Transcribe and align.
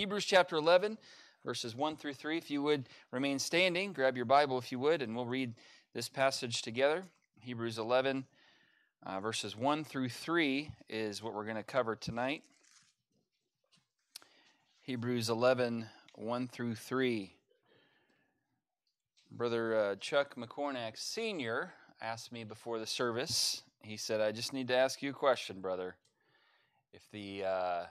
Hebrews 0.00 0.24
chapter 0.24 0.56
11, 0.56 0.96
verses 1.44 1.76
1 1.76 1.96
through 1.96 2.14
3. 2.14 2.38
If 2.38 2.50
you 2.50 2.62
would 2.62 2.88
remain 3.10 3.38
standing, 3.38 3.92
grab 3.92 4.16
your 4.16 4.24
Bible 4.24 4.56
if 4.56 4.72
you 4.72 4.78
would, 4.78 5.02
and 5.02 5.14
we'll 5.14 5.26
read 5.26 5.52
this 5.92 6.08
passage 6.08 6.62
together. 6.62 7.04
Hebrews 7.40 7.76
11, 7.76 8.24
uh, 9.04 9.20
verses 9.20 9.54
1 9.54 9.84
through 9.84 10.08
3 10.08 10.70
is 10.88 11.22
what 11.22 11.34
we're 11.34 11.44
going 11.44 11.56
to 11.56 11.62
cover 11.62 11.96
tonight. 11.96 12.42
Hebrews 14.80 15.28
11, 15.28 15.84
1 16.14 16.48
through 16.48 16.76
3. 16.76 17.34
Brother 19.30 19.76
uh, 19.76 19.96
Chuck 19.96 20.34
McCornack 20.34 20.96
Sr. 20.96 21.74
asked 22.00 22.32
me 22.32 22.44
before 22.44 22.78
the 22.78 22.86
service, 22.86 23.64
he 23.82 23.98
said, 23.98 24.22
I 24.22 24.32
just 24.32 24.54
need 24.54 24.68
to 24.68 24.76
ask 24.76 25.02
you 25.02 25.10
a 25.10 25.12
question, 25.12 25.60
brother. 25.60 25.94
If 26.94 27.02
the, 27.12 27.44
uh, 27.44 27.82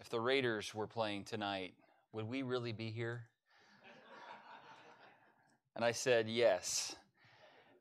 if 0.00 0.08
the 0.08 0.20
Raiders 0.20 0.74
were 0.74 0.86
playing 0.86 1.24
tonight, 1.24 1.74
would 2.12 2.28
we 2.28 2.42
really 2.42 2.72
be 2.72 2.90
here? 2.90 3.22
and 5.76 5.84
I 5.84 5.92
said, 5.92 6.28
yes. 6.28 6.96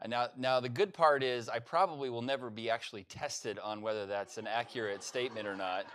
And 0.02 0.12
now, 0.12 0.28
now, 0.38 0.60
the 0.60 0.70
good 0.70 0.94
part 0.94 1.24
is, 1.24 1.50
I 1.50 1.60
probably 1.60 2.10
will 2.10 2.22
never 2.22 2.50
be 2.50 2.70
actually 2.70 3.04
tested 3.04 3.58
on 3.58 3.82
whether 3.82 4.06
that's 4.06 4.38
an 4.38 4.46
accurate 4.46 5.04
statement 5.04 5.48
or 5.48 5.56
not. 5.56 5.86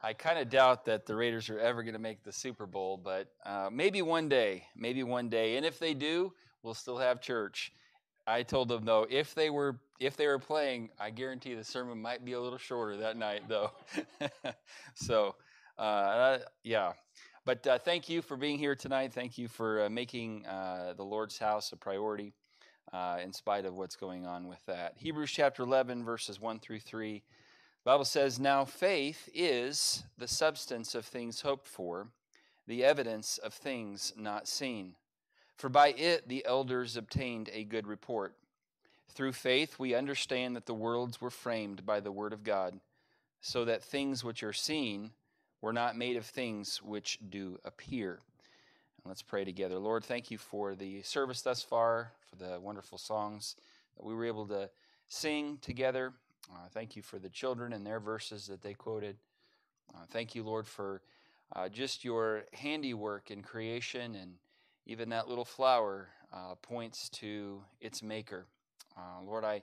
I 0.00 0.12
kind 0.12 0.38
of 0.38 0.48
doubt 0.48 0.84
that 0.84 1.06
the 1.06 1.16
Raiders 1.16 1.50
are 1.50 1.58
ever 1.58 1.82
going 1.82 1.94
to 1.94 2.00
make 2.00 2.22
the 2.22 2.32
Super 2.32 2.66
Bowl, 2.66 2.96
but 2.96 3.32
uh, 3.44 3.68
maybe 3.72 4.00
one 4.00 4.28
day, 4.28 4.64
maybe 4.76 5.02
one 5.02 5.28
day. 5.28 5.56
And 5.56 5.66
if 5.66 5.80
they 5.80 5.92
do, 5.92 6.32
we'll 6.62 6.74
still 6.74 6.98
have 6.98 7.20
church. 7.20 7.72
I 8.28 8.42
told 8.42 8.68
them 8.68 8.84
though, 8.84 9.06
if 9.08 9.34
they 9.34 9.50
were 9.50 9.80
if 9.98 10.16
they 10.16 10.26
were 10.26 10.38
playing, 10.38 10.90
I 11.00 11.10
guarantee 11.10 11.54
the 11.54 11.64
sermon 11.64 12.00
might 12.00 12.24
be 12.24 12.34
a 12.34 12.40
little 12.40 12.58
shorter 12.58 12.96
that 12.98 13.16
night 13.16 13.42
though. 13.48 13.72
so, 14.94 15.34
uh, 15.78 16.38
yeah. 16.64 16.92
But 17.44 17.66
uh, 17.66 17.78
thank 17.78 18.08
you 18.08 18.20
for 18.20 18.36
being 18.36 18.58
here 18.58 18.74
tonight. 18.74 19.12
Thank 19.12 19.38
you 19.38 19.48
for 19.48 19.84
uh, 19.84 19.88
making 19.88 20.44
uh, 20.46 20.94
the 20.96 21.04
Lord's 21.04 21.38
house 21.38 21.72
a 21.72 21.76
priority, 21.76 22.32
uh, 22.92 23.18
in 23.22 23.32
spite 23.32 23.64
of 23.64 23.74
what's 23.74 23.96
going 23.96 24.26
on 24.26 24.48
with 24.48 24.64
that. 24.66 24.94
Hebrews 24.96 25.30
chapter 25.30 25.62
11, 25.62 26.04
verses 26.04 26.40
1 26.40 26.58
through 26.58 26.80
3. 26.80 27.14
The 27.14 27.22
Bible 27.84 28.04
says, 28.04 28.38
Now 28.38 28.64
faith 28.64 29.28
is 29.32 30.02
the 30.18 30.28
substance 30.28 30.94
of 30.94 31.06
things 31.06 31.40
hoped 31.40 31.66
for, 31.66 32.08
the 32.66 32.84
evidence 32.84 33.38
of 33.38 33.54
things 33.54 34.12
not 34.16 34.46
seen. 34.46 34.94
For 35.56 35.68
by 35.68 35.92
it 35.92 36.28
the 36.28 36.44
elders 36.44 36.96
obtained 36.96 37.48
a 37.52 37.64
good 37.64 37.86
report. 37.86 38.34
Through 39.08 39.32
faith 39.32 39.78
we 39.78 39.94
understand 39.94 40.54
that 40.54 40.66
the 40.66 40.74
worlds 40.74 41.20
were 41.20 41.30
framed 41.30 41.86
by 41.86 42.00
the 42.00 42.12
word 42.12 42.32
of 42.32 42.44
God, 42.44 42.78
so 43.40 43.64
that 43.64 43.82
things 43.82 44.22
which 44.22 44.42
are 44.42 44.52
seen 44.52 45.12
were 45.60 45.72
not 45.72 45.96
made 45.96 46.16
of 46.16 46.24
things 46.24 46.82
which 46.82 47.18
do 47.28 47.58
appear. 47.64 48.20
Let's 49.04 49.22
pray 49.22 49.44
together. 49.44 49.78
Lord, 49.78 50.04
thank 50.04 50.30
you 50.30 50.38
for 50.38 50.74
the 50.74 51.02
service 51.02 51.42
thus 51.42 51.62
far, 51.62 52.12
for 52.28 52.36
the 52.36 52.60
wonderful 52.60 52.98
songs 52.98 53.56
that 53.96 54.04
we 54.04 54.14
were 54.14 54.26
able 54.26 54.46
to 54.48 54.68
sing 55.08 55.58
together. 55.62 56.12
Uh, 56.52 56.68
thank 56.72 56.94
you 56.96 57.02
for 57.02 57.18
the 57.18 57.28
children 57.28 57.72
and 57.72 57.86
their 57.86 58.00
verses 58.00 58.46
that 58.46 58.62
they 58.62 58.74
quoted. 58.74 59.16
Uh, 59.94 60.04
thank 60.10 60.34
you, 60.34 60.42
Lord, 60.42 60.66
for 60.66 61.00
uh, 61.56 61.68
just 61.68 62.04
your 62.04 62.44
handiwork 62.52 63.30
in 63.30 63.42
creation 63.42 64.14
and 64.14 64.34
even 64.86 65.08
that 65.10 65.28
little 65.28 65.44
flower 65.44 66.08
uh, 66.32 66.54
points 66.60 67.08
to 67.08 67.62
its 67.80 68.02
maker. 68.02 68.46
Uh, 68.96 69.22
Lord, 69.24 69.44
I, 69.44 69.62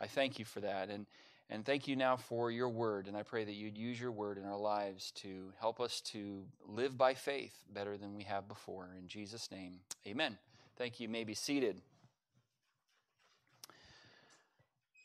I 0.00 0.06
thank 0.06 0.38
you 0.38 0.44
for 0.44 0.60
that. 0.60 0.88
And, 0.88 1.06
and 1.48 1.64
thank 1.64 1.86
you 1.86 1.96
now 1.96 2.16
for 2.16 2.50
your 2.50 2.68
word. 2.68 3.06
And 3.06 3.16
I 3.16 3.22
pray 3.22 3.44
that 3.44 3.54
you'd 3.54 3.78
use 3.78 4.00
your 4.00 4.10
word 4.10 4.38
in 4.38 4.44
our 4.44 4.58
lives 4.58 5.12
to 5.16 5.52
help 5.60 5.80
us 5.80 6.00
to 6.12 6.44
live 6.66 6.98
by 6.98 7.14
faith 7.14 7.56
better 7.72 7.96
than 7.96 8.14
we 8.14 8.24
have 8.24 8.48
before. 8.48 8.88
In 8.98 9.06
Jesus' 9.06 9.50
name, 9.50 9.80
amen. 10.06 10.38
Thank 10.76 11.00
you. 11.00 11.04
you 11.04 11.12
may 11.12 11.24
be 11.24 11.34
seated. 11.34 11.80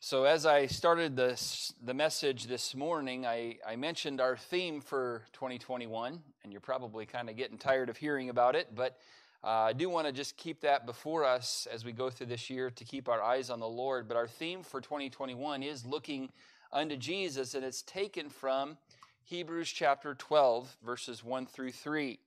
So, 0.04 0.24
as 0.24 0.48
I 0.48 0.66
started 0.66 1.16
this, 1.16 1.76
the 1.80 1.94
message 1.94 2.48
this 2.48 2.74
morning, 2.74 3.24
I, 3.28 3.58
I 3.66 3.76
mentioned 3.76 4.20
our 4.20 4.36
theme 4.36 4.82
for 4.82 5.22
2021, 5.34 6.20
and 6.44 6.52
you're 6.52 6.60
probably 6.60 7.06
kind 7.06 7.30
of 7.30 7.38
getting 7.38 7.60
tired 7.60 7.88
of 7.88 7.98
hearing 7.98 8.30
about 8.30 8.56
it, 8.56 8.74
but 8.74 8.98
I 9.44 9.74
do 9.74 9.90
want 9.90 10.06
to 10.08 10.14
just 10.14 10.38
keep 10.38 10.62
that 10.62 10.86
before 10.86 11.26
us 11.26 11.68
as 11.72 11.84
we 11.84 11.92
go 11.92 12.10
through 12.10 12.28
this 12.28 12.50
year 12.50 12.70
to 12.70 12.84
keep 12.84 13.10
our 13.10 13.22
eyes 13.22 13.50
on 13.50 13.60
the 13.60 13.68
Lord. 13.68 14.08
But 14.08 14.18
our 14.18 14.28
theme 14.28 14.62
for 14.62 14.82
2021 14.82 15.64
is 15.64 15.86
looking 15.86 16.30
unto 16.72 16.96
Jesus, 16.96 17.56
and 17.56 17.66
it's 17.66 17.82
taken 17.82 18.30
from 18.30 18.78
Hebrews 19.24 19.70
chapter 19.70 20.14
12, 20.14 20.78
verses 20.86 21.24
1 21.24 21.48
through 21.48 21.72
3. 21.72 22.20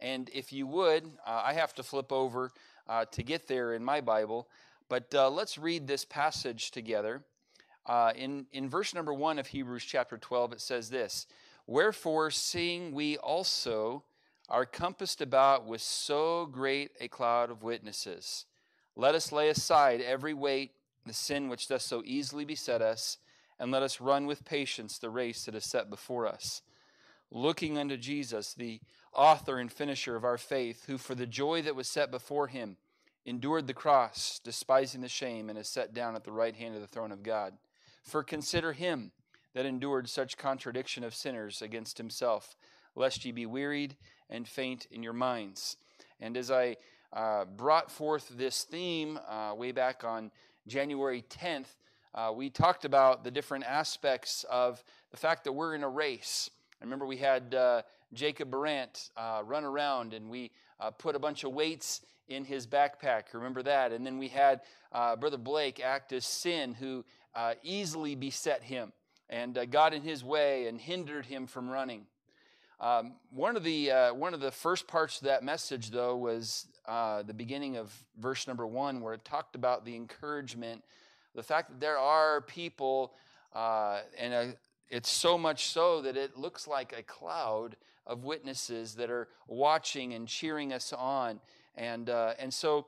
And 0.00 0.30
if 0.32 0.52
you 0.52 0.66
would, 0.66 1.04
uh, 1.26 1.42
I 1.44 1.52
have 1.52 1.74
to 1.74 1.82
flip 1.82 2.10
over 2.12 2.52
uh, 2.88 3.04
to 3.12 3.22
get 3.22 3.46
there 3.46 3.74
in 3.74 3.84
my 3.84 4.00
Bible, 4.00 4.48
but 4.88 5.14
uh, 5.14 5.30
let's 5.30 5.58
read 5.58 5.86
this 5.86 6.04
passage 6.04 6.70
together. 6.70 7.22
Uh, 7.86 8.12
in, 8.16 8.46
in 8.52 8.68
verse 8.68 8.94
number 8.94 9.14
1 9.14 9.38
of 9.38 9.48
Hebrews 9.48 9.84
chapter 9.84 10.18
12, 10.18 10.54
it 10.54 10.60
says 10.60 10.90
this 10.90 11.26
Wherefore, 11.66 12.30
seeing 12.30 12.92
we 12.92 13.16
also 13.18 14.04
are 14.48 14.64
compassed 14.64 15.20
about 15.20 15.66
with 15.66 15.82
so 15.82 16.46
great 16.46 16.92
a 17.00 17.08
cloud 17.08 17.50
of 17.50 17.62
witnesses. 17.62 18.46
Let 18.96 19.14
us 19.14 19.30
lay 19.30 19.48
aside 19.48 20.00
every 20.00 20.34
weight, 20.34 20.72
the 21.06 21.12
sin 21.12 21.48
which 21.48 21.68
does 21.68 21.82
so 21.82 22.02
easily 22.04 22.44
beset 22.44 22.82
us, 22.82 23.18
and 23.58 23.70
let 23.70 23.82
us 23.82 24.00
run 24.00 24.26
with 24.26 24.44
patience 24.44 24.98
the 24.98 25.10
race 25.10 25.44
that 25.44 25.54
is 25.54 25.64
set 25.64 25.90
before 25.90 26.26
us. 26.26 26.62
Looking 27.30 27.76
unto 27.76 27.96
Jesus, 27.96 28.54
the 28.54 28.80
author 29.12 29.58
and 29.58 29.70
finisher 29.70 30.16
of 30.16 30.24
our 30.24 30.38
faith, 30.38 30.84
who 30.86 30.96
for 30.96 31.14
the 31.14 31.26
joy 31.26 31.62
that 31.62 31.76
was 31.76 31.88
set 31.88 32.10
before 32.10 32.46
him 32.46 32.76
endured 33.26 33.66
the 33.66 33.74
cross, 33.74 34.40
despising 34.42 35.02
the 35.02 35.08
shame, 35.08 35.50
and 35.50 35.58
is 35.58 35.68
set 35.68 35.92
down 35.92 36.16
at 36.16 36.24
the 36.24 36.32
right 36.32 36.54
hand 36.54 36.74
of 36.74 36.80
the 36.80 36.86
throne 36.86 37.12
of 37.12 37.22
God. 37.22 37.54
For 38.02 38.22
consider 38.22 38.72
him 38.72 39.12
that 39.54 39.66
endured 39.66 40.08
such 40.08 40.38
contradiction 40.38 41.04
of 41.04 41.14
sinners 41.14 41.60
against 41.60 41.98
himself, 41.98 42.56
lest 42.94 43.24
ye 43.24 43.32
be 43.32 43.44
wearied 43.44 43.96
and 44.30 44.46
faint 44.46 44.86
in 44.90 45.02
your 45.02 45.12
minds. 45.12 45.76
And 46.20 46.36
as 46.36 46.50
I 46.50 46.76
uh, 47.12 47.44
brought 47.44 47.90
forth 47.90 48.28
this 48.36 48.64
theme 48.64 49.18
uh, 49.28 49.54
way 49.54 49.72
back 49.72 50.04
on 50.04 50.30
January 50.66 51.24
10th, 51.30 51.76
uh, 52.14 52.32
we 52.34 52.50
talked 52.50 52.84
about 52.84 53.24
the 53.24 53.30
different 53.30 53.64
aspects 53.64 54.44
of 54.50 54.82
the 55.10 55.16
fact 55.16 55.44
that 55.44 55.52
we're 55.52 55.74
in 55.74 55.84
a 55.84 55.88
race. 55.88 56.50
I 56.80 56.84
remember 56.84 57.06
we 57.06 57.16
had 57.16 57.54
uh, 57.54 57.82
Jacob 58.12 58.50
Barant 58.50 59.10
uh, 59.16 59.42
run 59.44 59.64
around 59.64 60.14
and 60.14 60.28
we 60.28 60.50
uh, 60.80 60.90
put 60.90 61.14
a 61.14 61.18
bunch 61.18 61.44
of 61.44 61.52
weights 61.52 62.00
in 62.28 62.44
his 62.44 62.66
backpack. 62.66 63.24
Remember 63.32 63.62
that? 63.62 63.92
And 63.92 64.04
then 64.04 64.18
we 64.18 64.28
had 64.28 64.60
Brother 64.92 65.38
Blake 65.38 65.80
act 65.80 66.12
as 66.12 66.26
sin, 66.26 66.74
who 66.74 67.04
easily 67.62 68.14
beset 68.14 68.62
him 68.62 68.92
and 69.30 69.58
got 69.70 69.94
in 69.94 70.02
his 70.02 70.22
way 70.24 70.66
and 70.66 70.80
hindered 70.80 71.26
him 71.26 71.46
from 71.46 71.70
running. 71.70 72.06
Um, 72.80 73.14
one 73.30 73.56
of 73.56 73.64
the 73.64 73.90
uh, 73.90 74.14
one 74.14 74.34
of 74.34 74.40
the 74.40 74.52
first 74.52 74.86
parts 74.86 75.18
of 75.18 75.26
that 75.26 75.42
message, 75.42 75.90
though, 75.90 76.16
was 76.16 76.66
uh, 76.86 77.22
the 77.24 77.34
beginning 77.34 77.76
of 77.76 77.92
verse 78.18 78.46
number 78.46 78.66
one, 78.66 79.00
where 79.00 79.14
it 79.14 79.24
talked 79.24 79.56
about 79.56 79.84
the 79.84 79.96
encouragement, 79.96 80.84
the 81.34 81.42
fact 81.42 81.70
that 81.70 81.80
there 81.80 81.98
are 81.98 82.40
people, 82.40 83.14
uh, 83.52 84.00
and 84.16 84.32
a, 84.32 84.54
it's 84.90 85.10
so 85.10 85.36
much 85.36 85.66
so 85.66 86.00
that 86.02 86.16
it 86.16 86.38
looks 86.38 86.68
like 86.68 86.94
a 86.96 87.02
cloud 87.02 87.74
of 88.06 88.22
witnesses 88.22 88.94
that 88.94 89.10
are 89.10 89.26
watching 89.48 90.14
and 90.14 90.28
cheering 90.28 90.72
us 90.72 90.92
on, 90.92 91.40
and 91.76 92.10
uh, 92.10 92.34
and 92.38 92.52
so. 92.52 92.86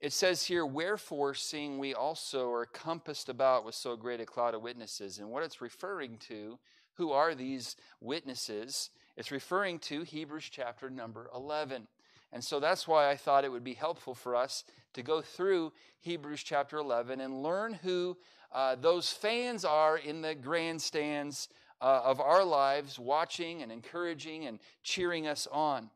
It 0.00 0.12
says 0.12 0.44
here, 0.44 0.64
Wherefore, 0.64 1.34
seeing 1.34 1.76
we 1.76 1.92
also 1.92 2.52
are 2.52 2.66
compassed 2.66 3.28
about 3.28 3.64
with 3.64 3.74
so 3.74 3.96
great 3.96 4.20
a 4.20 4.24
cloud 4.24 4.54
of 4.54 4.62
witnesses. 4.62 5.18
And 5.18 5.28
what 5.28 5.42
it's 5.42 5.60
referring 5.60 6.18
to, 6.28 6.56
who 6.94 7.10
are 7.10 7.34
these 7.34 7.74
witnesses? 8.00 8.90
It's 9.18 9.32
referring 9.32 9.80
to 9.80 10.02
Hebrews 10.02 10.48
chapter 10.48 10.88
number 10.88 11.28
11. 11.34 11.88
And 12.32 12.44
so 12.44 12.60
that's 12.60 12.86
why 12.86 13.10
I 13.10 13.16
thought 13.16 13.44
it 13.44 13.50
would 13.50 13.64
be 13.64 13.74
helpful 13.74 14.14
for 14.14 14.36
us 14.36 14.62
to 14.92 15.02
go 15.02 15.20
through 15.20 15.72
Hebrews 15.98 16.44
chapter 16.44 16.76
11 16.76 17.20
and 17.20 17.42
learn 17.42 17.74
who 17.74 18.16
uh, 18.52 18.76
those 18.76 19.10
fans 19.10 19.64
are 19.64 19.98
in 19.98 20.22
the 20.22 20.36
grandstands 20.36 21.48
uh, 21.80 22.02
of 22.04 22.20
our 22.20 22.44
lives, 22.44 22.96
watching 22.96 23.60
and 23.60 23.72
encouraging 23.72 24.46
and 24.46 24.60
cheering 24.84 25.26
us 25.26 25.48
on. 25.50 25.90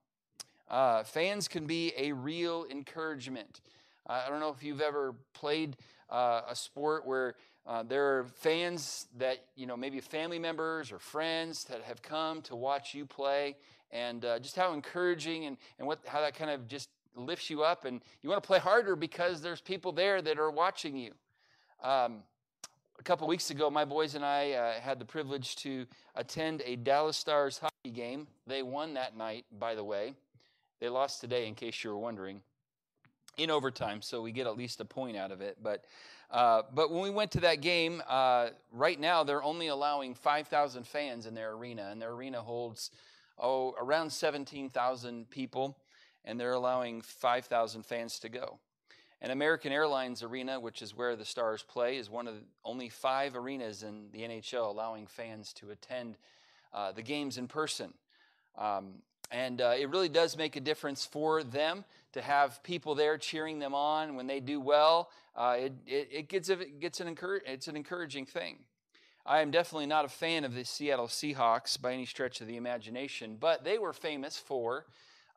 Uh, 0.68 1.04
fans 1.04 1.46
can 1.46 1.64
be 1.64 1.92
a 1.96 2.10
real 2.10 2.66
encouragement. 2.68 3.60
I 4.04 4.28
don't 4.28 4.40
know 4.40 4.50
if 4.50 4.64
you've 4.64 4.80
ever 4.80 5.14
played 5.32 5.76
uh, 6.10 6.40
a 6.48 6.56
sport 6.56 7.06
where 7.06 7.36
uh, 7.66 7.82
there 7.82 8.18
are 8.18 8.24
fans 8.24 9.06
that, 9.18 9.38
you 9.54 9.66
know, 9.66 9.76
maybe 9.76 10.00
family 10.00 10.38
members 10.38 10.90
or 10.90 10.98
friends 10.98 11.64
that 11.64 11.82
have 11.82 12.02
come 12.02 12.42
to 12.42 12.56
watch 12.56 12.94
you 12.94 13.06
play, 13.06 13.56
and 13.90 14.24
uh, 14.24 14.38
just 14.38 14.56
how 14.56 14.72
encouraging 14.72 15.46
and, 15.46 15.56
and 15.78 15.86
what, 15.86 16.00
how 16.06 16.20
that 16.20 16.34
kind 16.34 16.50
of 16.50 16.66
just 16.66 16.88
lifts 17.14 17.50
you 17.50 17.62
up. 17.62 17.84
And 17.84 18.00
you 18.22 18.30
want 18.30 18.42
to 18.42 18.46
play 18.46 18.58
harder 18.58 18.96
because 18.96 19.42
there's 19.42 19.60
people 19.60 19.92
there 19.92 20.22
that 20.22 20.38
are 20.38 20.50
watching 20.50 20.96
you. 20.96 21.12
Um, 21.82 22.22
a 22.98 23.02
couple 23.02 23.26
weeks 23.26 23.50
ago, 23.50 23.68
my 23.68 23.84
boys 23.84 24.14
and 24.14 24.24
I 24.24 24.52
uh, 24.52 24.72
had 24.80 24.98
the 24.98 25.04
privilege 25.04 25.56
to 25.56 25.86
attend 26.14 26.62
a 26.64 26.76
Dallas 26.76 27.16
Stars 27.16 27.58
hockey 27.58 27.90
game. 27.92 28.28
They 28.46 28.62
won 28.62 28.94
that 28.94 29.16
night, 29.16 29.44
by 29.58 29.74
the 29.74 29.82
way. 29.82 30.14
They 30.80 30.88
lost 30.88 31.20
today, 31.20 31.46
in 31.48 31.54
case 31.54 31.82
you 31.82 31.90
were 31.90 31.98
wondering, 31.98 32.42
in 33.36 33.50
overtime, 33.50 34.02
so 34.02 34.22
we 34.22 34.30
get 34.30 34.46
at 34.46 34.56
least 34.56 34.80
a 34.80 34.84
point 34.84 35.16
out 35.16 35.32
of 35.32 35.40
it. 35.40 35.58
But, 35.62 35.84
uh, 36.32 36.62
but 36.74 36.90
when 36.90 37.02
we 37.02 37.10
went 37.10 37.30
to 37.32 37.40
that 37.40 37.60
game, 37.60 38.02
uh, 38.08 38.48
right 38.72 38.98
now 38.98 39.22
they're 39.22 39.42
only 39.42 39.68
allowing 39.68 40.14
5,000 40.14 40.86
fans 40.86 41.26
in 41.26 41.34
their 41.34 41.52
arena, 41.52 41.88
and 41.90 42.00
their 42.00 42.12
arena 42.12 42.40
holds 42.40 42.90
oh 43.38 43.74
around 43.78 44.10
17,000 44.10 45.28
people, 45.28 45.76
and 46.24 46.40
they're 46.40 46.54
allowing 46.54 47.02
5,000 47.02 47.84
fans 47.84 48.18
to 48.20 48.30
go. 48.30 48.58
And 49.20 49.30
American 49.30 49.72
Airlines 49.72 50.22
Arena, 50.22 50.58
which 50.58 50.82
is 50.82 50.96
where 50.96 51.14
the 51.14 51.24
Stars 51.24 51.62
play, 51.62 51.96
is 51.96 52.10
one 52.10 52.26
of 52.26 52.34
only 52.64 52.88
five 52.88 53.36
arenas 53.36 53.84
in 53.84 54.08
the 54.10 54.22
NHL 54.22 54.68
allowing 54.68 55.06
fans 55.06 55.52
to 55.54 55.70
attend 55.70 56.16
uh, 56.74 56.90
the 56.90 57.02
games 57.02 57.38
in 57.38 57.46
person. 57.46 57.92
Um, 58.58 58.94
and 59.32 59.60
uh, 59.60 59.74
it 59.76 59.88
really 59.88 60.08
does 60.08 60.36
make 60.36 60.56
a 60.56 60.60
difference 60.60 61.04
for 61.04 61.42
them 61.42 61.84
to 62.12 62.20
have 62.20 62.62
people 62.62 62.94
there 62.94 63.16
cheering 63.16 63.58
them 63.58 63.74
on 63.74 64.14
when 64.14 64.26
they 64.26 64.38
do 64.38 64.60
well. 64.60 65.10
Uh, 65.34 65.56
it, 65.58 65.72
it, 65.86 66.08
it, 66.12 66.28
gets, 66.28 66.50
it 66.50 66.78
gets 66.78 67.00
an 67.00 67.08
encourage, 67.08 67.42
it's 67.46 67.66
an 67.66 67.76
encouraging 67.76 68.26
thing. 68.26 68.58
I 69.24 69.40
am 69.40 69.50
definitely 69.50 69.86
not 69.86 70.04
a 70.04 70.08
fan 70.08 70.44
of 70.44 70.54
the 70.54 70.64
Seattle 70.64 71.06
Seahawks 71.06 71.80
by 71.80 71.94
any 71.94 72.06
stretch 72.06 72.40
of 72.40 72.46
the 72.46 72.56
imagination, 72.56 73.36
but 73.40 73.64
they 73.64 73.78
were 73.78 73.92
famous 73.92 74.36
for 74.36 74.84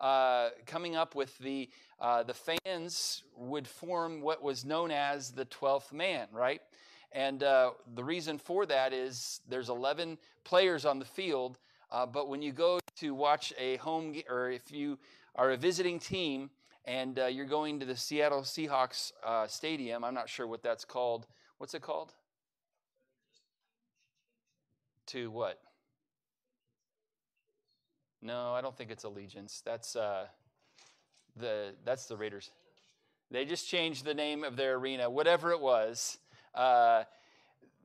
uh, 0.01 0.49
coming 0.65 0.95
up 0.95 1.15
with 1.15 1.37
the 1.37 1.69
uh, 2.01 2.23
the 2.23 2.33
fans 2.33 3.23
would 3.37 3.65
form 3.65 4.19
what 4.21 4.43
was 4.43 4.65
known 4.65 4.91
as 4.91 5.31
the 5.31 5.45
12th 5.45 5.93
man, 5.93 6.27
right? 6.33 6.61
And 7.13 7.41
uh, 7.43 7.71
the 7.95 8.03
reason 8.03 8.37
for 8.37 8.65
that 8.65 8.91
is 8.91 9.39
there's 9.47 9.69
11 9.69 10.17
players 10.43 10.83
on 10.83 10.99
the 10.99 11.05
field, 11.05 11.57
uh, 11.91 12.05
but 12.05 12.27
when 12.27 12.41
you 12.41 12.51
go 12.51 12.79
to 12.97 13.13
watch 13.13 13.53
a 13.59 13.77
home, 13.77 14.15
or 14.29 14.49
if 14.49 14.71
you 14.71 14.97
are 15.35 15.51
a 15.51 15.57
visiting 15.57 15.99
team 15.99 16.49
and 16.85 17.19
uh, 17.19 17.25
you're 17.25 17.45
going 17.45 17.79
to 17.79 17.85
the 17.85 17.95
Seattle 17.95 18.41
Seahawks 18.41 19.11
uh, 19.25 19.47
stadium, 19.47 20.03
I'm 20.03 20.13
not 20.13 20.29
sure 20.29 20.47
what 20.47 20.63
that's 20.63 20.85
called. 20.85 21.25
What's 21.57 21.73
it 21.73 21.81
called? 21.81 22.13
To 25.07 25.29
what? 25.31 25.59
No, 28.21 28.53
I 28.53 28.61
don't 28.61 28.75
think 28.75 28.89
it's 28.89 29.03
Allegiant. 29.03 29.61
That's 29.63 29.95
uh, 29.95 30.25
the 31.35 31.75
that's 31.85 32.07
the 32.07 32.17
Raiders. 32.17 32.49
They 33.29 33.45
just 33.45 33.67
changed 33.67 34.05
the 34.05 34.13
name 34.13 34.43
of 34.43 34.55
their 34.55 34.75
arena, 34.75 35.09
whatever 35.09 35.51
it 35.51 35.59
was. 35.61 36.17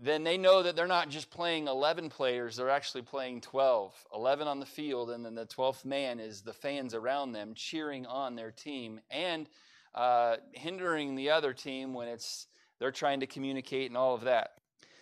Then 0.02 0.24
they 0.24 0.38
know 0.38 0.62
that 0.62 0.76
they're 0.76 0.86
not 0.86 1.10
just 1.10 1.30
playing 1.30 1.68
11 1.68 2.08
players, 2.08 2.56
they're 2.56 2.70
actually 2.70 3.02
playing 3.02 3.42
12. 3.42 3.94
11 4.14 4.48
on 4.48 4.58
the 4.58 4.66
field, 4.66 5.10
and 5.10 5.24
then 5.24 5.34
the 5.34 5.44
12th 5.44 5.84
man 5.84 6.18
is 6.18 6.40
the 6.40 6.54
fans 6.54 6.94
around 6.94 7.32
them 7.32 7.52
cheering 7.54 8.06
on 8.06 8.34
their 8.34 8.50
team 8.50 9.00
and 9.10 9.46
uh, 9.94 10.36
hindering 10.52 11.16
the 11.16 11.30
other 11.30 11.52
team 11.52 11.92
when 11.92 12.08
it's 12.08 12.46
they're 12.78 12.90
trying 12.90 13.20
to 13.20 13.26
communicate 13.26 13.90
and 13.90 13.96
all 13.96 14.14
of 14.14 14.22
that. 14.22 14.52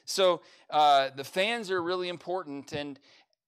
So 0.05 0.41
uh, 0.69 1.11
the 1.15 1.23
fans 1.23 1.71
are 1.71 1.81
really 1.81 2.09
important 2.09 2.73
and 2.73 2.99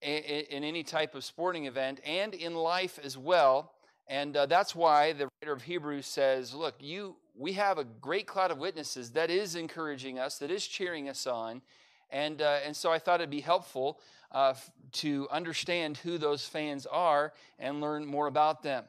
in 0.02 0.64
any 0.64 0.82
type 0.82 1.14
of 1.14 1.24
sporting 1.24 1.66
event 1.66 2.00
and 2.04 2.32
in 2.32 2.54
life 2.54 2.98
as 3.02 3.18
well. 3.18 3.72
And 4.08 4.36
uh, 4.36 4.46
that's 4.46 4.74
why 4.74 5.12
the 5.12 5.28
writer 5.42 5.52
of 5.52 5.62
Hebrews 5.62 6.06
says, 6.06 6.54
look, 6.54 6.76
you 6.80 7.16
we 7.40 7.54
have 7.54 7.78
a 7.78 7.84
great 7.84 8.26
cloud 8.26 8.50
of 8.50 8.58
witnesses 8.58 9.12
that 9.12 9.30
is 9.30 9.54
encouraging 9.54 10.18
us, 10.18 10.36
that 10.38 10.50
is 10.50 10.66
cheering 10.66 11.08
us 11.08 11.26
on. 11.26 11.62
And, 12.10 12.42
uh, 12.42 12.58
and 12.66 12.76
so 12.76 12.92
I 12.92 12.98
thought 12.98 13.20
it'd 13.20 13.30
be 13.30 13.40
helpful 13.40 13.98
uh, 14.30 14.52
to 14.92 15.26
understand 15.30 15.96
who 15.96 16.18
those 16.18 16.44
fans 16.46 16.84
are 16.84 17.32
and 17.58 17.80
learn 17.80 18.04
more 18.04 18.26
about 18.26 18.62
them. 18.62 18.84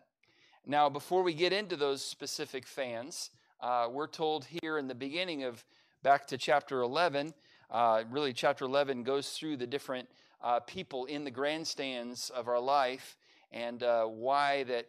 Now, 0.65 0.89
before 0.89 1.23
we 1.23 1.33
get 1.33 1.53
into 1.53 1.77
those 1.77 2.03
specific 2.03 2.67
fans, 2.67 3.29
uh, 3.61 3.87
we're 3.89 4.05
told 4.05 4.45
here 4.61 4.77
in 4.77 4.89
the 4.89 4.95
beginning 4.95 5.43
of 5.43 5.63
back 6.03 6.27
to 6.27 6.37
chapter 6.37 6.81
11, 6.81 7.33
uh, 7.69 8.03
really, 8.11 8.33
chapter 8.33 8.65
11 8.65 9.03
goes 9.03 9.29
through 9.29 9.55
the 9.55 9.67
different 9.67 10.09
uh, 10.43 10.59
people 10.59 11.05
in 11.05 11.23
the 11.23 11.31
grandstands 11.31 12.29
of 12.31 12.49
our 12.49 12.59
life 12.59 13.15
and 13.53 13.81
why 13.81 14.63
that 14.63 14.87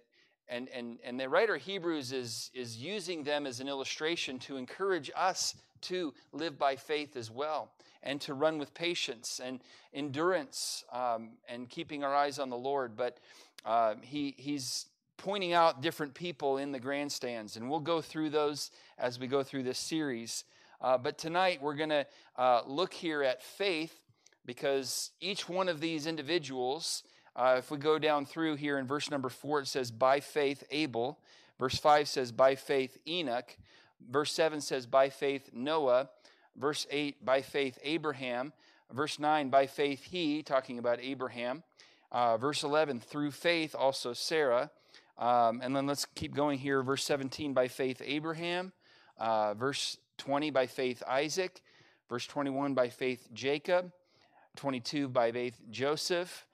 and, 0.53 0.69
and, 0.69 0.99
and 1.03 1.19
the 1.19 1.29
writer 1.29 1.57
Hebrews 1.57 2.13
is, 2.13 2.51
is 2.53 2.77
using 2.77 3.25
them 3.25 3.47
as 3.47 3.61
an 3.61 3.69
illustration 3.69 4.39
to 4.41 4.59
encourage 4.59 5.11
us 5.17 5.55
to 5.83 6.13
live 6.33 6.59
by 6.59 6.77
faith 6.77 7.17
as 7.17 7.31
well 7.31 7.73
and 8.03 8.21
to 8.21 8.35
run 8.35 8.59
with 8.59 8.75
patience 8.75 9.41
and 9.43 9.61
endurance 9.95 10.85
um, 10.93 11.31
and 11.49 11.69
keeping 11.69 12.05
our 12.05 12.15
eyes 12.15 12.39
on 12.39 12.51
the 12.51 12.57
Lord. 12.57 12.97
But 12.97 13.19
uh, 13.65 13.95
he, 14.03 14.35
he's 14.37 14.87
pointing 15.17 15.55
out 15.55 15.81
different 15.81 16.13
people 16.13 16.59
in 16.59 16.71
the 16.71 16.81
grandstands, 16.81 17.57
and 17.57 17.71
we'll 17.71 17.81
go 17.81 18.03
through 18.03 18.31
those 18.31 18.71
as 18.99 19.19
we 19.19 19.27
go 19.27 19.43
through 19.43 19.63
this 19.63 19.79
series. 19.79 20.45
Uh, 20.81 20.99
but 20.99 21.17
tonight 21.17 21.63
we're 21.63 21.77
going 21.77 21.89
to 21.89 22.07
uh, 22.37 22.61
look 22.67 22.93
here 22.93 23.23
at 23.23 23.43
faith 23.43 23.95
because 24.45 25.13
each 25.21 25.49
one 25.49 25.69
of 25.69 25.81
these 25.81 26.07
individuals 26.07 27.05
uh, 27.35 27.57
if 27.59 27.71
we 27.71 27.79
go 27.79 27.99
down 27.99 28.27
through 28.27 28.57
here 28.57 28.79
in 28.79 28.87
verse 28.87 29.11
number 29.11 29.29
four, 29.29 29.61
it 29.61 29.67
says, 29.67 29.91
by 29.91 30.21
faith 30.21 30.65
Abel. 30.71 31.19
Verse 31.59 31.79
five 31.79 32.09
says, 32.09 32.33
by 32.33 32.55
faith 32.55 32.99
Enoch. 33.07 33.57
Verse 34.11 34.33
seven 34.33 34.61
says, 34.61 34.87
by 34.87 35.09
faith 35.09 35.51
Noah. 35.53 36.11
Verse 36.57 36.87
eight, 36.91 37.25
by 37.25 37.43
faith 37.43 37.79
Abraham. 37.83 38.53
Verse 38.93 39.19
nine, 39.19 39.49
by 39.49 39.67
faith 39.67 40.05
he, 40.05 40.43
talking 40.43 40.79
about 40.79 41.01
Abraham. 41.01 41.63
Uh, 42.13 42.37
verse 42.37 42.63
11, 42.63 43.01
through 43.01 43.31
faith 43.31 43.75
also 43.75 44.13
Sarah. 44.13 44.71
Um, 45.19 45.61
and 45.63 45.75
then 45.75 45.87
let's 45.87 46.05
keep 46.05 46.35
going 46.35 46.59
here. 46.59 46.83
Verse 46.83 47.05
17, 47.05 47.55
by 47.55 47.69
faith 47.69 48.03
Abraham. 48.05 48.73
Uh, 49.19 49.55
verse 49.55 49.97
20, 50.19 50.51
by 50.51 50.67
faith 50.67 51.03
Isaac. 51.09 51.63
Verse 52.11 52.27
21, 52.27 52.75
by 52.75 52.91
faith 52.91 53.29
Jacob. 53.33 53.93
22, 54.57 55.09
by 55.09 55.33
faith 55.33 55.59
Joseph. 55.71 56.47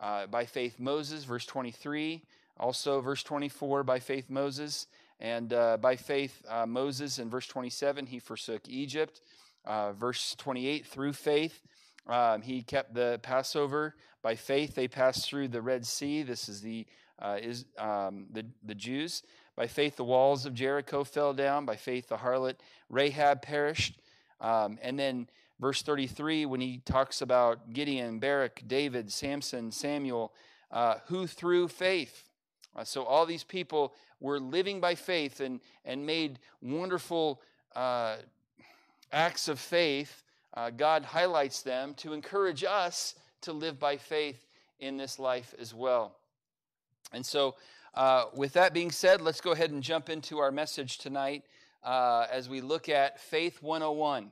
Uh, 0.00 0.26
by 0.26 0.44
faith, 0.44 0.78
Moses, 0.78 1.24
verse 1.24 1.46
23. 1.46 2.22
Also, 2.58 3.00
verse 3.00 3.22
24, 3.22 3.82
by 3.82 3.98
faith, 3.98 4.30
Moses. 4.30 4.86
And 5.20 5.52
uh, 5.52 5.76
by 5.78 5.96
faith, 5.96 6.42
uh, 6.48 6.66
Moses, 6.66 7.18
in 7.18 7.30
verse 7.30 7.46
27, 7.46 8.06
he 8.06 8.18
forsook 8.18 8.62
Egypt. 8.68 9.20
Uh, 9.64 9.92
verse 9.92 10.34
28, 10.36 10.86
through 10.86 11.12
faith, 11.12 11.62
um, 12.06 12.42
he 12.42 12.62
kept 12.62 12.94
the 12.94 13.18
Passover. 13.22 13.94
By 14.22 14.36
faith, 14.36 14.74
they 14.74 14.88
passed 14.88 15.28
through 15.28 15.48
the 15.48 15.62
Red 15.62 15.86
Sea. 15.86 16.22
This 16.22 16.48
is 16.48 16.60
the 16.60 16.86
uh, 17.18 17.38
is 17.40 17.64
um, 17.78 18.26
the 18.30 18.44
the 18.62 18.74
Jews. 18.74 19.22
By 19.56 19.66
faith, 19.66 19.96
the 19.96 20.04
walls 20.04 20.44
of 20.44 20.54
Jericho 20.54 21.02
fell 21.02 21.32
down. 21.32 21.64
By 21.64 21.76
faith, 21.76 22.08
the 22.08 22.18
harlot 22.18 22.56
Rahab 22.90 23.42
perished. 23.42 23.98
Um, 24.40 24.78
and 24.82 24.98
then 24.98 25.28
verse 25.60 25.82
33 25.82 26.46
when 26.46 26.60
he 26.60 26.78
talks 26.84 27.22
about 27.22 27.72
Gideon, 27.72 28.18
Barak, 28.18 28.62
David, 28.66 29.12
Samson, 29.12 29.70
Samuel, 29.70 30.32
uh, 30.70 30.96
who 31.06 31.26
through 31.26 31.68
faith. 31.68 32.28
Uh, 32.74 32.84
so 32.84 33.04
all 33.04 33.26
these 33.26 33.44
people 33.44 33.94
were 34.20 34.38
living 34.38 34.80
by 34.80 34.94
faith 34.94 35.40
and, 35.40 35.60
and 35.84 36.04
made 36.04 36.38
wonderful 36.60 37.40
uh, 37.74 38.16
acts 39.12 39.48
of 39.48 39.58
faith. 39.58 40.22
Uh, 40.54 40.70
God 40.70 41.04
highlights 41.04 41.62
them 41.62 41.94
to 41.94 42.12
encourage 42.12 42.64
us 42.64 43.14
to 43.42 43.52
live 43.52 43.78
by 43.78 43.96
faith 43.96 44.46
in 44.80 44.96
this 44.96 45.18
life 45.18 45.54
as 45.60 45.72
well. 45.74 46.16
And 47.12 47.24
so, 47.24 47.54
uh, 47.94 48.26
with 48.34 48.52
that 48.54 48.74
being 48.74 48.90
said, 48.90 49.22
let's 49.22 49.40
go 49.40 49.52
ahead 49.52 49.70
and 49.70 49.82
jump 49.82 50.10
into 50.10 50.38
our 50.38 50.50
message 50.50 50.98
tonight 50.98 51.44
uh, 51.82 52.26
as 52.30 52.46
we 52.48 52.60
look 52.60 52.90
at 52.90 53.18
Faith 53.20 53.62
101 53.62 54.30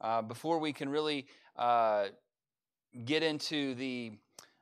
uh, 0.00 0.22
before 0.22 0.58
we 0.58 0.72
can 0.72 0.88
really 0.88 1.26
uh, 1.56 2.06
get 3.04 3.22
into 3.22 3.74
the 3.74 4.12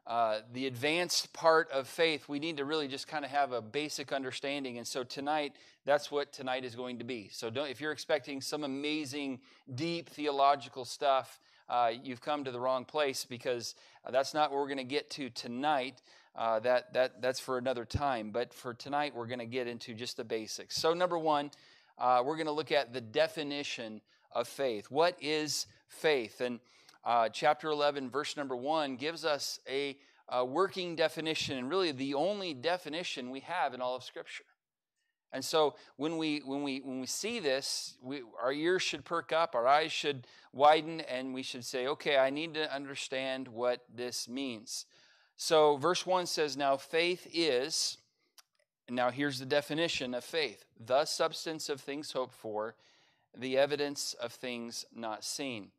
uh, 0.06 0.38
the 0.52 0.68
advanced 0.68 1.32
part 1.32 1.68
of 1.72 1.88
faith, 1.88 2.28
we 2.28 2.38
need 2.38 2.58
to 2.58 2.64
really 2.64 2.86
just 2.86 3.08
kind 3.08 3.24
of 3.24 3.30
have 3.32 3.50
a 3.50 3.60
basic 3.60 4.12
understanding. 4.12 4.78
And 4.78 4.86
so 4.86 5.02
tonight, 5.02 5.56
that's 5.84 6.12
what 6.12 6.32
tonight 6.32 6.64
is 6.64 6.76
going 6.76 6.98
to 6.98 7.04
be. 7.04 7.28
So 7.32 7.50
if 7.52 7.80
you're 7.80 7.90
expecting 7.90 8.40
some 8.40 8.62
amazing, 8.62 9.40
deep 9.74 10.08
theological 10.08 10.84
stuff, 10.84 11.40
uh, 11.68 11.90
you've 12.04 12.20
come 12.20 12.44
to 12.44 12.52
the 12.52 12.60
wrong 12.60 12.84
place 12.84 13.24
because 13.24 13.74
uh, 14.04 14.12
that's 14.12 14.32
not 14.32 14.52
what 14.52 14.60
we're 14.60 14.68
going 14.68 14.78
to 14.78 14.84
get 14.84 15.10
to 15.10 15.28
tonight. 15.30 16.02
Uh, 16.36 16.60
that, 16.60 16.92
that, 16.92 17.20
that's 17.20 17.40
for 17.40 17.58
another 17.58 17.84
time. 17.84 18.30
But 18.30 18.54
for 18.54 18.74
tonight, 18.74 19.12
we're 19.16 19.26
going 19.26 19.40
to 19.40 19.46
get 19.46 19.66
into 19.66 19.92
just 19.92 20.16
the 20.16 20.24
basics. 20.24 20.76
So, 20.76 20.94
number 20.94 21.18
one, 21.18 21.50
uh, 21.98 22.22
we're 22.24 22.36
going 22.36 22.46
to 22.46 22.52
look 22.52 22.70
at 22.70 22.92
the 22.92 23.00
definition 23.00 24.02
of 24.36 24.46
faith. 24.46 24.90
What 24.90 25.16
is 25.20 25.66
faith? 25.88 26.40
And 26.40 26.60
uh, 27.04 27.28
chapter 27.30 27.68
11, 27.68 28.10
verse 28.10 28.36
number 28.36 28.54
1, 28.54 28.96
gives 28.96 29.24
us 29.24 29.60
a, 29.68 29.96
a 30.28 30.44
working 30.44 30.94
definition, 30.94 31.56
and 31.56 31.70
really 31.70 31.92
the 31.92 32.14
only 32.14 32.52
definition 32.52 33.30
we 33.30 33.40
have 33.40 33.74
in 33.74 33.80
all 33.80 33.96
of 33.96 34.04
Scripture. 34.04 34.44
And 35.32 35.44
so 35.44 35.74
when 35.96 36.18
we 36.18 36.38
when 36.44 36.62
we 36.62 36.78
when 36.78 37.00
we 37.00 37.06
see 37.06 37.40
this, 37.40 37.96
we, 38.00 38.22
our 38.42 38.52
ears 38.52 38.82
should 38.82 39.04
perk 39.04 39.32
up, 39.32 39.54
our 39.54 39.66
eyes 39.66 39.92
should 39.92 40.26
widen, 40.52 41.00
and 41.00 41.34
we 41.34 41.42
should 41.42 41.64
say, 41.64 41.88
"Okay, 41.88 42.16
I 42.16 42.30
need 42.30 42.54
to 42.54 42.72
understand 42.72 43.48
what 43.48 43.84
this 43.92 44.28
means." 44.28 44.86
So 45.36 45.76
verse 45.76 46.06
one 46.06 46.26
says, 46.26 46.56
"Now 46.56 46.76
faith 46.76 47.26
is." 47.34 47.98
Now 48.88 49.10
here's 49.10 49.40
the 49.40 49.46
definition 49.46 50.14
of 50.14 50.24
faith: 50.24 50.64
the 50.78 51.04
substance 51.04 51.68
of 51.68 51.80
things 51.80 52.12
hoped 52.12 52.34
for, 52.34 52.76
the 53.38 53.58
evidence 53.58 54.14
of 54.14 54.32
things 54.32 54.84
not 54.94 55.24
seen. 55.24 55.70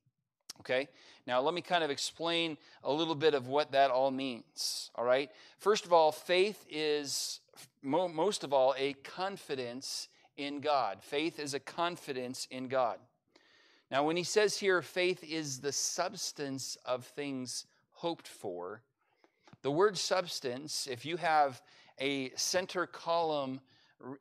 Okay? 0.61 0.87
Now, 1.25 1.41
let 1.41 1.53
me 1.53 1.61
kind 1.61 1.83
of 1.83 1.89
explain 1.89 2.57
a 2.83 2.91
little 2.91 3.15
bit 3.15 3.33
of 3.33 3.47
what 3.47 3.71
that 3.71 3.91
all 3.91 4.11
means. 4.11 4.91
All 4.95 5.05
right? 5.05 5.29
First 5.59 5.85
of 5.85 5.93
all, 5.93 6.11
faith 6.11 6.65
is, 6.69 7.41
most 7.83 8.43
of 8.43 8.53
all, 8.53 8.73
a 8.77 8.93
confidence 8.93 10.07
in 10.37 10.61
God. 10.61 11.01
Faith 11.01 11.39
is 11.39 11.53
a 11.53 11.59
confidence 11.59 12.47
in 12.49 12.67
God. 12.67 12.97
Now, 13.89 14.03
when 14.03 14.17
he 14.17 14.23
says 14.23 14.57
here, 14.57 14.81
faith 14.81 15.23
is 15.23 15.59
the 15.59 15.71
substance 15.71 16.77
of 16.85 17.05
things 17.05 17.65
hoped 17.91 18.27
for, 18.27 18.81
the 19.63 19.71
word 19.71 19.97
substance, 19.97 20.87
if 20.89 21.05
you 21.05 21.17
have 21.17 21.61
a 21.99 22.29
center 22.35 22.85
column 22.85 23.59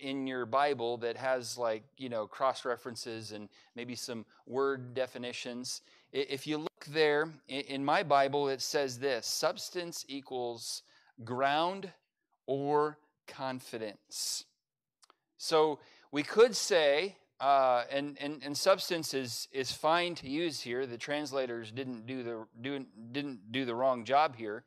in 0.00 0.26
your 0.26 0.46
Bible 0.46 0.96
that 0.98 1.16
has 1.16 1.58
like, 1.58 1.84
you 1.98 2.08
know, 2.08 2.26
cross 2.26 2.64
references 2.64 3.32
and 3.32 3.48
maybe 3.74 3.94
some 3.94 4.24
word 4.46 4.94
definitions, 4.94 5.82
if 6.12 6.46
you 6.46 6.58
look 6.58 6.86
there 6.88 7.28
in 7.48 7.84
my 7.84 8.02
Bible, 8.02 8.48
it 8.48 8.62
says 8.62 8.98
this 8.98 9.26
substance 9.26 10.04
equals 10.08 10.82
ground 11.24 11.90
or 12.46 12.98
confidence. 13.26 14.44
So 15.36 15.78
we 16.10 16.22
could 16.22 16.56
say, 16.56 17.16
uh, 17.40 17.84
and, 17.90 18.16
and, 18.20 18.40
and 18.42 18.56
substance 18.56 19.12
is, 19.12 19.48
is 19.52 19.70
fine 19.70 20.14
to 20.16 20.28
use 20.28 20.60
here. 20.60 20.86
The 20.86 20.96
translators 20.96 21.70
didn't 21.70 22.06
do 22.06 22.22
the, 22.22 22.46
do, 22.60 22.86
didn't 23.12 23.52
do 23.52 23.64
the 23.64 23.74
wrong 23.74 24.04
job 24.04 24.36
here. 24.36 24.64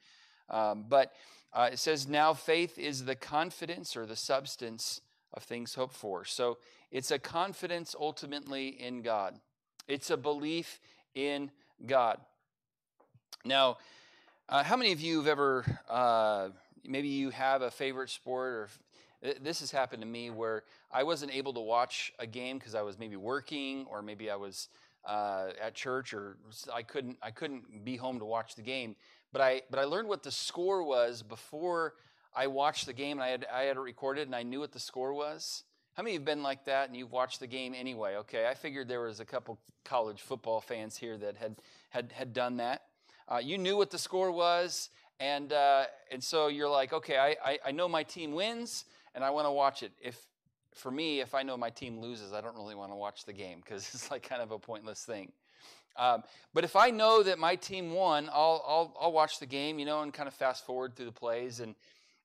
Um, 0.49 0.85
but 0.87 1.13
uh, 1.53 1.69
it 1.71 1.79
says, 1.79 2.07
now 2.07 2.33
faith 2.33 2.77
is 2.77 3.05
the 3.05 3.15
confidence 3.15 3.95
or 3.95 4.05
the 4.05 4.15
substance 4.15 5.01
of 5.33 5.43
things 5.43 5.75
hoped 5.75 5.95
for. 5.95 6.25
So 6.25 6.57
it's 6.91 7.11
a 7.11 7.19
confidence 7.19 7.95
ultimately 7.99 8.69
in 8.69 9.01
God, 9.01 9.39
it's 9.87 10.09
a 10.09 10.17
belief 10.17 10.79
in 11.15 11.51
God. 11.85 12.19
Now, 13.45 13.77
uh, 14.47 14.63
how 14.63 14.75
many 14.75 14.91
of 14.91 14.99
you 14.99 15.17
have 15.17 15.27
ever, 15.27 15.65
uh, 15.89 16.49
maybe 16.83 17.07
you 17.07 17.29
have 17.29 17.61
a 17.61 17.71
favorite 17.71 18.09
sport, 18.09 18.53
or 18.53 18.69
this 19.41 19.59
has 19.59 19.71
happened 19.71 20.01
to 20.01 20.07
me 20.07 20.29
where 20.29 20.63
I 20.91 21.03
wasn't 21.03 21.33
able 21.33 21.53
to 21.53 21.59
watch 21.59 22.11
a 22.19 22.25
game 22.25 22.57
because 22.57 22.75
I 22.75 22.81
was 22.81 22.97
maybe 22.97 23.15
working, 23.15 23.85
or 23.89 24.01
maybe 24.01 24.29
I 24.29 24.35
was 24.35 24.69
uh, 25.07 25.49
at 25.61 25.75
church, 25.75 26.13
or 26.13 26.37
I 26.73 26.83
couldn't, 26.83 27.17
I 27.21 27.31
couldn't 27.31 27.85
be 27.85 27.95
home 27.95 28.19
to 28.19 28.25
watch 28.25 28.55
the 28.55 28.61
game. 28.61 28.95
But 29.31 29.41
I, 29.41 29.61
but 29.69 29.79
I 29.79 29.83
learned 29.83 30.07
what 30.07 30.23
the 30.23 30.31
score 30.31 30.83
was 30.83 31.21
before 31.21 31.93
I 32.35 32.47
watched 32.47 32.85
the 32.85 32.93
game, 32.93 33.17
and 33.17 33.23
I 33.23 33.29
had, 33.29 33.45
I 33.53 33.63
had 33.63 33.77
it 33.77 33.79
recorded, 33.79 34.27
and 34.27 34.35
I 34.35 34.43
knew 34.43 34.59
what 34.59 34.71
the 34.71 34.79
score 34.79 35.13
was. 35.13 35.63
How 35.93 36.03
many 36.03 36.11
of 36.11 36.13
you 36.13 36.19
have 36.19 36.25
been 36.25 36.43
like 36.43 36.65
that 36.65 36.87
and 36.87 36.95
you've 36.95 37.11
watched 37.11 37.39
the 37.39 37.47
game 37.47 37.73
anyway? 37.75 38.15
Okay, 38.17 38.47
I 38.47 38.53
figured 38.53 38.87
there 38.87 39.01
was 39.01 39.19
a 39.19 39.25
couple 39.25 39.59
college 39.83 40.21
football 40.21 40.61
fans 40.61 40.95
here 40.95 41.17
that 41.17 41.35
had 41.35 41.57
had, 41.89 42.11
had 42.13 42.33
done 42.33 42.57
that. 42.57 42.83
Uh, 43.27 43.39
you 43.43 43.57
knew 43.57 43.75
what 43.75 43.91
the 43.91 43.97
score 43.97 44.31
was, 44.31 44.89
and 45.19 45.51
uh, 45.51 45.83
and 46.11 46.23
so 46.23 46.47
you're 46.47 46.69
like, 46.69 46.93
okay, 46.93 47.17
I, 47.17 47.35
I, 47.43 47.59
I 47.65 47.71
know 47.71 47.89
my 47.89 48.03
team 48.03 48.31
wins, 48.33 48.85
and 49.13 49.23
I 49.23 49.29
want 49.31 49.45
to 49.47 49.51
watch 49.51 49.83
it. 49.83 49.91
If 50.01 50.17
for 50.73 50.89
me, 50.91 51.19
if 51.19 51.35
I 51.35 51.43
know 51.43 51.57
my 51.57 51.69
team 51.69 51.99
loses, 51.99 52.31
I 52.31 52.41
don't 52.41 52.55
really 52.55 52.75
want 52.75 52.91
to 52.91 52.95
watch 52.95 53.25
the 53.25 53.33
game 53.33 53.59
because 53.63 53.89
it's 53.93 54.09
like 54.09 54.23
kind 54.23 54.41
of 54.41 54.51
a 54.51 54.59
pointless 54.59 55.03
thing. 55.03 55.31
Um, 55.95 56.23
but 56.53 56.63
if 56.63 56.75
I 56.75 56.91
know 56.91 57.23
that 57.23 57.39
my 57.39 57.55
team 57.55 57.93
won, 57.93 58.29
I'll, 58.31 58.63
I'll, 58.67 58.97
I'll 59.01 59.11
watch 59.11 59.39
the 59.39 59.45
game, 59.45 59.79
you 59.79 59.85
know, 59.85 60.01
and 60.01 60.13
kind 60.13 60.27
of 60.27 60.33
fast 60.33 60.65
forward 60.65 60.95
through 60.95 61.07
the 61.07 61.11
plays. 61.11 61.59
And, 61.59 61.75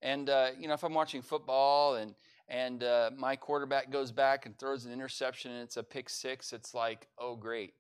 and 0.01 0.31
uh, 0.31 0.51
you 0.59 0.69
know, 0.69 0.75
if 0.75 0.85
I'm 0.85 0.95
watching 0.95 1.23
football 1.23 1.97
and 1.97 2.15
and 2.49 2.85
uh, 2.85 3.11
my 3.17 3.37
quarterback 3.37 3.91
goes 3.91 4.13
back 4.13 4.47
and 4.47 4.57
throws 4.59 4.85
an 4.85 4.93
interception 4.93 5.51
and 5.51 5.63
it's 5.63 5.77
a 5.77 5.83
pick 5.83 6.11
six, 6.11 6.53
it's 6.53 6.75
like, 6.75 7.09
oh, 7.19 7.37
great. 7.37 7.73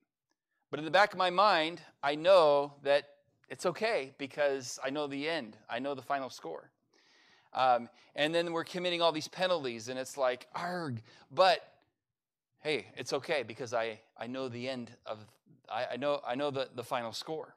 But 0.70 0.78
in 0.78 0.84
the 0.84 0.90
back 0.90 1.12
of 1.12 1.18
my 1.18 1.30
mind, 1.30 1.80
I 2.02 2.14
know 2.14 2.72
that 2.82 3.04
it's 3.48 3.66
okay 3.66 4.14
because 4.18 4.78
I 4.82 4.90
know 4.90 5.06
the 5.06 5.28
end, 5.28 5.56
I 5.68 5.78
know 5.78 5.94
the 5.94 6.02
final 6.02 6.30
score. 6.30 6.70
Um, 7.52 7.88
and 8.16 8.34
then 8.34 8.52
we're 8.52 8.64
committing 8.64 9.00
all 9.00 9.12
these 9.12 9.28
penalties, 9.28 9.88
and 9.88 9.98
it's 9.98 10.16
like, 10.16 10.48
arg. 10.54 11.02
But 11.30 11.60
hey, 12.60 12.86
it's 12.96 13.12
okay 13.12 13.44
because 13.46 13.74
I, 13.74 14.00
I 14.18 14.26
know 14.26 14.48
the 14.48 14.68
end 14.68 14.90
of, 15.06 15.18
I, 15.70 15.86
I 15.92 15.96
know, 15.96 16.20
I 16.26 16.34
know 16.34 16.50
the, 16.50 16.68
the 16.74 16.84
final 16.84 17.12
score. 17.12 17.54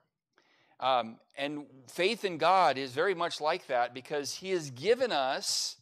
Um, 0.80 1.18
and 1.36 1.66
faith 1.88 2.24
in 2.24 2.38
God 2.38 2.78
is 2.78 2.92
very 2.92 3.16
much 3.16 3.42
like 3.42 3.68
that 3.68 3.94
because 3.94 4.36
He 4.36 4.52
has 4.52 4.70
given 4.70 5.12
us 5.12 5.78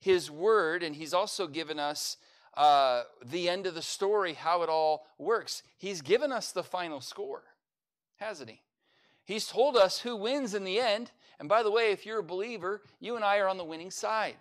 his 0.00 0.30
word, 0.30 0.82
and 0.82 0.94
He's 0.94 1.12
also 1.12 1.46
given 1.46 1.78
us 1.78 2.16
uh, 2.56 3.02
the 3.24 3.48
end 3.48 3.66
of 3.66 3.74
the 3.74 3.82
story, 3.82 4.34
how 4.34 4.62
it 4.62 4.68
all 4.68 5.06
works. 5.18 5.62
He's 5.76 6.00
given 6.00 6.32
us 6.32 6.52
the 6.52 6.62
final 6.62 7.00
score, 7.00 7.42
hasn't 8.16 8.50
He? 8.50 8.62
He's 9.24 9.48
told 9.48 9.76
us 9.76 10.00
who 10.00 10.14
wins 10.14 10.54
in 10.54 10.64
the 10.64 10.78
end. 10.78 11.10
And 11.40 11.48
by 11.48 11.62
the 11.62 11.70
way, 11.70 11.90
if 11.90 12.06
you're 12.06 12.20
a 12.20 12.24
believer, 12.24 12.82
you 13.00 13.16
and 13.16 13.24
I 13.24 13.38
are 13.38 13.48
on 13.48 13.58
the 13.58 13.64
winning 13.64 13.90
side. 13.90 14.36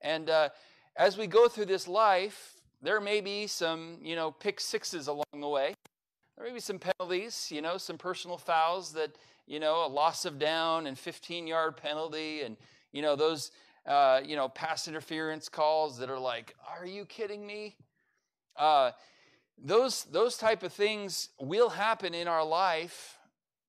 And 0.00 0.28
uh, 0.28 0.48
as 0.96 1.16
we 1.16 1.26
go 1.26 1.48
through 1.48 1.66
this 1.66 1.86
life, 1.86 2.54
there 2.82 3.00
may 3.00 3.20
be 3.20 3.46
some, 3.46 3.98
you 4.02 4.16
know, 4.16 4.32
pick 4.32 4.60
sixes 4.60 5.06
along 5.06 5.24
the 5.40 5.48
way. 5.48 5.74
There 6.38 6.46
may 6.46 6.54
be 6.54 6.60
some 6.60 6.78
penalties, 6.78 7.50
you 7.50 7.60
know, 7.60 7.78
some 7.78 7.98
personal 7.98 8.38
fouls 8.38 8.92
that, 8.92 9.18
you 9.48 9.58
know, 9.58 9.84
a 9.84 9.88
loss 9.88 10.24
of 10.24 10.38
down 10.38 10.86
and 10.86 10.96
15 10.96 11.48
yard 11.48 11.76
penalty 11.76 12.42
and, 12.42 12.56
you 12.92 13.02
know, 13.02 13.16
those 13.16 13.50
uh, 13.86 14.20
you 14.24 14.36
know, 14.36 14.48
pass 14.48 14.86
interference 14.86 15.48
calls 15.48 15.98
that 15.98 16.10
are 16.10 16.18
like, 16.18 16.54
"Are 16.68 16.86
you 16.86 17.06
kidding 17.06 17.46
me?" 17.46 17.74
Uh, 18.54 18.92
those 19.56 20.04
those 20.04 20.36
type 20.36 20.62
of 20.62 20.72
things 20.72 21.30
will 21.40 21.70
happen 21.70 22.14
in 22.14 22.28
our 22.28 22.44
life, 22.44 23.18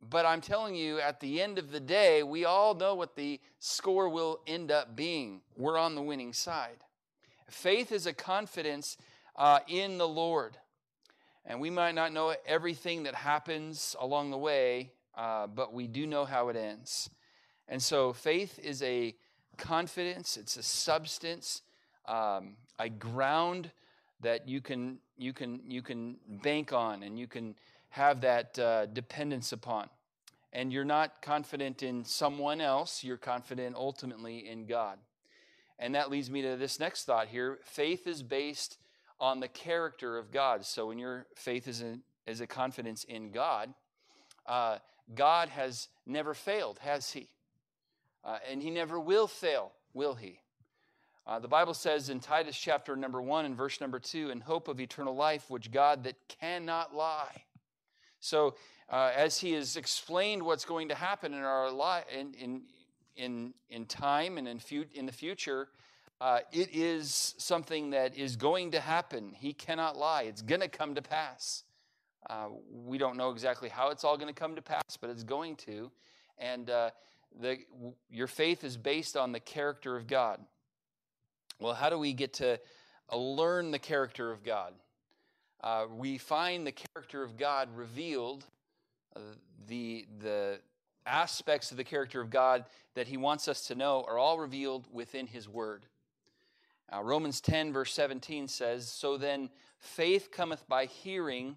but 0.02 0.26
I'm 0.26 0.42
telling 0.42 0.76
you, 0.76 1.00
at 1.00 1.22
the 1.22 1.42
end 1.42 1.58
of 1.58 1.72
the 1.72 1.80
day, 1.80 2.22
we 2.22 2.44
all 2.44 2.76
know 2.76 2.96
what 2.96 3.16
the 3.16 3.40
score 3.60 4.10
will 4.10 4.42
end 4.46 4.72
up 4.72 4.96
being. 4.96 5.42
We're 5.56 5.78
on 5.78 5.96
the 5.96 6.02
winning 6.02 6.34
side. 6.34 6.84
Faith 7.50 7.94
is 7.94 8.06
a 8.06 8.14
confidence 8.14 8.98
uh, 9.38 9.60
in 9.70 9.98
the 9.98 10.08
Lord, 10.08 10.58
and 11.46 11.60
we 11.60 11.70
might 11.70 11.96
not 11.96 12.14
know 12.14 12.36
everything 12.46 13.04
that 13.04 13.16
happens 13.16 13.96
along 14.00 14.32
the 14.32 14.38
way, 14.38 14.92
uh, 15.18 15.48
but 15.48 15.74
we 15.74 15.88
do 15.88 16.06
know 16.06 16.26
how 16.26 16.50
it 16.50 16.56
ends. 16.56 17.10
And 17.68 17.82
so, 17.82 18.14
faith 18.14 18.60
is 18.62 18.82
a 18.84 19.16
confidence, 19.58 20.38
it's 20.38 20.58
a 20.58 20.64
substance, 20.64 21.62
um, 22.08 22.56
a 22.80 22.90
ground 22.90 23.72
that 24.22 24.48
you 24.48 24.62
can, 24.62 24.98
you, 25.18 25.34
can, 25.34 25.62
you 25.68 25.82
can 25.82 26.18
bank 26.44 26.74
on 26.74 27.04
and 27.04 27.18
you 27.18 27.28
can 27.28 27.56
have 27.90 28.22
that 28.22 28.58
uh, 28.58 28.86
dependence 28.88 29.52
upon. 29.52 29.90
And 30.52 30.74
you're 30.74 30.86
not 30.86 31.22
confident 31.22 31.84
in 31.84 32.04
someone 32.04 32.60
else, 32.60 33.04
you're 33.04 33.18
confident 33.18 33.76
ultimately 33.76 34.50
in 34.50 34.66
God. 34.66 34.98
And 35.78 35.96
that 35.96 36.10
leads 36.10 36.30
me 36.30 36.42
to 36.42 36.58
this 36.58 36.80
next 36.80 37.06
thought 37.06 37.28
here. 37.28 37.60
Faith 37.64 38.08
is 38.08 38.24
based 38.24 38.78
on 39.20 39.40
the 39.40 39.48
character 39.48 40.18
of 40.18 40.32
God. 40.32 40.66
So 40.66 40.88
when 40.88 40.98
your 40.98 41.26
faith 41.36 41.68
is, 41.68 41.84
is 42.26 42.42
a 42.42 42.48
confidence 42.48 43.04
in 43.04 43.32
God, 43.32 43.74
uh, 44.46 44.78
God 45.14 45.50
has 45.50 45.90
never 46.06 46.34
failed, 46.34 46.80
has 46.80 47.12
He? 47.12 47.30
Uh, 48.24 48.38
and 48.50 48.62
he 48.62 48.70
never 48.70 49.00
will 49.00 49.28
fail, 49.28 49.72
will 49.94 50.16
he? 50.16 50.40
Uh, 51.26 51.40
the 51.40 51.48
Bible 51.48 51.74
says 51.74 52.10
in 52.10 52.20
Titus 52.20 52.58
chapter 52.58 52.96
number 52.96 53.22
one 53.22 53.46
and 53.46 53.56
verse 53.56 53.80
number 53.80 54.00
two, 54.00 54.30
in 54.30 54.42
hope 54.42 54.68
of 54.68 54.80
eternal 54.80 55.16
life, 55.16 55.50
which 55.50 55.72
God 55.72 56.04
that 56.04 56.16
cannot 56.28 56.96
lie. 56.96 57.44
So, 58.20 58.56
uh, 58.90 59.12
as 59.16 59.40
he 59.40 59.54
has 59.54 59.78
explained 59.78 60.42
what's 60.42 60.66
going 60.66 60.90
to 60.90 60.96
happen 60.96 61.34
in 61.34 61.44
our 61.44 61.72
life, 61.72 62.06
in, 62.12 62.34
in, 62.34 62.62
in, 63.16 63.54
in 63.70 63.86
time 63.86 64.38
and 64.38 64.48
in, 64.48 64.60
fu- 64.60 64.86
in 64.94 65.06
the 65.06 65.12
future, 65.12 65.70
uh, 66.22 66.40
it 66.52 66.70
is 66.74 67.36
something 67.38 67.92
that 67.92 68.18
is 68.18 68.36
going 68.36 68.72
to 68.72 68.80
happen. 68.80 69.34
He 69.36 69.54
cannot 69.54 69.98
lie. 69.98 70.24
It's 70.24 70.42
going 70.42 70.62
to 70.62 70.68
come 70.68 70.96
to 70.96 71.02
pass. 71.02 71.64
Uh, 72.30 72.48
we 72.72 72.98
don't 72.98 73.16
know 73.16 73.32
exactly 73.32 73.70
how 73.70 73.90
it's 73.90 74.04
all 74.04 74.18
going 74.18 74.34
to 74.34 74.38
come 74.38 74.56
to 74.56 74.62
pass, 74.62 74.98
but 75.00 75.10
it's 75.10 75.24
going 75.24 75.56
to. 75.56 75.90
And 76.38 76.70
uh, 76.70 76.90
the, 77.40 77.60
your 78.10 78.28
faith 78.28 78.64
is 78.64 78.76
based 78.76 79.16
on 79.16 79.32
the 79.32 79.40
character 79.40 79.96
of 79.96 80.08
God. 80.08 80.42
Well, 81.60 81.74
how 81.74 81.90
do 81.90 81.98
we 81.98 82.14
get 82.14 82.34
to 82.36 82.60
uh, 83.12 83.18
learn 83.18 83.72
the 83.72 83.80
character 83.80 84.32
of 84.32 84.44
God? 84.44 84.74
Uh, 85.62 85.86
we 85.94 86.18
find 86.18 86.68
the 86.68 86.74
character 86.74 87.24
of 87.24 87.38
God 87.38 87.70
revealed, 87.76 88.46
uh, 89.16 89.20
the, 89.68 90.06
the 90.20 90.60
aspects 91.06 91.72
of 91.72 91.78
the 91.78 91.84
character 91.84 92.22
of 92.22 92.30
God 92.30 92.66
that 92.96 93.08
He 93.08 93.18
wants 93.18 93.48
us 93.48 93.68
to 93.68 93.76
know 93.76 94.06
are 94.08 94.18
all 94.18 94.40
revealed 94.40 94.88
within 94.92 95.28
His 95.28 95.48
Word. 95.48 95.86
Uh, 96.92 97.04
Romans 97.04 97.40
10, 97.42 97.72
verse 97.72 97.94
17 97.94 98.48
says, 98.48 98.90
So 98.90 99.18
then 99.18 99.50
faith 99.80 100.30
cometh 100.32 100.68
by 100.68 100.86
hearing, 100.86 101.56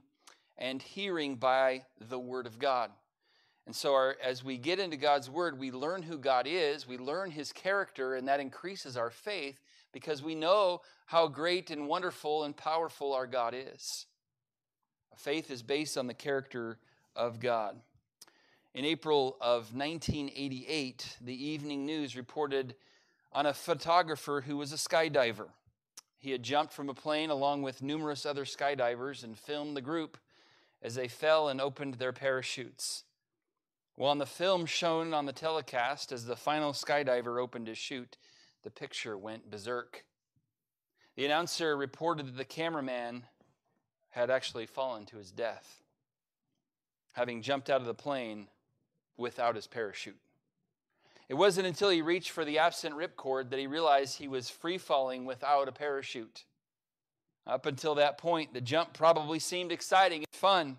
and 0.58 0.82
hearing 0.82 1.36
by 1.36 1.84
the 2.00 2.18
word 2.18 2.46
of 2.46 2.58
God. 2.58 2.90
And 3.66 3.74
so, 3.74 3.94
our, 3.94 4.16
as 4.22 4.42
we 4.42 4.58
get 4.58 4.80
into 4.80 4.96
God's 4.96 5.30
word, 5.30 5.58
we 5.58 5.70
learn 5.70 6.02
who 6.02 6.18
God 6.18 6.46
is, 6.48 6.86
we 6.86 6.98
learn 6.98 7.30
his 7.30 7.52
character, 7.52 8.16
and 8.16 8.26
that 8.28 8.40
increases 8.40 8.96
our 8.96 9.10
faith 9.10 9.60
because 9.92 10.22
we 10.22 10.34
know 10.34 10.80
how 11.06 11.28
great 11.28 11.70
and 11.70 11.86
wonderful 11.86 12.44
and 12.44 12.56
powerful 12.56 13.12
our 13.12 13.26
God 13.26 13.54
is. 13.54 14.06
Faith 15.16 15.50
is 15.50 15.62
based 15.62 15.96
on 15.96 16.06
the 16.06 16.14
character 16.14 16.78
of 17.14 17.38
God. 17.38 17.76
In 18.74 18.84
April 18.84 19.36
of 19.40 19.74
1988, 19.74 21.18
the 21.20 21.46
Evening 21.46 21.86
News 21.86 22.16
reported 22.16 22.74
on 23.32 23.46
a 23.46 23.54
photographer 23.54 24.42
who 24.46 24.56
was 24.56 24.72
a 24.72 24.76
skydiver. 24.76 25.48
He 26.18 26.30
had 26.30 26.42
jumped 26.42 26.72
from 26.72 26.88
a 26.88 26.94
plane 26.94 27.30
along 27.30 27.62
with 27.62 27.82
numerous 27.82 28.24
other 28.24 28.44
skydivers 28.44 29.24
and 29.24 29.38
filmed 29.38 29.76
the 29.76 29.80
group 29.80 30.18
as 30.82 30.94
they 30.94 31.08
fell 31.08 31.48
and 31.48 31.60
opened 31.60 31.94
their 31.94 32.12
parachutes. 32.12 33.04
Well, 33.96 34.10
on 34.10 34.18
the 34.18 34.26
film 34.26 34.66
shown 34.66 35.14
on 35.14 35.26
the 35.26 35.32
telecast, 35.32 36.12
as 36.12 36.24
the 36.24 36.36
final 36.36 36.72
skydiver 36.72 37.40
opened 37.40 37.68
his 37.68 37.78
chute, 37.78 38.16
the 38.62 38.70
picture 38.70 39.18
went 39.18 39.50
berserk. 39.50 40.04
The 41.16 41.26
announcer 41.26 41.76
reported 41.76 42.26
that 42.26 42.36
the 42.36 42.44
cameraman 42.44 43.26
had 44.10 44.30
actually 44.30 44.66
fallen 44.66 45.06
to 45.06 45.16
his 45.16 45.30
death, 45.30 45.82
having 47.12 47.42
jumped 47.42 47.68
out 47.68 47.80
of 47.80 47.86
the 47.86 47.94
plane 47.94 48.48
without 49.16 49.56
his 49.56 49.66
parachute. 49.66 50.20
It 51.29 51.35
wasn't 51.35 51.67
until 51.67 51.91
he 51.91 52.02
reached 52.02 52.31
for 52.31 52.45
the 52.45 52.59
absent 52.59 52.95
ripcord 52.95 53.50
that 53.50 53.59
he 53.59 53.67
realized 53.67 54.19
he 54.19 54.29
was 54.29 54.50
free 54.50 54.79
falling 54.79 55.25
without 55.25 55.69
a 55.69 55.73
parachute. 55.73 56.45
Up 57.47 57.67
until 57.67 57.95
that 57.97 58.19
point, 58.19 58.52
the 58.52 58.61
jump 58.61 58.93
probably 58.93 59.38
seemed 59.38 59.73
exciting 59.73 60.19
and 60.19 60.26
fun. 60.33 60.79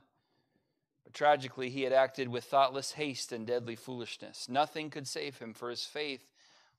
But 1.04 1.14
tragically, 1.14 1.70
he 1.70 1.84
had 1.84 1.94
acted 1.94 2.28
with 2.30 2.46
thoughtless 2.46 2.94
haste 2.94 3.32
and 3.32 3.46
deadly 3.46 3.76
foolishness. 3.76 4.48
Nothing 4.48 4.90
could 4.90 5.08
save 5.08 5.40
him, 5.40 5.54
for 5.54 5.70
his 5.70 5.86
faith 5.86 6.30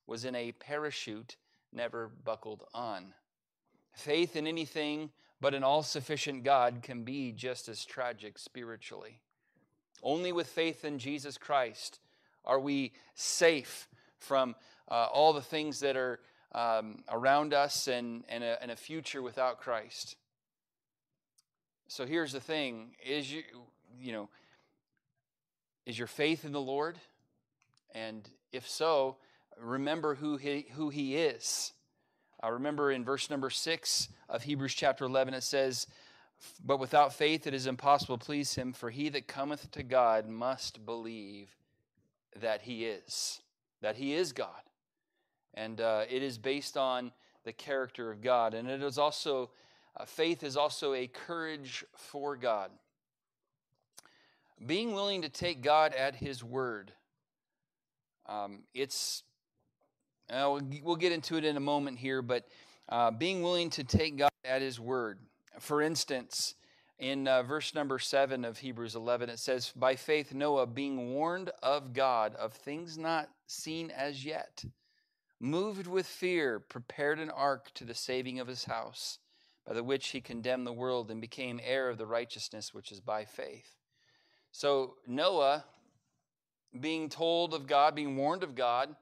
was 0.06 0.24
in 0.24 0.34
a 0.34 0.52
parachute 0.52 1.36
never 1.72 2.08
buckled 2.24 2.64
on. 2.72 3.14
Faith 3.92 4.36
in 4.36 4.46
anything 4.46 5.10
but 5.40 5.54
an 5.54 5.64
all 5.64 5.82
sufficient 5.82 6.42
God 6.42 6.80
can 6.82 7.02
be 7.02 7.32
just 7.32 7.68
as 7.68 7.84
tragic 7.84 8.38
spiritually. 8.38 9.20
Only 10.02 10.32
with 10.32 10.46
faith 10.46 10.84
in 10.84 10.98
Jesus 10.98 11.36
Christ 11.36 12.00
are 12.44 12.60
we 12.60 12.92
safe 13.14 13.88
from 14.18 14.54
uh, 14.88 15.06
all 15.12 15.32
the 15.32 15.42
things 15.42 15.80
that 15.80 15.96
are 15.96 16.20
um, 16.52 17.02
around 17.10 17.52
us 17.52 17.88
and, 17.88 18.24
and 18.28 18.44
a, 18.44 18.62
and 18.62 18.70
a 18.70 18.76
future 18.76 19.22
without 19.22 19.60
Christ? 19.60 20.16
So 21.88 22.06
here's 22.06 22.32
the 22.32 22.40
thing: 22.40 22.96
is 23.04 23.32
you 23.32 23.42
you 24.00 24.12
know 24.12 24.28
is 25.86 25.98
your 25.98 26.08
faith 26.08 26.44
in 26.44 26.52
the 26.52 26.60
Lord? 26.60 26.98
And 27.94 28.28
if 28.52 28.68
so, 28.68 29.16
remember 29.60 30.14
who 30.14 30.36
he, 30.36 30.66
who 30.72 30.88
he 30.88 31.16
is. 31.16 31.72
Remember 32.42 32.90
in 32.90 33.04
verse 33.04 33.30
number 33.30 33.48
six 33.48 34.08
of 34.28 34.42
Hebrews 34.42 34.74
chapter 34.74 35.04
11, 35.04 35.32
it 35.32 35.42
says, 35.42 35.86
But 36.62 36.78
without 36.78 37.14
faith 37.14 37.46
it 37.46 37.54
is 37.54 37.66
impossible 37.66 38.18
to 38.18 38.24
please 38.24 38.54
him, 38.54 38.72
for 38.72 38.90
he 38.90 39.08
that 39.10 39.26
cometh 39.26 39.70
to 39.72 39.82
God 39.82 40.28
must 40.28 40.84
believe 40.84 41.48
that 42.40 42.62
He 42.62 42.84
is, 42.84 43.40
that 43.80 43.96
He 43.96 44.14
is 44.14 44.32
God. 44.32 44.48
And 45.54 45.80
uh, 45.80 46.04
it 46.08 46.22
is 46.22 46.38
based 46.38 46.76
on 46.76 47.12
the 47.44 47.52
character 47.52 48.10
of 48.10 48.20
God. 48.20 48.54
And 48.54 48.68
it 48.68 48.82
is 48.82 48.98
also, 48.98 49.50
uh, 49.96 50.04
faith 50.04 50.42
is 50.42 50.56
also 50.56 50.94
a 50.94 51.06
courage 51.06 51.84
for 51.96 52.36
God. 52.36 52.70
Being 54.64 54.92
willing 54.94 55.22
to 55.22 55.28
take 55.28 55.62
God 55.62 55.94
at 55.94 56.16
His 56.16 56.42
word. 56.42 56.92
Um, 58.26 58.60
it's, 58.72 59.22
uh, 60.30 60.58
we'll 60.82 60.96
get 60.96 61.12
into 61.12 61.36
it 61.36 61.44
in 61.44 61.56
a 61.56 61.60
moment 61.60 61.98
here, 61.98 62.22
but 62.22 62.48
uh, 62.88 63.10
being 63.10 63.42
willing 63.42 63.70
to 63.70 63.84
take 63.84 64.16
God 64.16 64.30
at 64.44 64.62
His 64.62 64.80
word. 64.80 65.18
For 65.60 65.82
instance, 65.82 66.54
in 66.98 67.26
uh, 67.26 67.42
verse 67.42 67.74
number 67.74 67.98
7 67.98 68.44
of 68.44 68.58
Hebrews 68.58 68.94
11, 68.94 69.28
it 69.28 69.38
says, 69.38 69.72
By 69.74 69.96
faith, 69.96 70.32
Noah, 70.32 70.66
being 70.66 71.12
warned 71.14 71.50
of 71.62 71.92
God 71.92 72.34
of 72.36 72.52
things 72.52 72.96
not 72.96 73.28
seen 73.46 73.90
as 73.90 74.24
yet, 74.24 74.64
moved 75.40 75.86
with 75.86 76.06
fear, 76.06 76.60
prepared 76.60 77.18
an 77.18 77.30
ark 77.30 77.70
to 77.74 77.84
the 77.84 77.94
saving 77.94 78.38
of 78.38 78.46
his 78.46 78.64
house, 78.64 79.18
by 79.66 79.74
the 79.74 79.82
which 79.82 80.08
he 80.08 80.20
condemned 80.20 80.66
the 80.66 80.72
world 80.72 81.10
and 81.10 81.20
became 81.20 81.60
heir 81.62 81.88
of 81.88 81.98
the 81.98 82.06
righteousness 82.06 82.72
which 82.72 82.92
is 82.92 83.00
by 83.00 83.24
faith. 83.24 83.76
So, 84.52 84.94
Noah, 85.06 85.64
being 86.78 87.08
told 87.08 87.54
of 87.54 87.66
God, 87.66 87.94
being 87.94 88.16
warned 88.16 88.44
of 88.44 88.54
God, 88.54 88.94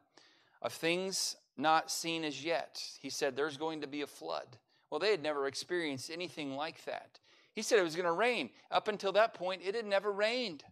of 0.62 0.72
things 0.72 1.37
not 1.59 1.90
seen 1.90 2.24
as 2.24 2.42
yet, 2.42 2.83
he 3.00 3.11
said, 3.11 3.37
There's 3.37 3.59
going 3.59 3.83
to 3.83 3.87
be 3.87 4.00
a 4.00 4.07
flood. 4.07 4.57
Well, 4.90 4.98
they 4.98 5.11
had 5.11 5.22
never 5.22 5.46
experienced 5.46 6.11
anything 6.11 6.55
like 6.55 6.85
that. 6.87 7.18
He 7.54 7.62
said 7.62 7.78
it 7.78 7.82
was 7.82 7.96
going 7.96 8.06
to 8.06 8.12
rain. 8.12 8.50
Up 8.70 8.88
until 8.88 9.12
that 9.12 9.34
point, 9.34 9.62
it 9.64 9.74
had 9.74 9.86
never 9.86 10.10
rained. 10.10 10.64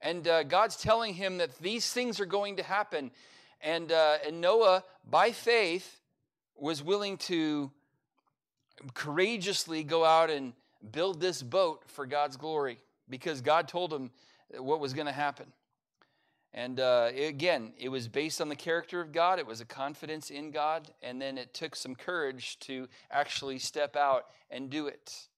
And 0.00 0.26
uh, 0.26 0.44
God's 0.44 0.76
telling 0.76 1.14
him 1.14 1.38
that 1.38 1.58
these 1.58 1.92
things 1.92 2.20
are 2.20 2.26
going 2.26 2.56
to 2.56 2.62
happen. 2.62 3.10
And, 3.60 3.92
uh, 3.92 4.18
and 4.26 4.40
Noah, 4.40 4.84
by 5.08 5.32
faith, 5.32 6.00
was 6.56 6.82
willing 6.82 7.16
to 7.18 7.70
courageously 8.94 9.84
go 9.84 10.04
out 10.04 10.30
and 10.30 10.52
build 10.92 11.20
this 11.20 11.42
boat 11.42 11.82
for 11.86 12.06
God's 12.06 12.36
glory 12.36 12.78
because 13.08 13.40
God 13.40 13.68
told 13.68 13.92
him 13.92 14.10
what 14.58 14.80
was 14.80 14.94
going 14.94 15.06
to 15.06 15.12
happen. 15.12 15.46
And 16.52 16.80
uh, 16.80 17.10
again, 17.16 17.72
it 17.78 17.90
was 17.90 18.08
based 18.08 18.40
on 18.40 18.48
the 18.48 18.56
character 18.56 19.00
of 19.00 19.12
God, 19.12 19.38
it 19.38 19.46
was 19.46 19.60
a 19.60 19.64
confidence 19.64 20.30
in 20.30 20.50
God, 20.50 20.90
and 21.00 21.22
then 21.22 21.38
it 21.38 21.54
took 21.54 21.76
some 21.76 21.94
courage 21.94 22.58
to 22.60 22.88
actually 23.10 23.58
step 23.58 23.94
out 23.94 24.26
and 24.50 24.68
do 24.68 24.88
it. 24.88 25.28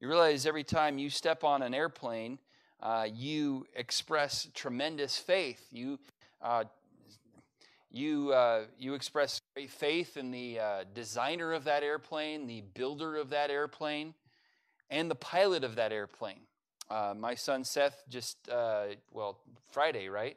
You 0.00 0.08
realize 0.08 0.46
every 0.46 0.64
time 0.64 0.98
you 0.98 1.10
step 1.10 1.42
on 1.42 1.62
an 1.62 1.74
airplane, 1.74 2.38
uh, 2.80 3.06
you 3.12 3.66
express 3.74 4.48
tremendous 4.54 5.18
faith. 5.18 5.66
You, 5.72 5.98
uh, 6.40 6.64
you, 7.90 8.32
uh, 8.32 8.62
you 8.78 8.94
express 8.94 9.40
great 9.54 9.70
faith 9.70 10.16
in 10.16 10.30
the 10.30 10.60
uh, 10.60 10.84
designer 10.94 11.52
of 11.52 11.64
that 11.64 11.82
airplane, 11.82 12.46
the 12.46 12.62
builder 12.74 13.16
of 13.16 13.30
that 13.30 13.50
airplane, 13.50 14.14
and 14.88 15.10
the 15.10 15.16
pilot 15.16 15.64
of 15.64 15.74
that 15.74 15.92
airplane. 15.92 16.40
Uh, 16.90 17.14
my 17.16 17.36
son 17.36 17.62
Seth 17.62 18.02
just, 18.08 18.36
uh, 18.48 18.86
well, 19.12 19.38
Friday, 19.70 20.08
right? 20.08 20.36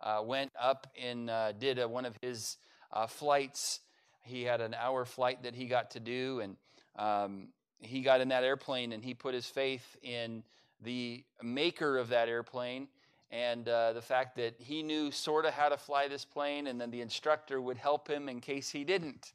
Uh, 0.00 0.20
went 0.22 0.52
up 0.60 0.86
and 1.00 1.30
uh, 1.30 1.52
did 1.52 1.78
a, 1.78 1.88
one 1.88 2.04
of 2.04 2.14
his 2.20 2.58
uh, 2.92 3.06
flights. 3.06 3.80
He 4.22 4.42
had 4.42 4.60
an 4.60 4.74
hour 4.74 5.06
flight 5.06 5.42
that 5.44 5.54
he 5.54 5.66
got 5.66 5.92
to 5.92 6.00
do, 6.00 6.40
and 6.40 6.56
um, 6.96 7.48
he 7.78 8.02
got 8.02 8.20
in 8.20 8.28
that 8.28 8.44
airplane 8.44 8.92
and 8.92 9.02
he 9.02 9.14
put 9.14 9.32
his 9.32 9.46
faith 9.46 9.96
in 10.02 10.42
the 10.82 11.24
maker 11.42 11.96
of 11.96 12.08
that 12.10 12.28
airplane 12.28 12.88
and 13.30 13.66
the 13.66 14.02
fact 14.02 14.36
that 14.36 14.56
he 14.58 14.82
knew 14.82 15.10
sort 15.12 15.44
of 15.44 15.54
how 15.54 15.68
to 15.68 15.76
fly 15.76 16.08
this 16.08 16.24
plane, 16.24 16.66
and 16.66 16.80
then 16.80 16.90
the 16.90 17.00
instructor 17.00 17.60
would 17.60 17.76
help 17.78 18.08
him 18.08 18.28
in 18.28 18.40
case 18.40 18.70
he 18.70 18.82
didn't. 18.82 19.32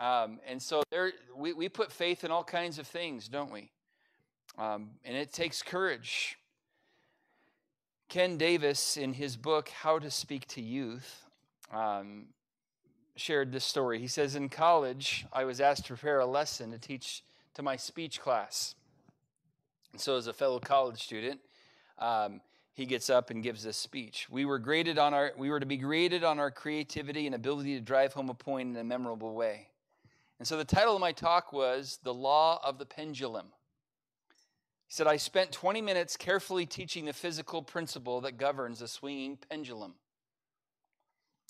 Um, 0.00 0.40
and 0.46 0.60
so 0.60 0.82
there, 0.90 1.12
we, 1.36 1.52
we 1.52 1.68
put 1.68 1.92
faith 1.92 2.24
in 2.24 2.32
all 2.32 2.42
kinds 2.42 2.78
of 2.78 2.88
things, 2.88 3.28
don't 3.28 3.52
we? 3.52 3.70
Um, 4.58 4.90
and 5.04 5.16
it 5.16 5.32
takes 5.32 5.62
courage. 5.62 6.36
Ken 8.08 8.36
Davis, 8.36 8.96
in 8.96 9.12
his 9.12 9.36
book, 9.36 9.68
How 9.68 9.98
to 10.00 10.10
Speak 10.10 10.48
to 10.48 10.60
Youth, 10.60 11.24
um, 11.72 12.26
shared 13.14 13.52
this 13.52 13.64
story. 13.64 14.00
He 14.00 14.08
says, 14.08 14.34
In 14.34 14.48
college, 14.48 15.26
I 15.32 15.44
was 15.44 15.60
asked 15.60 15.82
to 15.84 15.88
prepare 15.88 16.18
a 16.18 16.26
lesson 16.26 16.72
to 16.72 16.78
teach 16.78 17.22
to 17.54 17.62
my 17.62 17.76
speech 17.76 18.20
class. 18.20 18.74
And 19.92 20.00
so, 20.00 20.16
as 20.16 20.26
a 20.26 20.32
fellow 20.32 20.58
college 20.58 21.02
student, 21.02 21.40
um, 21.98 22.40
he 22.72 22.86
gets 22.86 23.10
up 23.10 23.30
and 23.30 23.42
gives 23.42 23.62
this 23.62 23.76
speech. 23.76 24.28
We 24.30 24.44
were 24.44 24.58
graded 24.58 24.98
on 24.98 25.12
our 25.12 25.32
we 25.36 25.50
were 25.50 25.60
to 25.60 25.66
be 25.66 25.76
graded 25.76 26.24
on 26.24 26.38
our 26.38 26.50
creativity 26.50 27.26
and 27.26 27.34
ability 27.34 27.74
to 27.74 27.80
drive 27.80 28.12
home 28.12 28.28
a 28.28 28.34
point 28.34 28.70
in 28.70 28.76
a 28.76 28.84
memorable 28.84 29.34
way. 29.34 29.68
And 30.38 30.46
so 30.46 30.56
the 30.56 30.64
title 30.64 30.94
of 30.94 31.00
my 31.00 31.12
talk 31.12 31.52
was 31.52 31.98
The 32.02 32.14
Law 32.14 32.60
of 32.64 32.78
the 32.78 32.86
Pendulum. 32.86 33.46
He 34.88 34.94
said, 34.94 35.06
I 35.06 35.18
spent 35.18 35.52
20 35.52 35.82
minutes 35.82 36.16
carefully 36.16 36.64
teaching 36.64 37.04
the 37.04 37.12
physical 37.12 37.62
principle 37.62 38.22
that 38.22 38.38
governs 38.38 38.80
a 38.80 38.88
swinging 38.88 39.36
pendulum. 39.36 39.96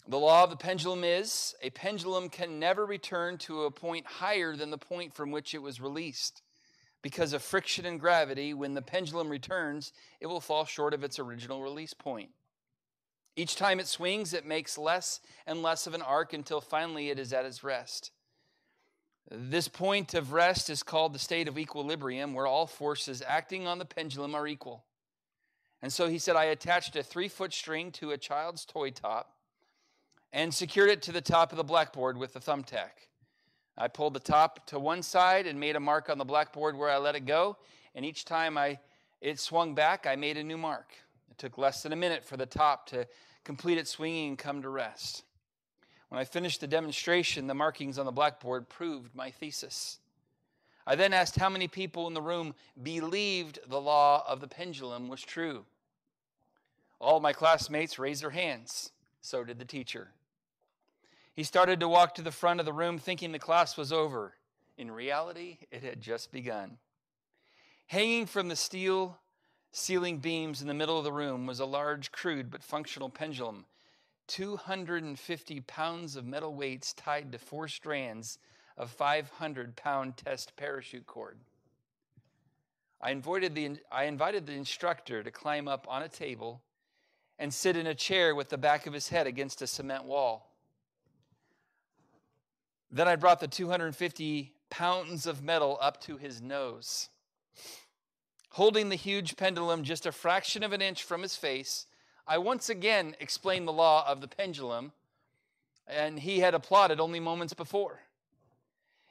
The 0.08 0.18
law 0.18 0.42
of 0.42 0.50
the 0.50 0.56
pendulum 0.56 1.04
is 1.04 1.54
a 1.62 1.70
pendulum 1.70 2.30
can 2.30 2.58
never 2.58 2.84
return 2.84 3.38
to 3.38 3.62
a 3.62 3.70
point 3.70 4.06
higher 4.06 4.56
than 4.56 4.70
the 4.70 4.78
point 4.78 5.14
from 5.14 5.30
which 5.30 5.54
it 5.54 5.62
was 5.62 5.80
released. 5.80 6.42
Because 7.00 7.32
of 7.32 7.42
friction 7.42 7.86
and 7.86 8.00
gravity, 8.00 8.54
when 8.54 8.74
the 8.74 8.82
pendulum 8.82 9.28
returns, 9.28 9.92
it 10.20 10.26
will 10.26 10.40
fall 10.40 10.64
short 10.64 10.92
of 10.92 11.04
its 11.04 11.20
original 11.20 11.62
release 11.62 11.94
point. 11.94 12.30
Each 13.36 13.54
time 13.54 13.78
it 13.78 13.86
swings, 13.86 14.34
it 14.34 14.46
makes 14.46 14.76
less 14.76 15.20
and 15.46 15.62
less 15.62 15.86
of 15.86 15.94
an 15.94 16.02
arc 16.02 16.32
until 16.32 16.60
finally 16.60 17.10
it 17.10 17.20
is 17.20 17.32
at 17.32 17.44
its 17.44 17.62
rest. 17.62 18.10
This 19.30 19.68
point 19.68 20.14
of 20.14 20.32
rest 20.32 20.70
is 20.70 20.82
called 20.82 21.12
the 21.12 21.18
state 21.18 21.48
of 21.48 21.58
equilibrium, 21.58 22.32
where 22.32 22.46
all 22.46 22.66
forces 22.66 23.22
acting 23.26 23.66
on 23.66 23.78
the 23.78 23.84
pendulum 23.84 24.34
are 24.34 24.46
equal. 24.46 24.84
And 25.82 25.92
so 25.92 26.08
he 26.08 26.18
said, 26.18 26.34
I 26.34 26.44
attached 26.44 26.96
a 26.96 27.02
three 27.02 27.28
foot 27.28 27.52
string 27.52 27.92
to 27.92 28.10
a 28.10 28.18
child's 28.18 28.64
toy 28.64 28.90
top 28.90 29.34
and 30.32 30.52
secured 30.52 30.90
it 30.90 31.02
to 31.02 31.12
the 31.12 31.20
top 31.20 31.52
of 31.52 31.56
the 31.56 31.64
blackboard 31.64 32.16
with 32.16 32.36
a 32.36 32.40
thumbtack. 32.40 33.08
I 33.76 33.88
pulled 33.88 34.14
the 34.14 34.20
top 34.20 34.66
to 34.68 34.78
one 34.78 35.02
side 35.02 35.46
and 35.46 35.60
made 35.60 35.76
a 35.76 35.80
mark 35.80 36.10
on 36.10 36.18
the 36.18 36.24
blackboard 36.24 36.76
where 36.76 36.90
I 36.90 36.98
let 36.98 37.14
it 37.14 37.26
go, 37.26 37.58
and 37.94 38.04
each 38.04 38.24
time 38.24 38.58
I 38.58 38.78
it 39.20 39.38
swung 39.38 39.74
back, 39.74 40.06
I 40.06 40.16
made 40.16 40.36
a 40.36 40.44
new 40.44 40.58
mark. 40.58 40.94
It 41.30 41.38
took 41.38 41.58
less 41.58 41.82
than 41.82 41.92
a 41.92 41.96
minute 41.96 42.24
for 42.24 42.36
the 42.36 42.46
top 42.46 42.86
to 42.88 43.06
complete 43.44 43.78
its 43.78 43.90
swinging 43.90 44.30
and 44.30 44.38
come 44.38 44.62
to 44.62 44.68
rest. 44.68 45.24
When 46.08 46.20
I 46.20 46.24
finished 46.24 46.60
the 46.60 46.66
demonstration, 46.66 47.46
the 47.46 47.54
markings 47.54 47.98
on 47.98 48.06
the 48.06 48.12
blackboard 48.12 48.68
proved 48.68 49.14
my 49.14 49.30
thesis. 49.30 49.98
I 50.86 50.94
then 50.94 51.12
asked 51.12 51.36
how 51.36 51.50
many 51.50 51.68
people 51.68 52.06
in 52.06 52.14
the 52.14 52.22
room 52.22 52.54
believed 52.82 53.58
the 53.68 53.80
law 53.80 54.24
of 54.26 54.40
the 54.40 54.48
pendulum 54.48 55.08
was 55.08 55.20
true. 55.20 55.66
All 56.98 57.20
my 57.20 57.34
classmates 57.34 57.98
raised 57.98 58.22
their 58.22 58.30
hands. 58.30 58.90
So 59.20 59.44
did 59.44 59.58
the 59.58 59.64
teacher. 59.64 60.08
He 61.34 61.44
started 61.44 61.80
to 61.80 61.88
walk 61.88 62.14
to 62.14 62.22
the 62.22 62.32
front 62.32 62.58
of 62.58 62.66
the 62.66 62.72
room 62.72 62.98
thinking 62.98 63.32
the 63.32 63.38
class 63.38 63.76
was 63.76 63.92
over. 63.92 64.32
In 64.78 64.90
reality, 64.90 65.58
it 65.70 65.82
had 65.82 66.00
just 66.00 66.32
begun. 66.32 66.78
Hanging 67.86 68.26
from 68.26 68.48
the 68.48 68.56
steel 68.56 69.18
ceiling 69.70 70.18
beams 70.18 70.62
in 70.62 70.68
the 70.68 70.74
middle 70.74 70.98
of 70.98 71.04
the 71.04 71.12
room 71.12 71.46
was 71.46 71.60
a 71.60 71.66
large, 71.66 72.10
crude, 72.10 72.50
but 72.50 72.62
functional 72.62 73.10
pendulum. 73.10 73.66
250 74.28 75.60
pounds 75.60 76.16
of 76.16 76.24
metal 76.24 76.54
weights 76.54 76.92
tied 76.92 77.32
to 77.32 77.38
four 77.38 77.66
strands 77.66 78.38
of 78.76 78.90
500 78.90 79.74
pound 79.74 80.16
test 80.16 80.54
parachute 80.56 81.06
cord. 81.06 81.38
I 83.00 83.10
invited, 83.10 83.54
the, 83.54 83.78
I 83.90 84.04
invited 84.04 84.46
the 84.46 84.52
instructor 84.52 85.22
to 85.22 85.30
climb 85.30 85.68
up 85.68 85.86
on 85.88 86.02
a 86.02 86.08
table 86.08 86.62
and 87.38 87.52
sit 87.52 87.76
in 87.76 87.86
a 87.86 87.94
chair 87.94 88.34
with 88.34 88.48
the 88.48 88.58
back 88.58 88.86
of 88.86 88.92
his 88.92 89.08
head 89.08 89.26
against 89.26 89.62
a 89.62 89.66
cement 89.66 90.04
wall. 90.04 90.52
Then 92.90 93.06
I 93.06 93.16
brought 93.16 93.40
the 93.40 93.48
250 93.48 94.52
pounds 94.70 95.26
of 95.26 95.42
metal 95.42 95.78
up 95.80 96.00
to 96.02 96.16
his 96.16 96.40
nose. 96.40 97.08
Holding 98.50 98.88
the 98.88 98.96
huge 98.96 99.36
pendulum 99.36 99.84
just 99.84 100.06
a 100.06 100.12
fraction 100.12 100.62
of 100.62 100.72
an 100.72 100.82
inch 100.82 101.02
from 101.02 101.22
his 101.22 101.36
face, 101.36 101.86
I 102.28 102.36
once 102.36 102.68
again 102.68 103.16
explained 103.20 103.66
the 103.66 103.72
law 103.72 104.04
of 104.06 104.20
the 104.20 104.28
pendulum, 104.28 104.92
and 105.86 106.20
he 106.20 106.40
had 106.40 106.54
applauded 106.54 107.00
only 107.00 107.20
moments 107.20 107.54
before. 107.54 108.00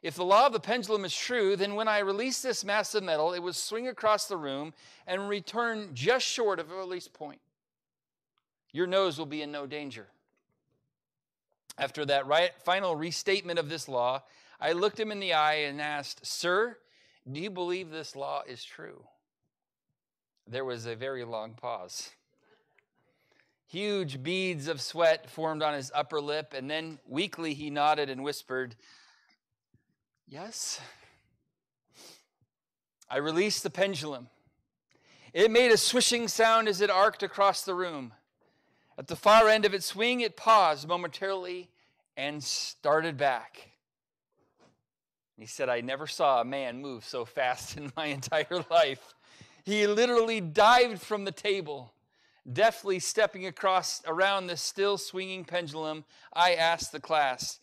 If 0.03 0.13
the 0.13 0.23
law 0.23 0.45
of 0.45 0.53
the 0.53 0.59
pendulum 0.59 1.03
is 1.03 1.15
true, 1.15 1.55
then 1.55 1.73
when 1.73 1.87
I 1.87 1.99
release 1.99 2.43
this 2.43 2.63
mass 2.63 2.93
of 2.93 3.03
metal, 3.03 3.33
it 3.33 3.41
would 3.41 3.55
swing 3.55 3.87
across 3.87 4.27
the 4.27 4.37
room 4.37 4.75
and 5.07 5.27
return 5.27 5.89
just 5.95 6.27
short 6.27 6.59
of 6.59 6.71
a 6.71 6.75
release 6.75 7.07
point. 7.07 7.41
Your 8.71 8.85
nose 8.85 9.17
will 9.17 9.25
be 9.25 9.41
in 9.41 9.51
no 9.51 9.65
danger. 9.65 10.07
After 11.79 12.05
that 12.05 12.27
right, 12.27 12.51
final 12.63 12.95
restatement 12.95 13.57
of 13.57 13.69
this 13.69 13.89
law, 13.89 14.21
I 14.61 14.73
looked 14.73 14.99
him 14.99 15.11
in 15.11 15.19
the 15.19 15.33
eye 15.33 15.55
and 15.55 15.81
asked, 15.81 16.23
Sir, 16.23 16.77
do 17.31 17.41
you 17.41 17.49
believe 17.49 17.89
this 17.89 18.15
law 18.15 18.43
is 18.47 18.63
true? 18.63 19.03
There 20.45 20.65
was 20.65 20.85
a 20.85 20.95
very 20.95 21.23
long 21.23 21.53
pause. 21.53 22.11
Huge 23.67 24.23
beads 24.23 24.67
of 24.67 24.81
sweat 24.81 25.29
formed 25.29 25.61
on 25.61 25.73
his 25.73 25.91
upper 25.93 26.21
lip, 26.21 26.53
and 26.55 26.71
then 26.71 26.99
weakly 27.05 27.53
he 27.53 27.69
nodded 27.69 28.09
and 28.09 28.23
whispered, 28.23 28.75
Yes. 30.27 30.79
I 33.09 33.17
released 33.17 33.63
the 33.63 33.69
pendulum. 33.69 34.27
It 35.33 35.51
made 35.51 35.71
a 35.71 35.77
swishing 35.77 36.27
sound 36.27 36.67
as 36.67 36.81
it 36.81 36.89
arced 36.89 37.23
across 37.23 37.63
the 37.63 37.75
room. 37.75 38.13
At 38.97 39.07
the 39.07 39.15
far 39.15 39.47
end 39.47 39.65
of 39.65 39.73
its 39.73 39.85
swing, 39.85 40.21
it 40.21 40.35
paused 40.35 40.87
momentarily 40.87 41.69
and 42.15 42.43
started 42.43 43.15
back. 43.15 43.69
He 45.37 45.45
said, 45.45 45.69
I 45.69 45.81
never 45.81 46.07
saw 46.07 46.41
a 46.41 46.45
man 46.45 46.81
move 46.81 47.05
so 47.05 47.23
fast 47.23 47.77
in 47.77 47.91
my 47.95 48.07
entire 48.07 48.65
life. 48.71 49.13
He 49.63 49.85
literally 49.85 50.41
dived 50.41 51.01
from 51.01 51.25
the 51.25 51.31
table, 51.31 51.93
deftly 52.51 52.99
stepping 52.99 53.45
across 53.45 54.01
around 54.05 54.47
the 54.47 54.57
still 54.57 54.97
swinging 54.97 55.43
pendulum. 55.43 56.05
I 56.33 56.55
asked 56.55 56.91
the 56.91 56.99
class, 56.99 57.59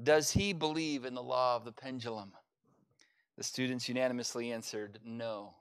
Does 0.00 0.30
he 0.32 0.52
believe 0.52 1.04
in 1.04 1.14
the 1.14 1.22
law 1.22 1.56
of 1.56 1.64
the 1.64 1.72
pendulum? 1.72 2.32
The 3.36 3.44
students 3.44 3.88
unanimously 3.88 4.52
answered, 4.52 4.98
No. 5.04 5.54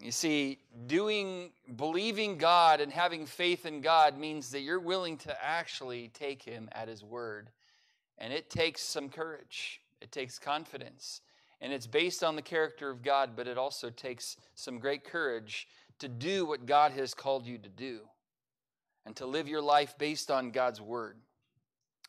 You 0.00 0.12
see, 0.12 0.58
doing, 0.86 1.50
believing 1.74 2.38
God 2.38 2.80
and 2.80 2.92
having 2.92 3.26
faith 3.26 3.66
in 3.66 3.80
God 3.80 4.16
means 4.16 4.50
that 4.50 4.60
you're 4.60 4.78
willing 4.78 5.16
to 5.18 5.44
actually 5.44 6.08
take 6.14 6.42
Him 6.42 6.68
at 6.70 6.86
His 6.86 7.02
word. 7.02 7.50
And 8.16 8.32
it 8.32 8.48
takes 8.48 8.80
some 8.80 9.08
courage, 9.08 9.80
it 10.00 10.12
takes 10.12 10.38
confidence. 10.38 11.20
And 11.60 11.72
it's 11.72 11.88
based 11.88 12.22
on 12.22 12.36
the 12.36 12.42
character 12.42 12.88
of 12.90 13.02
God, 13.02 13.30
but 13.34 13.48
it 13.48 13.58
also 13.58 13.90
takes 13.90 14.36
some 14.54 14.78
great 14.78 15.02
courage 15.02 15.66
to 15.98 16.08
do 16.08 16.44
what 16.44 16.66
God 16.66 16.92
has 16.92 17.14
called 17.14 17.46
you 17.46 17.58
to 17.58 17.68
do 17.68 18.00
and 19.06 19.16
to 19.16 19.26
live 19.26 19.48
your 19.48 19.62
life 19.62 19.96
based 19.98 20.30
on 20.30 20.50
God's 20.50 20.80
word. 20.80 21.16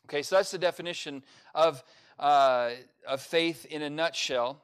Okay, 0.06 0.22
so 0.22 0.36
that's 0.36 0.50
the 0.50 0.58
definition 0.58 1.22
of, 1.54 1.82
uh, 2.18 2.70
of 3.06 3.20
faith 3.20 3.64
in 3.66 3.82
a 3.82 3.90
nutshell. 3.90 4.62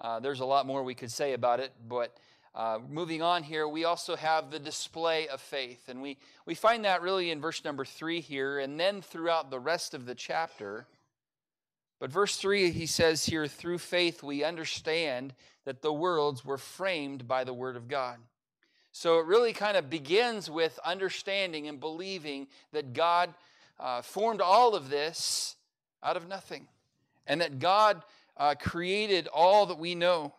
Uh, 0.00 0.20
there's 0.20 0.40
a 0.40 0.46
lot 0.46 0.66
more 0.66 0.82
we 0.82 0.94
could 0.94 1.10
say 1.10 1.32
about 1.32 1.60
it, 1.60 1.72
but 1.88 2.16
uh, 2.54 2.78
moving 2.88 3.22
on 3.22 3.42
here, 3.42 3.68
we 3.68 3.84
also 3.84 4.16
have 4.16 4.50
the 4.50 4.58
display 4.58 5.28
of 5.28 5.40
faith. 5.40 5.88
And 5.88 6.02
we, 6.02 6.16
we 6.46 6.54
find 6.54 6.84
that 6.84 7.02
really 7.02 7.30
in 7.30 7.40
verse 7.40 7.64
number 7.64 7.84
three 7.84 8.20
here, 8.20 8.58
and 8.58 8.78
then 8.78 9.02
throughout 9.02 9.50
the 9.50 9.60
rest 9.60 9.94
of 9.94 10.06
the 10.06 10.14
chapter. 10.14 10.86
But 12.00 12.10
verse 12.10 12.36
3, 12.36 12.70
he 12.70 12.86
says 12.86 13.26
here, 13.26 13.46
through 13.46 13.78
faith 13.78 14.22
we 14.22 14.44
understand 14.44 15.34
that 15.64 15.82
the 15.82 15.92
worlds 15.92 16.44
were 16.44 16.58
framed 16.58 17.26
by 17.26 17.44
the 17.44 17.52
word 17.52 17.76
of 17.76 17.88
God. 17.88 18.18
So 18.98 19.20
it 19.20 19.26
really 19.26 19.52
kind 19.52 19.76
of 19.76 19.88
begins 19.88 20.50
with 20.50 20.76
understanding 20.84 21.68
and 21.68 21.78
believing 21.78 22.48
that 22.72 22.94
God 22.94 23.32
uh, 23.78 24.02
formed 24.02 24.40
all 24.40 24.74
of 24.74 24.90
this 24.90 25.54
out 26.02 26.16
of 26.16 26.26
nothing, 26.26 26.66
and 27.24 27.40
that 27.40 27.60
God 27.60 28.02
uh, 28.36 28.56
created 28.58 29.28
all 29.32 29.66
that 29.66 29.78
we 29.78 29.94
know. 29.94 30.34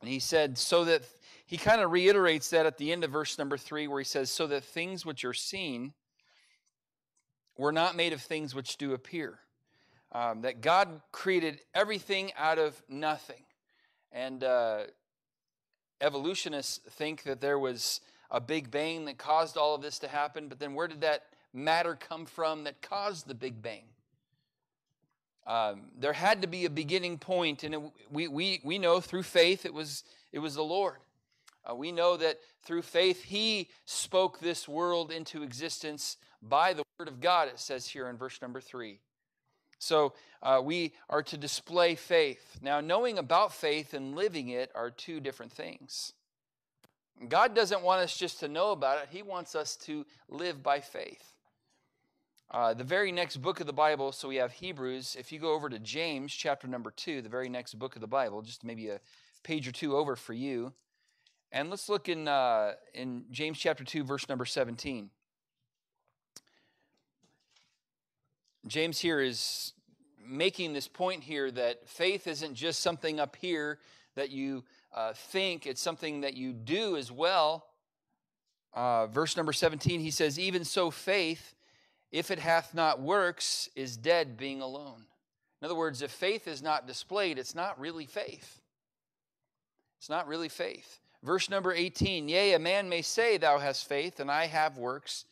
And 0.00 0.10
he 0.10 0.18
said, 0.18 0.58
so 0.58 0.84
that 0.86 1.02
he 1.46 1.56
kind 1.56 1.80
of 1.80 1.92
reiterates 1.92 2.50
that 2.50 2.66
at 2.66 2.76
the 2.76 2.90
end 2.90 3.04
of 3.04 3.12
verse 3.12 3.38
number 3.38 3.56
three, 3.56 3.86
where 3.86 4.00
he 4.00 4.04
says, 4.04 4.28
so 4.28 4.48
that 4.48 4.64
things 4.64 5.06
which 5.06 5.24
are 5.24 5.32
seen 5.32 5.92
were 7.56 7.70
not 7.70 7.94
made 7.94 8.12
of 8.12 8.20
things 8.20 8.52
which 8.52 8.78
do 8.78 8.94
appear. 8.94 9.38
Um, 10.10 10.40
that 10.40 10.60
God 10.60 11.00
created 11.12 11.60
everything 11.72 12.32
out 12.36 12.58
of 12.58 12.82
nothing. 12.88 13.44
And 14.10 14.42
uh, 14.42 14.86
evolutionists 16.02 16.80
think 16.90 17.22
that 17.22 17.40
there 17.40 17.58
was 17.58 18.00
a 18.30 18.40
big 18.40 18.70
bang 18.70 19.04
that 19.06 19.18
caused 19.18 19.56
all 19.56 19.74
of 19.74 19.82
this 19.82 19.98
to 20.00 20.08
happen, 20.08 20.48
but 20.48 20.58
then 20.58 20.74
where 20.74 20.88
did 20.88 21.00
that 21.02 21.24
matter 21.54 21.94
come 21.94 22.26
from 22.26 22.64
that 22.64 22.82
caused 22.82 23.28
the 23.28 23.34
big 23.34 23.62
bang? 23.62 23.84
Um, 25.46 25.82
there 25.98 26.12
had 26.12 26.42
to 26.42 26.48
be 26.48 26.64
a 26.64 26.70
beginning 26.70 27.18
point, 27.18 27.64
and 27.64 27.74
it, 27.74 27.80
we, 28.10 28.28
we, 28.28 28.60
we 28.64 28.78
know 28.78 29.00
through 29.00 29.24
faith 29.24 29.64
it 29.66 29.74
was, 29.74 30.04
it 30.32 30.38
was 30.38 30.54
the 30.54 30.62
Lord. 30.62 30.96
Uh, 31.68 31.74
we 31.74 31.92
know 31.92 32.16
that 32.16 32.38
through 32.64 32.82
faith 32.82 33.24
He 33.24 33.68
spoke 33.84 34.40
this 34.40 34.68
world 34.68 35.10
into 35.10 35.42
existence 35.42 36.16
by 36.42 36.72
the 36.72 36.84
Word 36.98 37.08
of 37.08 37.20
God, 37.20 37.48
it 37.48 37.58
says 37.58 37.86
here 37.86 38.08
in 38.08 38.16
verse 38.16 38.40
number 38.40 38.60
three. 38.60 39.00
So 39.82 40.12
uh, 40.44 40.60
we 40.62 40.92
are 41.10 41.24
to 41.24 41.36
display 41.36 41.96
faith. 41.96 42.58
Now, 42.62 42.80
knowing 42.80 43.18
about 43.18 43.52
faith 43.52 43.94
and 43.94 44.14
living 44.14 44.48
it 44.48 44.70
are 44.76 44.90
two 44.90 45.18
different 45.18 45.52
things. 45.52 46.12
God 47.28 47.54
doesn't 47.54 47.82
want 47.82 48.00
us 48.00 48.16
just 48.16 48.38
to 48.40 48.48
know 48.48 48.70
about 48.70 48.98
it, 49.02 49.08
He 49.10 49.22
wants 49.22 49.56
us 49.56 49.76
to 49.78 50.06
live 50.28 50.62
by 50.62 50.78
faith. 50.78 51.34
Uh, 52.48 52.74
the 52.74 52.84
very 52.84 53.10
next 53.10 53.38
book 53.38 53.58
of 53.58 53.66
the 53.66 53.72
Bible, 53.72 54.12
so 54.12 54.28
we 54.28 54.36
have 54.36 54.52
Hebrews. 54.52 55.16
If 55.18 55.32
you 55.32 55.40
go 55.40 55.52
over 55.52 55.68
to 55.68 55.80
James 55.80 56.32
chapter 56.32 56.68
number 56.68 56.92
two, 56.92 57.20
the 57.20 57.28
very 57.28 57.48
next 57.48 57.74
book 57.74 57.96
of 57.96 58.00
the 58.00 58.06
Bible, 58.06 58.40
just 58.42 58.62
maybe 58.62 58.88
a 58.88 59.00
page 59.42 59.66
or 59.66 59.72
two 59.72 59.96
over 59.96 60.14
for 60.14 60.32
you. 60.32 60.72
And 61.50 61.70
let's 61.70 61.88
look 61.88 62.08
in, 62.08 62.28
uh, 62.28 62.74
in 62.94 63.24
James 63.30 63.58
chapter 63.58 63.84
2, 63.84 64.04
verse 64.04 64.28
number 64.28 64.44
17. 64.44 65.10
James 68.66 68.98
here 69.00 69.20
is 69.20 69.72
making 70.24 70.72
this 70.72 70.86
point 70.86 71.24
here 71.24 71.50
that 71.50 71.88
faith 71.88 72.26
isn't 72.26 72.54
just 72.54 72.80
something 72.80 73.18
up 73.18 73.36
here 73.36 73.78
that 74.14 74.30
you 74.30 74.64
uh, 74.94 75.12
think, 75.14 75.66
it's 75.66 75.80
something 75.80 76.20
that 76.20 76.34
you 76.34 76.52
do 76.52 76.96
as 76.96 77.10
well. 77.10 77.66
uh, 78.74 79.06
verse 79.06 79.36
number 79.36 79.52
17, 79.52 80.00
he 80.00 80.10
says, 80.10 80.38
Even 80.38 80.64
so, 80.64 80.90
faith, 80.90 81.54
if 82.10 82.30
it 82.30 82.38
hath 82.38 82.74
not 82.74 83.00
works, 83.00 83.68
is 83.74 83.96
dead 83.96 84.36
being 84.36 84.60
alone. 84.60 85.06
In 85.60 85.66
other 85.66 85.74
words, 85.74 86.02
if 86.02 86.10
faith 86.10 86.46
is 86.46 86.62
not 86.62 86.86
displayed, 86.86 87.38
it's 87.38 87.54
not 87.54 87.80
really 87.80 88.06
faith. 88.06 88.60
It's 89.98 90.10
not 90.10 90.26
really 90.28 90.48
faith. 90.48 91.00
Verse 91.22 91.48
number 91.48 91.72
18 91.72 92.28
Yea, 92.28 92.54
a 92.54 92.58
man 92.58 92.88
may 92.88 93.02
say, 93.02 93.36
Thou 93.36 93.58
hast 93.58 93.88
faith, 93.88 94.20
and 94.20 94.30
I 94.30 94.46
have 94.46 94.76
works. 94.76 95.24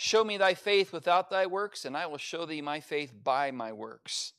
Show 0.00 0.22
me 0.22 0.36
thy 0.36 0.54
faith 0.54 0.92
without 0.92 1.28
thy 1.28 1.46
works, 1.46 1.84
and 1.84 1.96
I 1.96 2.06
will 2.06 2.18
show 2.18 2.46
thee 2.46 2.62
my 2.62 2.78
faith 2.78 3.12
by 3.24 3.50
my 3.50 3.72
works. 3.72 4.32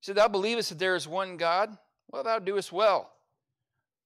So 0.00 0.12
thou 0.12 0.28
believest 0.28 0.68
that 0.68 0.78
there 0.78 0.94
is 0.94 1.08
one 1.08 1.36
God? 1.36 1.76
Well, 2.08 2.22
thou 2.22 2.38
doest 2.38 2.70
well. 2.70 3.10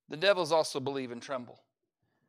The 0.08 0.16
devils 0.16 0.52
also 0.52 0.80
believe 0.80 1.12
and 1.12 1.20
tremble. 1.20 1.60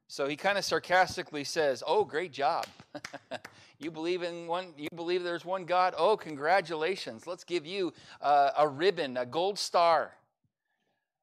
So 0.09 0.27
he 0.27 0.35
kind 0.35 0.57
of 0.57 0.65
sarcastically 0.65 1.45
says, 1.45 1.81
"Oh, 1.87 2.03
great 2.03 2.33
job! 2.33 2.65
you 3.79 3.89
believe 3.89 4.21
in 4.21 4.47
one. 4.47 4.73
You 4.75 4.89
believe 4.93 5.23
there's 5.23 5.45
one 5.45 5.63
God. 5.63 5.93
Oh, 5.97 6.17
congratulations! 6.17 7.25
Let's 7.25 7.45
give 7.45 7.65
you 7.65 7.93
uh, 8.19 8.51
a 8.57 8.67
ribbon, 8.67 9.15
a 9.15 9.25
gold 9.25 9.57
star." 9.57 10.11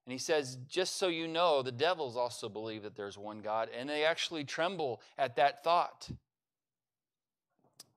And 0.07 0.13
he 0.15 0.19
says, 0.19 0.57
"Just 0.67 0.97
so 0.97 1.09
you 1.09 1.29
know, 1.29 1.61
the 1.61 1.73
devils 1.73 2.17
also 2.17 2.49
believe 2.49 2.85
that 2.85 2.97
there's 2.97 3.19
one 3.19 3.41
God, 3.41 3.69
and 3.79 3.87
they 3.87 4.07
actually 4.07 4.45
tremble 4.45 5.03
at 5.19 5.37
that 5.37 5.63
thought." 5.63 6.09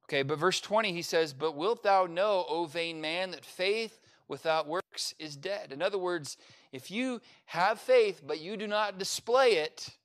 Okay, 0.05 0.21
but 0.21 0.37
verse 0.37 0.61
20 0.61 0.93
he 0.93 1.01
says, 1.01 1.33
"But 1.33 1.55
wilt 1.55 1.81
thou 1.81 2.05
know, 2.05 2.45
O 2.47 2.65
vain 2.65 3.01
man, 3.01 3.31
that 3.31 3.43
faith 3.43 3.99
without 4.27 4.67
works 4.67 5.15
is 5.17 5.35
dead?" 5.35 5.71
In 5.71 5.81
other 5.81 5.97
words, 5.97 6.37
if 6.71 6.91
you 6.91 7.21
have 7.45 7.81
faith 7.81 8.21
but 8.23 8.39
you 8.39 8.55
do 8.55 8.67
not 8.67 8.99
display 8.99 9.53
it, 9.53 9.97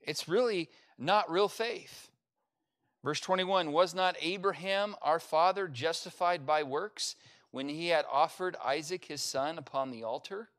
it's 0.00 0.28
really 0.28 0.70
not 0.96 1.30
real 1.30 1.48
faith. 1.48 2.10
Verse 3.02 3.20
21 3.20 3.72
Was 3.72 3.94
not 3.94 4.16
Abraham 4.20 4.94
our 5.02 5.18
father 5.18 5.66
justified 5.66 6.46
by 6.46 6.62
works 6.62 7.16
when 7.50 7.68
he 7.68 7.88
had 7.88 8.06
offered 8.10 8.56
Isaac 8.64 9.06
his 9.06 9.22
son 9.22 9.58
upon 9.58 9.90
the 9.90 10.04
altar? 10.04 10.50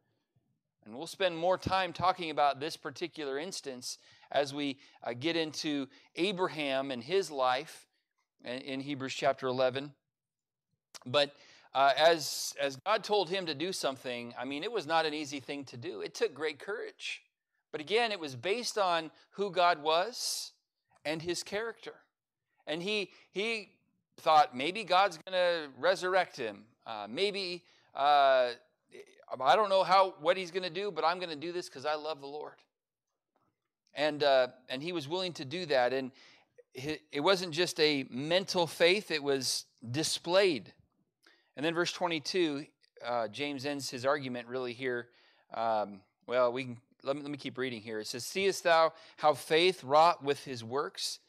And 0.86 0.96
we'll 0.96 1.08
spend 1.08 1.38
more 1.38 1.58
time 1.58 1.94
talking 1.94 2.30
about 2.30 2.60
this 2.60 2.78
particular 2.78 3.40
instance 3.40 3.98
as 4.30 4.54
we 4.54 4.78
uh, 5.04 5.14
get 5.14 5.36
into 5.36 5.88
Abraham 6.16 6.92
and 6.92 7.04
his 7.04 7.32
life 7.32 7.85
in, 8.46 8.80
Hebrews 8.80 9.14
chapter 9.14 9.48
11. 9.48 9.92
But 11.06 11.34
uh, 11.74 11.92
as, 11.98 12.54
as 12.62 12.78
God 12.78 13.04
told 13.04 13.30
him 13.30 13.46
to 13.48 13.54
do 13.54 13.74
something, 13.74 14.34
I 14.40 14.46
mean, 14.46 14.64
it 14.64 14.72
was 14.72 14.86
not 14.86 15.06
an 15.06 15.14
easy 15.14 15.40
thing 15.40 15.66
to 15.66 15.78
do. 15.78 16.02
It 16.02 16.14
took 16.14 16.34
great 16.34 16.60
courage. 16.60 17.22
But 17.72 17.82
again, 17.82 18.12
it 18.12 18.20
was 18.20 18.36
based 18.36 18.78
on 18.78 19.12
who 19.32 19.52
God 19.52 19.84
was 19.84 20.54
and 21.04 21.22
his 21.22 21.44
character. 21.44 21.94
And 22.68 22.82
he, 22.82 23.12
he 23.32 23.70
thought 24.18 24.56
maybe 24.56 24.84
God's 24.84 25.18
going 25.18 25.34
to 25.34 25.70
resurrect 25.78 26.38
him. 26.38 26.64
Uh, 26.88 27.08
maybe, 27.10 27.64
uh, 27.94 28.52
I 29.42 29.56
don't 29.56 29.70
know 29.70 29.84
how, 29.84 30.16
what 30.22 30.38
he's 30.38 30.52
going 30.52 30.64
to 30.64 30.70
do, 30.70 30.92
but 30.92 31.04
I'm 31.04 31.18
going 31.18 31.30
to 31.30 31.36
do 31.36 31.52
this 31.52 31.68
because 31.68 31.86
I 31.86 31.96
love 31.96 32.22
the 32.22 32.28
Lord. 32.28 32.54
And, 33.94 34.24
uh, 34.24 34.48
and 34.70 34.82
he 34.82 34.92
was 34.92 35.08
willing 35.08 35.34
to 35.34 35.46
do 35.46 35.66
that. 35.68 35.94
And 35.94 36.12
it 36.76 37.22
wasn't 37.22 37.54
just 37.54 37.80
a 37.80 38.06
mental 38.10 38.68
faith, 38.68 39.10
it 39.12 39.24
was 39.24 39.66
displayed. 39.92 40.74
And 41.56 41.66
then 41.66 41.74
verse 41.74 41.92
22, 41.92 42.66
uh, 43.06 43.28
James 43.30 43.66
ends 43.66 43.90
his 43.90 44.06
argument 44.06 44.48
really 44.48 44.74
here. 44.74 45.08
Um, 45.54 46.02
well, 46.28 46.52
we 46.52 46.64
can 46.66 46.78
let 47.04 47.16
me, 47.16 47.22
let 47.22 47.32
me 47.32 47.38
keep 47.38 47.58
reading 47.58 47.82
here. 47.82 48.00
It 48.00 48.08
says, 48.08 48.26
Seest 48.26 48.64
thou 48.64 48.94
how 49.18 49.34
faith 49.34 49.84
wrought 49.84 50.24
with 50.24 50.44
his 50.44 50.64
works, 50.64 51.20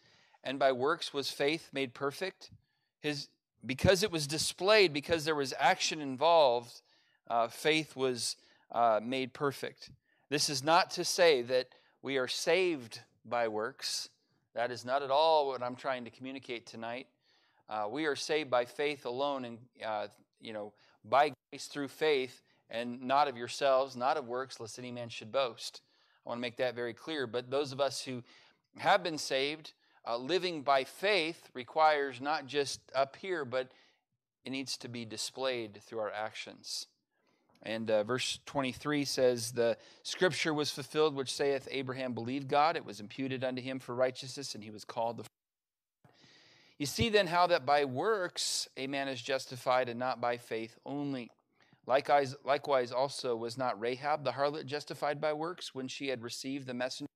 and 0.43 0.59
by 0.59 0.73
works 0.73 1.13
was 1.13 1.31
faith 1.31 1.69
made 1.73 1.95
perfect? 1.95 2.51
His, 3.01 3.29
because 3.65 4.03
it 4.03 4.11
was 4.11 4.27
displayed, 4.27 4.93
because 4.93 5.25
there 5.25 5.35
was 5.35 5.53
action 5.59 6.01
involved, 6.01 6.81
uh, 7.29 7.49
faith 7.49 7.95
was 7.95 8.37
uh, 8.73 9.01
made 9.03 9.35
perfect. 9.35 9.91
This 10.31 10.49
is 10.49 10.65
not 10.65 10.91
to 10.93 11.05
say 11.05 11.43
that 11.43 11.69
we 12.03 12.17
are 12.17 12.29
saved 12.29 13.01
by 13.25 13.49
works. 13.49 14.09
That 14.57 14.71
is 14.71 14.87
not 14.87 15.03
at 15.03 15.11
all 15.11 15.49
what 15.49 15.63
I'm 15.63 15.77
trying 15.77 16.05
to 16.05 16.11
communicate 16.11 16.67
tonight. 16.67 17.09
Uh, 17.69 17.89
we 17.91 18.07
are 18.07 18.17
saved 18.17 18.51
by 18.51 18.65
faith 18.65 19.05
alone, 19.05 19.45
and 19.45 19.59
uh, 19.85 20.07
you 20.41 20.55
know, 20.55 20.73
by 21.05 21.35
grace 21.51 21.67
through 21.67 21.89
faith, 21.89 22.41
and 22.71 23.03
not 23.03 23.29
of 23.29 23.37
yourselves, 23.37 23.97
not 23.97 24.17
of 24.17 24.27
works, 24.27 24.59
lest 24.59 24.79
any 24.79 24.91
man 24.91 25.11
should 25.11 25.31
boast. 25.31 25.83
I 26.25 26.31
want 26.31 26.39
to 26.39 26.41
make 26.41 26.57
that 26.57 26.75
very 26.75 26.95
clear. 26.95 27.27
But 27.27 27.51
those 27.51 27.71
of 27.71 27.83
us 27.83 28.01
who 28.01 28.23
have 28.79 29.03
been 29.03 29.19
saved, 29.19 29.75
uh, 30.09 30.17
living 30.17 30.63
by 30.63 30.85
faith 30.85 31.51
requires 31.53 32.23
not 32.23 32.47
just 32.47 32.81
up 32.95 33.17
here, 33.17 33.45
but 33.45 33.73
it 34.47 34.51
needs 34.51 34.79
to 34.79 34.89
be 34.89 35.05
displayed 35.05 35.83
through 35.83 35.99
our 35.99 36.13
actions. 36.13 36.87
And 37.63 37.91
uh, 37.91 38.05
verse 38.05 38.39
23 38.47 39.05
says, 39.05 39.53
The 39.53 39.77
scripture 40.03 40.55
was 40.55 40.71
fulfilled, 40.71 41.15
which 41.15 41.35
saith, 41.35 41.67
Abraham 41.71 42.13
believed 42.13 42.49
God, 42.49 42.77
it 42.77 42.85
was 42.85 43.01
imputed 43.01 43.43
unto 43.43 43.61
him 43.61 43.79
for 43.79 43.95
righteousness, 43.95 44.55
and 44.55 44.63
he 44.63 44.71
was 44.71 44.85
called 44.85 45.19
the. 45.19 45.25
You 46.79 46.87
see 46.87 47.09
then 47.09 47.27
how 47.27 47.47
that 47.49 47.65
by 47.65 47.85
works 47.87 48.69
a 48.77 48.87
man 48.87 49.09
is 49.09 49.21
justified 49.21 49.89
and 49.89 49.99
not 49.99 50.21
by 50.21 50.37
faith 50.37 50.77
only. 50.85 51.31
Likewise, 51.87 52.35
likewise, 52.45 52.93
also 52.93 53.37
was 53.37 53.57
not 53.57 53.81
Rahab 53.81 54.25
the 54.25 54.33
harlot 54.33 54.67
justified 54.67 55.21
by 55.21 55.33
works 55.33 55.75
when 55.75 55.89
she 55.89 56.09
had 56.09 56.23
received 56.23 56.67
the 56.67 56.75
messenger 56.75 57.09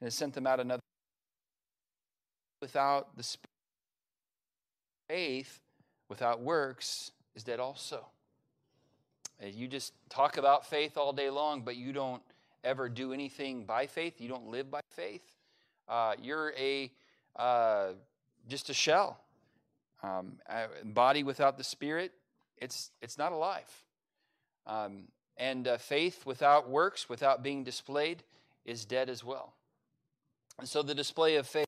and 0.00 0.06
had 0.06 0.12
sent 0.12 0.34
them 0.34 0.46
out 0.46 0.60
another 0.60 0.82
without 2.60 3.16
the 3.16 3.22
spirit. 3.22 3.44
faith, 5.08 5.60
without 6.08 6.40
works, 6.40 7.12
is 7.34 7.44
dead 7.44 7.60
also. 7.60 8.06
You 9.40 9.68
just 9.68 9.92
talk 10.08 10.36
about 10.36 10.66
faith 10.66 10.96
all 10.96 11.12
day 11.12 11.30
long, 11.30 11.62
but 11.62 11.76
you 11.76 11.92
don't 11.92 12.22
ever 12.64 12.88
do 12.88 13.12
anything 13.12 13.64
by 13.64 13.86
faith. 13.86 14.20
You 14.20 14.28
don't 14.28 14.48
live 14.48 14.70
by 14.70 14.80
faith. 14.90 15.22
Uh, 15.88 16.14
you're 16.20 16.52
a 16.58 16.90
uh, 17.36 17.90
just 18.48 18.68
a 18.68 18.74
shell. 18.74 19.20
Um, 20.02 20.38
body 20.84 21.22
without 21.22 21.56
the 21.56 21.64
spirit, 21.64 22.12
it's 22.56 22.90
it's 23.00 23.16
not 23.16 23.32
alive. 23.32 23.84
Um, 24.66 25.04
and 25.36 25.68
uh, 25.68 25.78
faith 25.78 26.26
without 26.26 26.68
works, 26.68 27.08
without 27.08 27.42
being 27.42 27.62
displayed, 27.62 28.22
is 28.64 28.84
dead 28.84 29.08
as 29.08 29.22
well. 29.24 29.54
And 30.58 30.68
so 30.68 30.82
the 30.82 30.94
display 30.94 31.36
of 31.36 31.46
faith. 31.46 31.66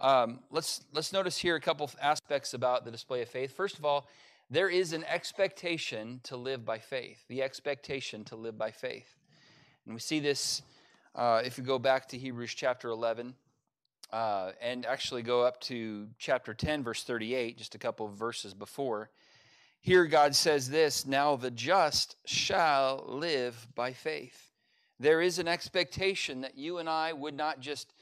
Um, 0.00 0.40
let's 0.50 0.82
let's 0.92 1.12
notice 1.12 1.36
here 1.36 1.56
a 1.56 1.60
couple 1.60 1.90
aspects 2.00 2.54
about 2.54 2.84
the 2.84 2.90
display 2.90 3.20
of 3.20 3.28
faith. 3.28 3.54
First 3.54 3.78
of 3.78 3.84
all, 3.84 4.08
there 4.50 4.68
is 4.68 4.92
an 4.92 5.04
expectation 5.04 6.20
to 6.24 6.36
live 6.36 6.64
by 6.64 6.78
faith. 6.78 7.24
The 7.28 7.42
expectation 7.42 8.24
to 8.24 8.36
live 8.36 8.56
by 8.56 8.70
faith, 8.70 9.14
and 9.84 9.94
we 9.94 10.00
see 10.00 10.20
this 10.20 10.62
uh, 11.14 11.42
if 11.44 11.58
you 11.58 11.64
go 11.64 11.78
back 11.78 12.06
to 12.08 12.18
Hebrews 12.18 12.54
chapter 12.54 12.88
11 12.90 13.34
uh, 14.12 14.52
and 14.60 14.86
actually 14.86 15.22
go 15.22 15.42
up 15.42 15.60
to 15.62 16.06
chapter 16.18 16.54
10, 16.54 16.84
verse 16.84 17.02
38, 17.02 17.58
just 17.58 17.74
a 17.74 17.78
couple 17.78 18.06
of 18.06 18.12
verses 18.12 18.54
before. 18.54 19.10
Here, 19.80 20.06
God 20.06 20.34
says 20.34 20.68
this 20.68 21.06
Now 21.06 21.36
the 21.36 21.50
just 21.50 22.16
shall 22.24 23.04
live 23.08 23.66
by 23.74 23.92
faith. 23.92 24.52
There 25.00 25.20
is 25.20 25.38
an 25.38 25.48
expectation 25.48 26.40
that 26.40 26.56
you 26.56 26.78
and 26.78 26.88
I 26.88 27.12
would 27.12 27.34
not 27.34 27.60
just 27.60 27.92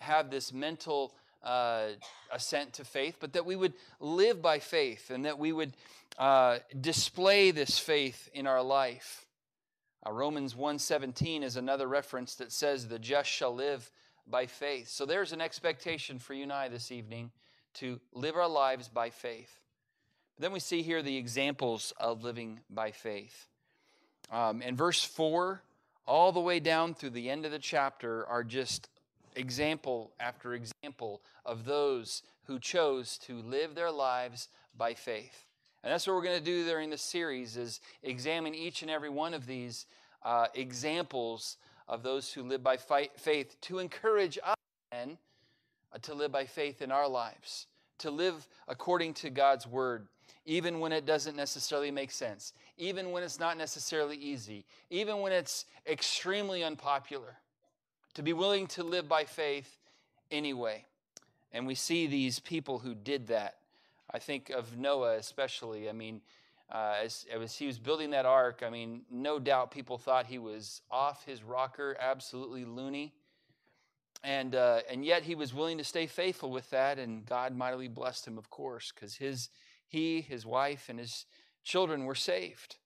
have 0.00 0.30
this 0.30 0.52
mental 0.52 1.14
uh, 1.44 1.88
assent 2.32 2.72
to 2.74 2.84
faith, 2.84 3.16
but 3.20 3.34
that 3.34 3.46
we 3.46 3.54
would 3.54 3.74
live 4.00 4.42
by 4.42 4.58
faith 4.58 5.10
and 5.10 5.24
that 5.26 5.38
we 5.38 5.52
would 5.52 5.76
uh, 6.18 6.58
display 6.80 7.50
this 7.50 7.78
faith 7.78 8.28
in 8.32 8.46
our 8.46 8.62
life. 8.62 9.26
Uh, 10.06 10.12
Romans 10.12 10.54
1:17 10.54 11.42
is 11.42 11.56
another 11.56 11.86
reference 11.86 12.34
that 12.36 12.50
says, 12.50 12.88
"The 12.88 12.98
just 12.98 13.30
shall 13.30 13.54
live 13.54 13.90
by 14.26 14.46
faith." 14.46 14.88
So 14.88 15.06
there's 15.06 15.32
an 15.32 15.40
expectation 15.40 16.18
for 16.18 16.34
you 16.34 16.44
and 16.44 16.52
I 16.52 16.68
this 16.68 16.90
evening 16.90 17.30
to 17.74 18.00
live 18.12 18.36
our 18.36 18.48
lives 18.48 18.88
by 18.88 19.10
faith. 19.10 19.60
But 20.36 20.42
then 20.42 20.52
we 20.52 20.60
see 20.60 20.82
here 20.82 21.02
the 21.02 21.16
examples 21.16 21.92
of 21.98 22.24
living 22.24 22.60
by 22.70 22.90
faith. 22.90 23.48
Um, 24.30 24.62
in 24.62 24.76
verse 24.76 25.04
4, 25.04 25.62
all 26.06 26.32
the 26.32 26.40
way 26.40 26.60
down 26.60 26.94
through 26.94 27.10
the 27.10 27.30
end 27.30 27.44
of 27.44 27.52
the 27.52 27.58
chapter, 27.58 28.26
are 28.26 28.44
just 28.44 28.88
example 29.36 30.12
after 30.20 30.54
example 30.54 31.22
of 31.44 31.64
those 31.64 32.22
who 32.44 32.58
chose 32.58 33.18
to 33.18 33.38
live 33.42 33.74
their 33.74 33.90
lives 33.90 34.48
by 34.76 34.94
faith. 34.94 35.46
And 35.82 35.92
that's 35.92 36.06
what 36.06 36.16
we're 36.16 36.22
going 36.22 36.38
to 36.38 36.44
do 36.44 36.64
during 36.64 36.90
this 36.90 37.02
series 37.02 37.56
is 37.56 37.80
examine 38.02 38.54
each 38.54 38.82
and 38.82 38.90
every 38.90 39.10
one 39.10 39.34
of 39.34 39.46
these 39.46 39.86
uh, 40.22 40.46
examples 40.54 41.58
of 41.88 42.02
those 42.02 42.32
who 42.32 42.42
live 42.42 42.62
by 42.62 42.78
faith 42.78 43.60
to 43.62 43.78
encourage 43.78 44.38
us 44.42 44.56
then 44.90 45.18
uh, 45.92 45.98
to 45.98 46.14
live 46.14 46.32
by 46.32 46.46
faith 46.46 46.80
in 46.80 46.90
our 46.90 47.08
lives, 47.08 47.66
to 47.98 48.10
live 48.10 48.46
according 48.68 49.12
to 49.14 49.30
God's 49.30 49.66
word, 49.66 50.08
even 50.46 50.80
when 50.80 50.92
it 50.92 51.04
doesn't 51.04 51.36
necessarily 51.36 51.90
make 51.90 52.10
sense, 52.10 52.54
even 52.78 53.10
when 53.10 53.22
it's 53.22 53.38
not 53.38 53.58
necessarily 53.58 54.16
easy, 54.16 54.64
even 54.90 55.20
when 55.20 55.32
it's 55.32 55.66
extremely 55.86 56.64
unpopular. 56.64 57.36
To 58.14 58.22
be 58.22 58.32
willing 58.32 58.68
to 58.68 58.84
live 58.84 59.08
by 59.08 59.24
faith 59.24 59.76
anyway. 60.30 60.84
And 61.52 61.66
we 61.66 61.74
see 61.74 62.06
these 62.06 62.38
people 62.38 62.78
who 62.78 62.94
did 62.94 63.26
that. 63.28 63.56
I 64.10 64.18
think 64.18 64.50
of 64.50 64.78
Noah 64.78 65.16
especially. 65.16 65.88
I 65.88 65.92
mean, 65.92 66.20
uh, 66.72 66.94
as, 67.02 67.26
as 67.32 67.56
he 67.56 67.66
was 67.66 67.78
building 67.78 68.10
that 68.10 68.26
ark, 68.26 68.62
I 68.64 68.70
mean, 68.70 69.02
no 69.10 69.38
doubt 69.38 69.70
people 69.70 69.98
thought 69.98 70.26
he 70.26 70.38
was 70.38 70.82
off 70.90 71.24
his 71.24 71.42
rocker, 71.42 71.96
absolutely 72.00 72.64
loony. 72.64 73.12
And, 74.22 74.54
uh, 74.54 74.80
and 74.90 75.04
yet 75.04 75.22
he 75.22 75.34
was 75.34 75.52
willing 75.52 75.78
to 75.78 75.84
stay 75.84 76.06
faithful 76.06 76.50
with 76.50 76.70
that, 76.70 76.98
and 76.98 77.26
God 77.26 77.54
mightily 77.54 77.88
blessed 77.88 78.26
him, 78.26 78.38
of 78.38 78.48
course, 78.48 78.90
because 78.94 79.16
his, 79.16 79.50
he, 79.86 80.22
his 80.22 80.46
wife, 80.46 80.88
and 80.88 80.98
his 80.98 81.26
children 81.62 82.04
were 82.04 82.14
saved 82.14 82.76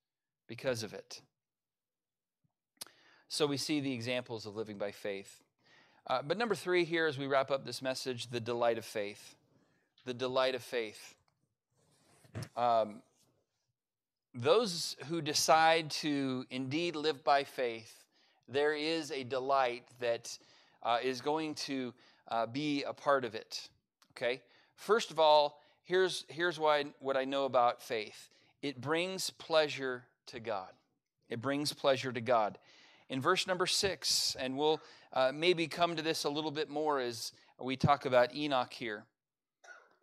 because 0.47 0.83
of 0.83 0.93
it. 0.93 1.21
So 3.29 3.45
we 3.45 3.57
see 3.57 3.79
the 3.79 3.93
examples 3.93 4.47
of 4.47 4.55
living 4.55 4.79
by 4.79 4.91
faith. 4.91 5.41
Uh, 6.07 6.23
but 6.23 6.37
number 6.37 6.55
three 6.55 6.83
here, 6.83 7.05
as 7.05 7.17
we 7.17 7.27
wrap 7.27 7.51
up 7.51 7.63
this 7.63 7.81
message, 7.81 8.31
the 8.31 8.39
delight 8.39 8.79
of 8.79 8.85
faith. 8.85 9.35
The 10.05 10.15
delight 10.15 10.55
of 10.55 10.63
faith. 10.63 11.15
Um, 12.57 13.03
those 14.33 14.95
who 15.07 15.21
decide 15.21 15.91
to 15.91 16.45
indeed 16.49 16.95
live 16.95 17.23
by 17.23 17.43
faith, 17.43 18.03
there 18.47 18.73
is 18.73 19.11
a 19.11 19.23
delight 19.23 19.83
that 19.99 20.35
uh, 20.81 20.97
is 21.03 21.21
going 21.21 21.53
to 21.53 21.93
uh, 22.29 22.47
be 22.47 22.83
a 22.83 22.93
part 22.93 23.25
of 23.25 23.35
it. 23.35 23.69
Okay? 24.17 24.41
First 24.75 25.11
of 25.11 25.19
all, 25.19 25.61
here's, 25.83 26.25
here's 26.29 26.59
why, 26.59 26.85
what 26.99 27.15
I 27.15 27.25
know 27.25 27.45
about 27.45 27.81
faith 27.81 28.29
it 28.63 28.81
brings 28.81 29.29
pleasure 29.29 30.03
to 30.25 30.39
God. 30.39 30.69
It 31.29 31.41
brings 31.41 31.71
pleasure 31.71 32.11
to 32.11 32.21
God. 32.21 32.57
In 33.09 33.21
verse 33.21 33.47
number 33.47 33.65
six, 33.65 34.37
and 34.39 34.55
we'll 34.55 34.79
uh, 35.13 35.31
maybe 35.33 35.67
come 35.67 35.95
to 35.95 36.01
this 36.03 36.25
a 36.25 36.29
little 36.29 36.51
bit 36.51 36.69
more 36.69 36.99
as 36.99 37.31
we 37.59 37.75
talk 37.75 38.05
about 38.05 38.35
Enoch 38.35 38.71
here 38.71 39.03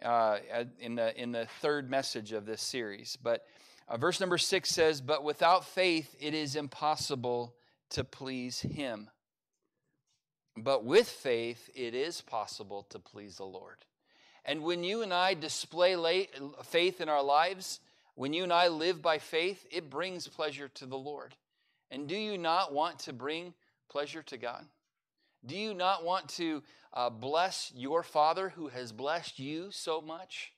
uh, 0.02 0.38
in, 0.80 0.96
the, 0.96 1.20
in 1.20 1.30
the 1.30 1.46
third 1.60 1.88
message 1.88 2.32
of 2.32 2.46
this 2.46 2.60
series. 2.60 3.16
But 3.22 3.44
uh, 3.88 3.96
verse 3.96 4.18
number 4.18 4.38
six 4.38 4.70
says, 4.70 5.00
But 5.00 5.22
without 5.22 5.64
faith 5.64 6.16
it 6.18 6.34
is 6.34 6.56
impossible 6.56 7.54
to 7.90 8.02
please 8.02 8.60
him. 8.60 9.08
But 10.56 10.84
with 10.84 11.08
faith 11.08 11.70
it 11.76 11.94
is 11.94 12.20
possible 12.20 12.82
to 12.90 12.98
please 12.98 13.36
the 13.36 13.44
Lord. 13.44 13.78
And 14.44 14.62
when 14.62 14.82
you 14.82 15.02
and 15.02 15.14
I 15.14 15.34
display 15.34 16.28
faith 16.64 17.00
in 17.00 17.08
our 17.08 17.22
lives, 17.22 17.80
when 18.14 18.32
you 18.32 18.42
and 18.42 18.52
I 18.52 18.68
live 18.68 19.02
by 19.02 19.18
faith, 19.18 19.66
it 19.70 19.90
brings 19.90 20.26
pleasure 20.26 20.68
to 20.68 20.86
the 20.86 20.98
Lord. 20.98 21.34
And 21.90 22.08
do 22.08 22.16
you 22.16 22.38
not 22.38 22.72
want 22.72 22.98
to 23.00 23.12
bring 23.12 23.54
pleasure 23.88 24.22
to 24.24 24.36
God? 24.36 24.64
Do 25.44 25.56
you 25.56 25.74
not 25.74 26.04
want 26.04 26.28
to 26.30 26.62
uh, 26.92 27.10
bless 27.10 27.72
your 27.74 28.02
Father 28.02 28.48
who 28.48 28.68
has 28.68 28.92
blessed 28.92 29.38
you 29.38 29.70
so 29.70 30.00
much? 30.00 30.52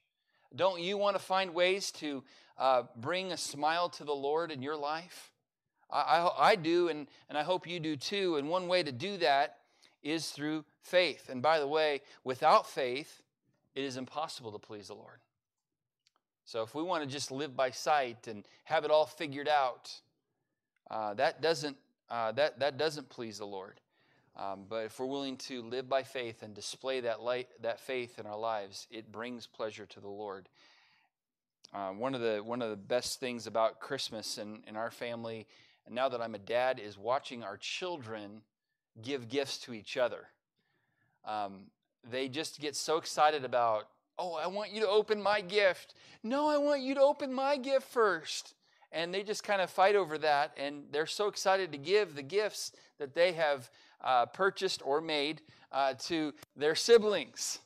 Don't 0.54 0.80
you 0.80 0.96
want 0.96 1.16
to 1.16 1.22
find 1.22 1.52
ways 1.52 1.90
to 1.92 2.24
uh, 2.56 2.84
bring 2.96 3.32
a 3.32 3.36
smile 3.36 3.90
to 3.90 4.04
the 4.04 4.14
Lord 4.14 4.50
in 4.50 4.62
your 4.62 4.76
life? 4.76 5.32
I, 5.90 6.00
I, 6.00 6.50
I 6.50 6.56
do, 6.56 6.88
and, 6.88 7.06
and 7.28 7.36
I 7.36 7.42
hope 7.42 7.68
you 7.68 7.80
do 7.80 7.96
too. 7.96 8.36
And 8.36 8.48
one 8.48 8.66
way 8.66 8.82
to 8.82 8.92
do 8.92 9.18
that 9.18 9.56
is 10.02 10.30
through 10.30 10.64
faith. 10.80 11.28
And 11.28 11.42
by 11.42 11.58
the 11.58 11.68
way, 11.68 12.00
without 12.24 12.66
faith, 12.66 13.22
it 13.74 13.84
is 13.84 13.96
impossible 13.96 14.52
to 14.52 14.58
please 14.58 14.88
the 14.88 14.94
Lord. 14.94 15.18
So 16.44 16.62
if 16.62 16.74
we 16.74 16.82
want 16.82 17.04
to 17.04 17.08
just 17.08 17.30
live 17.30 17.54
by 17.54 17.70
sight 17.70 18.26
and 18.26 18.46
have 18.64 18.84
it 18.84 18.90
all 18.90 19.04
figured 19.04 19.48
out, 19.48 19.92
uh, 20.90 21.14
that 21.14 21.40
doesn't 21.40 21.76
uh, 22.10 22.32
that 22.32 22.58
that 22.60 22.78
doesn't 22.78 23.08
please 23.08 23.38
the 23.38 23.46
Lord. 23.46 23.80
Um, 24.36 24.66
but 24.68 24.84
if 24.84 25.00
we're 25.00 25.06
willing 25.06 25.36
to 25.38 25.62
live 25.62 25.88
by 25.88 26.04
faith 26.04 26.42
and 26.42 26.54
display 26.54 27.00
that 27.00 27.20
light, 27.20 27.48
that 27.60 27.80
faith 27.80 28.20
in 28.20 28.26
our 28.26 28.38
lives, 28.38 28.86
it 28.90 29.10
brings 29.10 29.48
pleasure 29.48 29.84
to 29.86 30.00
the 30.00 30.08
Lord. 30.08 30.48
Uh, 31.74 31.90
one 31.90 32.14
of 32.14 32.20
the 32.20 32.40
one 32.44 32.62
of 32.62 32.70
the 32.70 32.76
best 32.76 33.20
things 33.20 33.46
about 33.46 33.80
Christmas 33.80 34.38
in, 34.38 34.62
in 34.66 34.76
our 34.76 34.90
family, 34.90 35.46
and 35.86 35.94
now 35.94 36.08
that 36.08 36.20
I'm 36.20 36.34
a 36.34 36.38
dad, 36.38 36.78
is 36.78 36.96
watching 36.96 37.42
our 37.42 37.56
children 37.56 38.42
give 39.02 39.28
gifts 39.28 39.58
to 39.58 39.74
each 39.74 39.96
other. 39.96 40.28
Um, 41.24 41.64
they 42.08 42.28
just 42.28 42.60
get 42.60 42.74
so 42.76 42.96
excited 42.96 43.44
about, 43.44 43.88
oh, 44.18 44.34
I 44.34 44.46
want 44.46 44.72
you 44.72 44.80
to 44.80 44.88
open 44.88 45.20
my 45.22 45.40
gift. 45.40 45.94
No, 46.22 46.48
I 46.48 46.58
want 46.58 46.80
you 46.80 46.94
to 46.94 47.02
open 47.02 47.32
my 47.32 47.56
gift 47.56 47.88
first. 47.88 48.54
And 48.90 49.12
they 49.12 49.22
just 49.22 49.44
kind 49.44 49.60
of 49.60 49.70
fight 49.70 49.96
over 49.96 50.16
that, 50.18 50.52
and 50.56 50.84
they're 50.90 51.06
so 51.06 51.28
excited 51.28 51.72
to 51.72 51.78
give 51.78 52.14
the 52.14 52.22
gifts 52.22 52.72
that 52.98 53.14
they 53.14 53.32
have 53.32 53.70
uh, 54.02 54.26
purchased 54.26 54.80
or 54.84 55.00
made 55.00 55.42
uh, 55.72 55.94
to 56.04 56.32
their 56.56 56.74
siblings. 56.74 57.58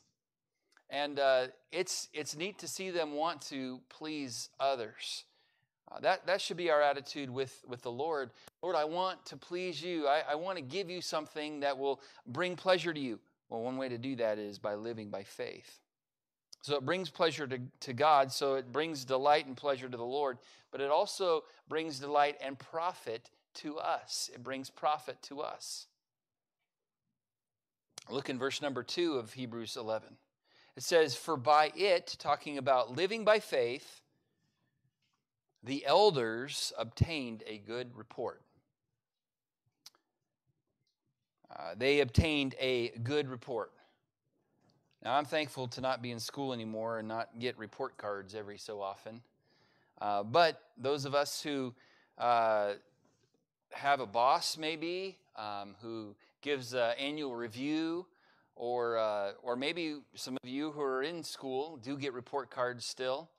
And 0.89 1.19
uh, 1.19 1.47
it's, 1.71 2.09
it's 2.13 2.35
neat 2.35 2.59
to 2.59 2.67
see 2.67 2.91
them 2.91 3.13
want 3.13 3.41
to 3.43 3.79
please 3.89 4.49
others. 4.59 5.23
Uh, 5.91 5.99
that, 6.01 6.25
that 6.27 6.41
should 6.41 6.57
be 6.57 6.69
our 6.69 6.81
attitude 6.81 7.29
with, 7.29 7.63
with 7.67 7.81
the 7.81 7.91
Lord. 7.91 8.31
Lord, 8.61 8.75
I 8.75 8.83
want 8.85 9.25
to 9.27 9.37
please 9.37 9.81
you. 9.81 10.07
I, 10.07 10.23
I 10.31 10.35
want 10.35 10.57
to 10.57 10.63
give 10.63 10.89
you 10.89 11.01
something 11.01 11.61
that 11.61 11.77
will 11.77 12.01
bring 12.27 12.55
pleasure 12.55 12.93
to 12.93 12.99
you. 12.99 13.19
Well, 13.49 13.61
one 13.61 13.77
way 13.77 13.89
to 13.89 13.97
do 13.97 14.15
that 14.17 14.39
is 14.39 14.59
by 14.59 14.75
living 14.75 15.09
by 15.09 15.23
faith. 15.23 15.79
So 16.63 16.77
it 16.77 16.85
brings 16.85 17.09
pleasure 17.09 17.45
to, 17.45 17.59
to 17.81 17.91
God, 17.91 18.31
so 18.31 18.55
it 18.55 18.71
brings 18.71 19.03
delight 19.03 19.45
and 19.47 19.57
pleasure 19.57 19.89
to 19.89 19.97
the 19.97 20.03
Lord, 20.03 20.37
but 20.71 20.79
it 20.79 20.89
also 20.89 21.43
brings 21.67 21.99
delight 21.99 22.37
and 22.39 22.57
profit 22.57 23.29
to 23.55 23.79
us. 23.79 24.29
It 24.33 24.43
brings 24.43 24.69
profit 24.69 25.21
to 25.23 25.41
us. 25.41 25.87
Look 28.09 28.29
in 28.29 28.39
verse 28.39 28.61
number 28.61 28.81
two 28.81 29.15
of 29.15 29.33
Hebrews 29.33 29.75
11. 29.75 30.15
It 30.77 30.83
says, 30.83 31.15
For 31.15 31.35
by 31.35 31.73
it, 31.75 32.15
talking 32.17 32.57
about 32.57 32.95
living 32.95 33.25
by 33.25 33.41
faith, 33.41 33.99
the 35.65 35.85
elders 35.85 36.71
obtained 36.77 37.43
a 37.45 37.57
good 37.57 37.93
report. 37.93 38.41
Uh, 41.53 41.75
they 41.75 41.99
obtained 41.99 42.55
a 42.57 42.91
good 43.03 43.27
report. 43.27 43.73
Now, 45.03 45.15
I'm 45.15 45.25
thankful 45.25 45.67
to 45.67 45.81
not 45.81 46.01
be 46.01 46.11
in 46.11 46.19
school 46.19 46.53
anymore 46.53 46.99
and 46.99 47.09
not 47.09 47.37
get 47.37 47.57
report 47.57 47.97
cards 47.97 48.33
every 48.33 48.57
so 48.57 48.79
often. 48.81 49.21
Uh, 49.99 50.23
but 50.23 50.61
those 50.77 51.03
of 51.03 51.13
us 51.13 51.41
who 51.41 51.73
uh, 52.17 52.75
have 53.71 53.99
a 53.99 54.05
boss, 54.05 54.57
maybe, 54.57 55.17
um, 55.35 55.75
who 55.81 56.15
gives 56.41 56.73
an 56.73 56.93
annual 56.97 57.35
review, 57.35 58.05
or, 58.55 58.97
uh, 58.97 59.31
or 59.41 59.57
maybe 59.57 59.97
some 60.15 60.37
of 60.41 60.49
you 60.49 60.71
who 60.71 60.81
are 60.81 61.03
in 61.03 61.21
school 61.21 61.77
do 61.83 61.97
get 61.97 62.13
report 62.13 62.49
cards 62.49 62.85
still. 62.85 63.29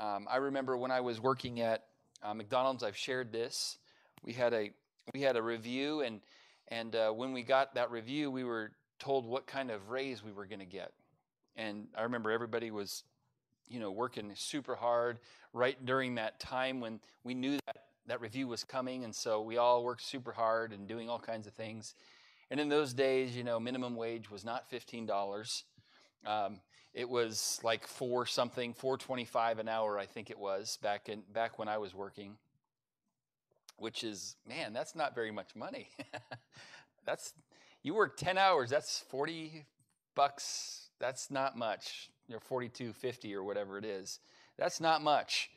Um, 0.00 0.26
I 0.28 0.38
remember 0.38 0.76
when 0.76 0.90
I 0.90 1.02
was 1.02 1.20
working 1.20 1.60
at 1.60 1.84
uh, 2.20 2.34
McDonald's, 2.34 2.82
I've 2.82 2.96
shared 2.96 3.30
this. 3.30 3.78
We 4.24 4.32
had 4.32 4.52
a 4.52 4.70
we 5.12 5.20
had 5.20 5.36
a 5.36 5.42
review, 5.42 6.00
and 6.00 6.20
and 6.68 6.96
uh, 6.96 7.10
when 7.12 7.32
we 7.32 7.42
got 7.42 7.74
that 7.74 7.92
review, 7.92 8.30
we 8.30 8.42
were 8.42 8.72
told 8.98 9.26
what 9.26 9.46
kind 9.46 9.70
of 9.70 9.90
raise 9.90 10.22
we 10.22 10.32
were 10.32 10.46
going 10.46 10.60
to 10.60 10.66
get. 10.66 10.92
And 11.56 11.86
I 11.96 12.02
remember 12.02 12.30
everybody 12.30 12.70
was, 12.70 13.04
you 13.68 13.80
know, 13.80 13.90
working 13.90 14.32
super 14.34 14.74
hard 14.74 15.18
right 15.52 15.82
during 15.84 16.16
that 16.16 16.40
time 16.40 16.80
when 16.80 17.00
we 17.22 17.34
knew 17.34 17.58
that 17.66 17.76
that 18.06 18.20
review 18.20 18.46
was 18.46 18.64
coming, 18.64 19.04
and 19.04 19.14
so 19.14 19.40
we 19.40 19.56
all 19.56 19.82
worked 19.82 20.02
super 20.02 20.32
hard 20.32 20.72
and 20.72 20.86
doing 20.86 21.08
all 21.08 21.18
kinds 21.18 21.46
of 21.46 21.54
things. 21.54 21.94
And 22.50 22.60
in 22.60 22.68
those 22.68 22.92
days, 22.92 23.36
you 23.36 23.44
know, 23.44 23.58
minimum 23.58 23.96
wage 23.96 24.30
was 24.30 24.44
not 24.44 24.68
fifteen 24.68 25.06
dollars. 25.06 25.64
Um, 26.26 26.60
it 26.92 27.08
was 27.08 27.60
like 27.62 27.86
four 27.86 28.26
something, 28.26 28.74
four 28.74 28.98
twenty-five 28.98 29.58
an 29.58 29.68
hour, 29.68 29.98
I 29.98 30.06
think 30.06 30.30
it 30.30 30.38
was 30.38 30.78
back 30.82 31.08
in 31.08 31.22
back 31.32 31.58
when 31.58 31.68
I 31.68 31.78
was 31.78 31.94
working. 31.94 32.36
Which 33.76 34.04
is, 34.04 34.36
man, 34.46 34.72
that's 34.72 34.94
not 34.94 35.14
very 35.14 35.32
much 35.32 35.56
money. 35.56 35.88
that's 37.06 37.32
you 37.84 37.94
work 37.94 38.16
ten 38.16 38.36
hours. 38.36 38.70
That's 38.70 38.98
forty 38.98 39.66
bucks. 40.16 40.88
That's 40.98 41.30
not 41.30 41.56
much. 41.56 42.10
You 42.26 42.34
know, 42.34 42.40
forty-two 42.40 42.92
fifty 42.92 43.34
or 43.34 43.44
whatever 43.44 43.78
it 43.78 43.84
is. 43.84 44.18
That's 44.58 44.80
not 44.80 45.02
much. 45.02 45.50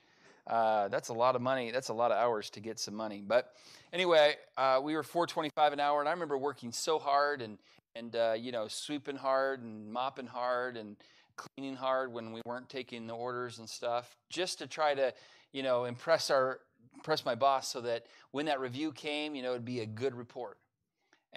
Uh, 0.45 0.87
that's 0.87 1.09
a 1.09 1.13
lot 1.13 1.35
of 1.35 1.41
money. 1.41 1.71
That's 1.71 1.89
a 1.89 1.93
lot 1.93 2.11
of 2.11 2.17
hours 2.17 2.49
to 2.51 2.59
get 2.59 2.79
some 2.79 2.93
money. 2.93 3.23
But 3.25 3.51
anyway, 3.91 4.35
uh, 4.57 4.79
we 4.81 4.95
were 4.95 5.03
425 5.03 5.73
an 5.73 5.79
hour, 5.79 5.99
and 5.99 6.07
I 6.07 6.13
remember 6.13 6.37
working 6.37 6.71
so 6.71 6.99
hard 6.99 7.41
and 7.41 7.57
and 7.95 8.15
uh, 8.15 8.35
you 8.37 8.51
know 8.51 8.67
sweeping 8.67 9.15
hard 9.15 9.63
and 9.63 9.91
mopping 9.91 10.27
hard 10.27 10.77
and 10.77 10.95
cleaning 11.35 11.75
hard 11.75 12.11
when 12.11 12.31
we 12.31 12.41
weren't 12.45 12.69
taking 12.69 13.07
the 13.07 13.13
orders 13.13 13.59
and 13.59 13.69
stuff, 13.69 14.17
just 14.29 14.59
to 14.59 14.67
try 14.67 14.93
to, 14.93 15.13
you 15.51 15.63
know, 15.63 15.85
impress 15.85 16.29
our 16.29 16.59
impress 16.95 17.23
my 17.25 17.35
boss 17.35 17.67
so 17.67 17.81
that 17.81 18.05
when 18.31 18.47
that 18.47 18.59
review 18.59 18.91
came, 18.91 19.35
you 19.35 19.43
know, 19.43 19.51
it'd 19.51 19.65
be 19.65 19.81
a 19.81 19.85
good 19.85 20.15
report. 20.15 20.57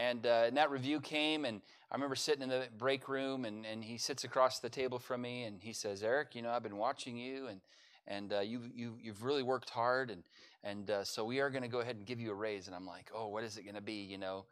And, 0.00 0.26
uh, 0.26 0.44
and 0.46 0.56
that 0.56 0.70
review 0.70 0.98
came, 0.98 1.44
and 1.44 1.60
I 1.92 1.94
remember 1.94 2.14
sitting 2.14 2.42
in 2.42 2.48
the 2.48 2.68
break 2.78 3.06
room, 3.06 3.44
and, 3.44 3.66
and 3.66 3.84
he 3.84 3.98
sits 3.98 4.24
across 4.24 4.58
the 4.58 4.70
table 4.70 4.98
from 4.98 5.20
me, 5.20 5.44
and 5.44 5.62
he 5.62 5.74
says, 5.74 6.02
"Eric, 6.02 6.34
you 6.34 6.40
know, 6.40 6.50
I've 6.50 6.62
been 6.62 6.78
watching 6.78 7.18
you, 7.18 7.48
and 7.48 7.60
and 8.06 8.32
uh, 8.32 8.40
you 8.40 8.62
you 8.74 8.96
you've 8.98 9.22
really 9.22 9.42
worked 9.42 9.68
hard, 9.68 10.10
and 10.10 10.22
and 10.64 10.90
uh, 10.90 11.04
so 11.04 11.26
we 11.26 11.40
are 11.40 11.50
going 11.50 11.64
to 11.64 11.68
go 11.68 11.80
ahead 11.80 11.96
and 11.96 12.06
give 12.06 12.18
you 12.18 12.30
a 12.30 12.34
raise." 12.34 12.66
And 12.66 12.74
I'm 12.74 12.86
like, 12.86 13.10
"Oh, 13.14 13.28
what 13.28 13.44
is 13.44 13.58
it 13.58 13.64
going 13.64 13.74
to 13.74 13.82
be?" 13.82 14.02
You 14.02 14.18
know. 14.18 14.46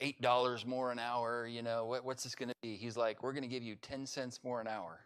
$8 0.00 0.66
more 0.66 0.90
an 0.90 0.98
hour. 0.98 1.46
You 1.46 1.62
know, 1.62 1.84
what, 1.84 2.04
what's 2.04 2.24
this 2.24 2.34
going 2.34 2.48
to 2.48 2.54
be? 2.60 2.74
He's 2.74 2.96
like, 2.96 3.22
We're 3.22 3.32
going 3.32 3.44
to 3.44 3.48
give 3.48 3.62
you 3.62 3.76
10 3.76 4.06
cents 4.06 4.40
more 4.42 4.60
an 4.60 4.66
hour. 4.66 4.98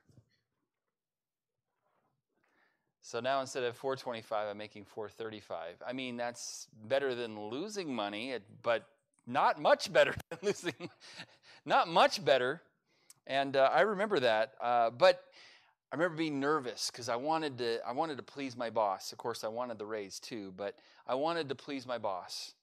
So 3.03 3.21
now 3.21 3.43
instead 3.43 3.65
of 3.65 3.77
425, 3.77 4.49
I'm 4.49 4.57
making 4.57 4.87
435. 4.87 5.83
I 5.87 5.93
mean, 5.93 6.17
that's 6.17 6.69
better 6.89 7.15
than 7.15 7.39
losing 7.51 7.95
money, 7.95 8.35
but 8.63 8.89
not 9.29 9.61
much 9.61 9.93
better 9.93 10.15
than 10.31 10.39
losing, 10.43 10.91
not 11.65 11.87
much 11.87 12.25
better. 12.25 12.63
And 13.27 13.57
uh, 13.57 13.71
I 13.73 13.83
remember 13.83 14.19
that. 14.21 14.55
Uh, 14.61 14.91
but 14.91 15.23
I 15.93 15.97
remember 15.97 16.17
being 16.17 16.41
nervous 16.41 16.91
because 16.91 17.09
I 17.09 17.17
wanted 17.17 17.59
to 17.59 17.79
I 17.87 17.93
wanted 17.93 18.17
to 18.17 18.23
please 18.23 18.57
my 18.57 18.71
boss. 18.71 19.13
Of 19.13 19.19
course, 19.19 19.45
I 19.45 19.49
wanted 19.49 19.79
the 19.79 19.87
raise 19.87 20.19
too, 20.19 20.53
but 20.57 20.77
I 21.07 21.15
wanted 21.15 21.49
to 21.51 21.55
please 21.55 21.87
my 21.87 21.99
boss. 21.99 22.55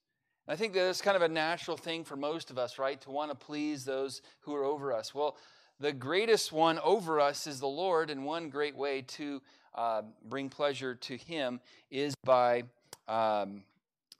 And 0.46 0.54
I 0.54 0.56
think 0.56 0.74
that's 0.74 1.00
kind 1.00 1.16
of 1.16 1.22
a 1.22 1.28
natural 1.28 1.76
thing 1.76 2.04
for 2.04 2.16
most 2.16 2.50
of 2.50 2.58
us, 2.58 2.78
right? 2.78 3.00
To 3.00 3.10
want 3.10 3.30
to 3.30 3.36
please 3.36 3.84
those 3.84 4.22
who 4.40 4.54
are 4.54 4.64
over 4.64 4.92
us. 4.92 5.14
Well, 5.14 5.36
the 5.80 5.92
greatest 5.92 6.52
one 6.52 6.78
over 6.78 7.20
us 7.20 7.46
is 7.46 7.60
the 7.60 7.66
Lord, 7.66 8.10
and 8.10 8.24
one 8.24 8.48
great 8.48 8.76
way 8.76 9.02
to 9.02 9.42
uh, 9.74 10.02
bring 10.24 10.48
pleasure 10.48 10.94
to 10.94 11.16
Him 11.16 11.60
is 11.90 12.14
by 12.24 12.62
um, 13.08 13.62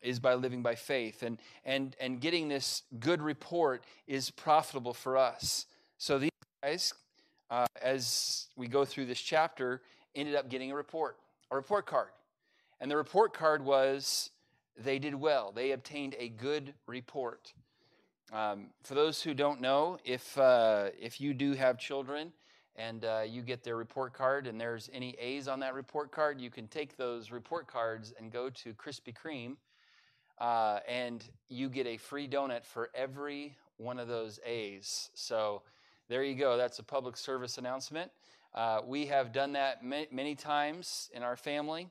is 0.02 0.20
by 0.20 0.34
living 0.34 0.62
by 0.62 0.74
faith, 0.74 1.22
and 1.22 1.38
and 1.64 1.96
and 2.00 2.20
getting 2.20 2.48
this 2.48 2.82
good 3.00 3.22
report 3.22 3.84
is 4.06 4.30
profitable 4.30 4.94
for 4.94 5.16
us. 5.16 5.66
So 5.98 6.18
these 6.18 6.30
guys 6.62 6.92
uh, 7.50 7.66
as 7.82 8.48
we 8.56 8.68
go 8.68 8.84
through 8.84 9.06
this 9.06 9.20
chapter, 9.20 9.82
ended 10.14 10.34
up 10.34 10.48
getting 10.48 10.72
a 10.72 10.74
report, 10.74 11.16
a 11.50 11.56
report 11.56 11.86
card. 11.86 12.08
And 12.80 12.90
the 12.90 12.96
report 12.96 13.32
card 13.32 13.64
was 13.64 14.30
they 14.76 14.98
did 14.98 15.14
well, 15.14 15.52
they 15.54 15.72
obtained 15.72 16.14
a 16.18 16.28
good 16.28 16.74
report. 16.86 17.52
Um, 18.32 18.66
for 18.82 18.94
those 18.94 19.22
who 19.22 19.34
don't 19.34 19.60
know, 19.60 19.98
if, 20.04 20.36
uh, 20.36 20.90
if 21.00 21.20
you 21.20 21.32
do 21.32 21.52
have 21.52 21.78
children 21.78 22.32
and 22.74 23.04
uh, 23.04 23.22
you 23.26 23.40
get 23.40 23.62
their 23.62 23.76
report 23.76 24.12
card 24.12 24.46
and 24.46 24.60
there's 24.60 24.90
any 24.92 25.10
A's 25.18 25.48
on 25.48 25.60
that 25.60 25.74
report 25.74 26.10
card, 26.10 26.40
you 26.40 26.50
can 26.50 26.66
take 26.66 26.96
those 26.96 27.30
report 27.30 27.66
cards 27.66 28.12
and 28.18 28.32
go 28.32 28.50
to 28.50 28.74
Krispy 28.74 29.14
Kreme 29.14 29.56
uh, 30.38 30.80
and 30.88 31.24
you 31.48 31.68
get 31.68 31.86
a 31.86 31.96
free 31.96 32.28
donut 32.28 32.64
for 32.64 32.90
every 32.94 33.56
one 33.78 33.98
of 33.98 34.08
those 34.08 34.40
A's. 34.44 35.10
So 35.14 35.62
there 36.08 36.22
you 36.22 36.34
go. 36.34 36.56
That's 36.56 36.78
a 36.78 36.82
public 36.82 37.16
service 37.16 37.58
announcement. 37.58 38.10
Uh, 38.54 38.80
we 38.86 39.06
have 39.06 39.32
done 39.32 39.52
that 39.52 39.84
many, 39.84 40.08
many, 40.10 40.34
times 40.34 41.10
in 41.14 41.22
our 41.22 41.36
family. 41.36 41.88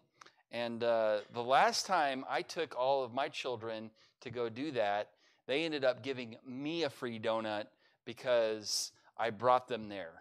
And 0.51 0.83
uh, 0.83 1.19
the 1.33 1.43
last 1.43 1.85
time 1.85 2.25
I 2.29 2.41
took 2.41 2.75
all 2.77 3.03
of 3.03 3.13
my 3.13 3.27
children 3.27 3.91
to 4.21 4.31
go 4.31 4.49
do 4.49 4.71
that, 4.71 5.09
they 5.47 5.63
ended 5.63 5.83
up 5.83 6.01
giving 6.01 6.37
me 6.47 6.83
a 6.83 6.89
free 6.89 7.19
donut 7.19 7.65
because 8.03 8.91
I 9.17 9.29
brought 9.29 9.67
them 9.67 9.89
there. 9.89 10.13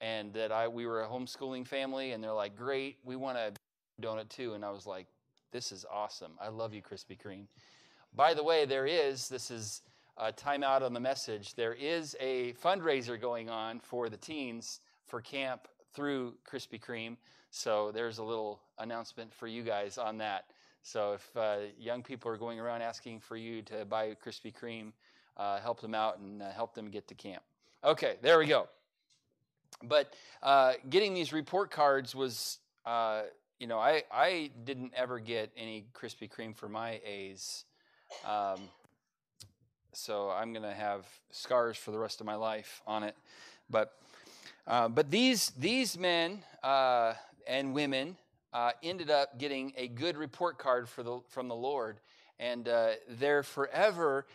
And 0.00 0.32
that 0.32 0.52
I 0.52 0.68
we 0.68 0.86
were 0.86 1.02
a 1.02 1.06
homeschooling 1.06 1.66
family, 1.66 2.12
and 2.12 2.24
they're 2.24 2.32
like, 2.32 2.56
"Great, 2.56 2.96
we 3.04 3.16
want 3.16 3.36
a 3.36 3.52
donut 4.00 4.30
too." 4.30 4.54
And 4.54 4.64
I 4.64 4.70
was 4.70 4.86
like, 4.86 5.06
"This 5.50 5.72
is 5.72 5.84
awesome. 5.90 6.32
I 6.40 6.48
love 6.48 6.74
you, 6.74 6.82
Krispy 6.82 7.18
Kreme." 7.18 7.46
By 8.14 8.34
the 8.34 8.42
way, 8.42 8.64
there 8.64 8.86
is 8.86 9.28
this 9.28 9.50
is 9.50 9.82
uh, 10.20 10.30
time 10.36 10.62
out 10.62 10.82
on 10.82 10.92
the 10.92 11.00
message, 11.00 11.54
there 11.54 11.72
is 11.72 12.14
a 12.20 12.52
fundraiser 12.52 13.18
going 13.18 13.48
on 13.48 13.80
for 13.80 14.10
the 14.10 14.18
teens 14.18 14.80
for 15.06 15.20
camp 15.20 15.66
through 15.94 16.34
Krispy 16.48 16.78
Kreme. 16.78 17.16
So 17.50 17.90
there's 17.90 18.18
a 18.18 18.22
little 18.22 18.60
announcement 18.78 19.32
for 19.32 19.46
you 19.46 19.62
guys 19.62 19.96
on 19.96 20.18
that. 20.18 20.44
So 20.82 21.14
if 21.14 21.36
uh, 21.36 21.56
young 21.78 22.02
people 22.02 22.30
are 22.30 22.36
going 22.36 22.60
around 22.60 22.82
asking 22.82 23.20
for 23.20 23.36
you 23.36 23.62
to 23.62 23.86
buy 23.86 24.14
Krispy 24.24 24.54
Kreme, 24.54 24.92
uh, 25.38 25.58
help 25.60 25.80
them 25.80 25.94
out 25.94 26.18
and 26.18 26.42
uh, 26.42 26.50
help 26.50 26.74
them 26.74 26.90
get 26.90 27.08
to 27.08 27.14
camp. 27.14 27.42
Okay, 27.82 28.16
there 28.20 28.38
we 28.38 28.46
go. 28.46 28.68
But 29.82 30.12
uh, 30.42 30.74
getting 30.90 31.14
these 31.14 31.32
report 31.32 31.70
cards 31.70 32.14
was, 32.14 32.58
uh, 32.84 33.22
you 33.60 33.66
know, 33.66 33.78
I, 33.78 34.04
I 34.10 34.50
didn't 34.64 34.92
ever 34.96 35.18
get 35.18 35.52
any 35.54 35.84
Krispy 35.94 36.30
Kreme 36.30 36.56
for 36.56 36.66
my 36.66 36.98
A's. 37.04 37.66
Um, 38.26 38.58
so 39.92 40.30
I'm 40.30 40.54
going 40.54 40.62
to 40.62 40.72
have 40.72 41.06
scars 41.30 41.76
for 41.76 41.90
the 41.90 41.98
rest 41.98 42.20
of 42.20 42.26
my 42.26 42.36
life 42.36 42.80
on 42.86 43.02
it. 43.02 43.14
But 43.68 43.92
uh, 44.66 44.88
but 44.88 45.10
these 45.10 45.50
these 45.58 45.98
men 45.98 46.42
uh, 46.62 47.12
and 47.46 47.74
women 47.74 48.16
uh, 48.54 48.72
ended 48.82 49.10
up 49.10 49.38
getting 49.38 49.74
a 49.76 49.88
good 49.88 50.16
report 50.16 50.56
card 50.56 50.88
for 50.88 51.02
the, 51.02 51.20
from 51.28 51.48
the 51.48 51.54
Lord, 51.54 52.00
and 52.38 52.66
uh, 52.66 52.92
they're 53.08 53.42
forever 53.42 54.26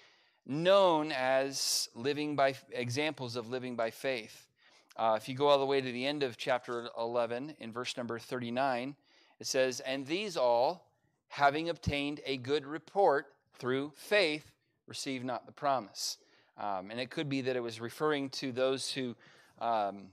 known 0.45 1.11
as 1.11 1.89
living 1.95 2.36
by 2.36 2.53
examples 2.71 3.36
of 3.36 3.49
living 3.49 3.76
by 3.76 3.89
faith. 3.89 4.47
Uh, 4.95 5.15
if 5.17 5.28
you 5.28 5.36
go 5.36 5.47
all 5.47 5.57
the 5.57 5.65
way 5.65 5.82
to 5.82 5.91
the 5.91 6.05
end 6.05 6.21
of 6.21 6.38
chapter 6.38 6.89
11 6.97 7.55
in 7.59 7.71
verse 7.71 7.97
number 7.97 8.19
39, 8.19 8.95
it 9.39 9.47
says, 9.47 9.79
"And 9.81 10.05
these 10.05 10.38
all, 10.38 10.88
having 11.27 11.69
obtained 11.69 12.21
a 12.25 12.38
good 12.38 12.65
report 12.65 13.33
through 13.57 13.93
faith." 13.95 14.51
receive 14.88 15.23
not 15.23 15.45
the 15.45 15.51
promise. 15.51 16.17
Um, 16.57 16.89
and 16.91 16.99
it 16.99 17.09
could 17.09 17.29
be 17.29 17.41
that 17.41 17.55
it 17.55 17.61
was 17.61 17.81
referring 17.81 18.29
to 18.31 18.51
those 18.51 18.91
who 18.91 19.15
um, 19.59 20.07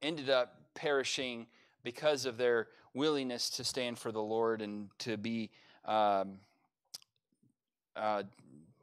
ended 0.00 0.30
up 0.30 0.60
perishing 0.74 1.46
because 1.82 2.26
of 2.26 2.36
their 2.36 2.68
willingness 2.94 3.50
to 3.50 3.64
stand 3.64 3.98
for 3.98 4.12
the 4.12 4.22
Lord 4.22 4.62
and 4.62 4.88
to 5.00 5.16
be 5.16 5.50
um, 5.84 6.38
uh, 7.96 8.22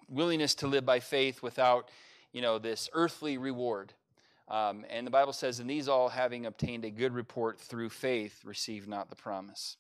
willingness 0.10 0.56
to 0.56 0.68
live 0.68 0.86
by 0.86 1.00
faith 1.00 1.42
without, 1.42 1.90
you 2.34 2.42
know, 2.42 2.58
this 2.58 2.90
earthly 2.94 3.38
reward. 3.38 3.94
Um, 4.50 4.86
and 4.90 5.06
the 5.06 5.12
Bible 5.12 5.34
says, 5.34 5.60
"And 5.60 5.70
these 5.70 5.88
all, 5.88 6.10
having 6.10 6.46
obtained 6.46 6.86
a 6.86 6.90
good 6.90 7.14
report 7.14 7.60
through 7.60 7.90
faith, 7.90 8.44
receive 8.44 8.88
not 8.88 9.10
the 9.10 9.16
promise." 9.16 9.78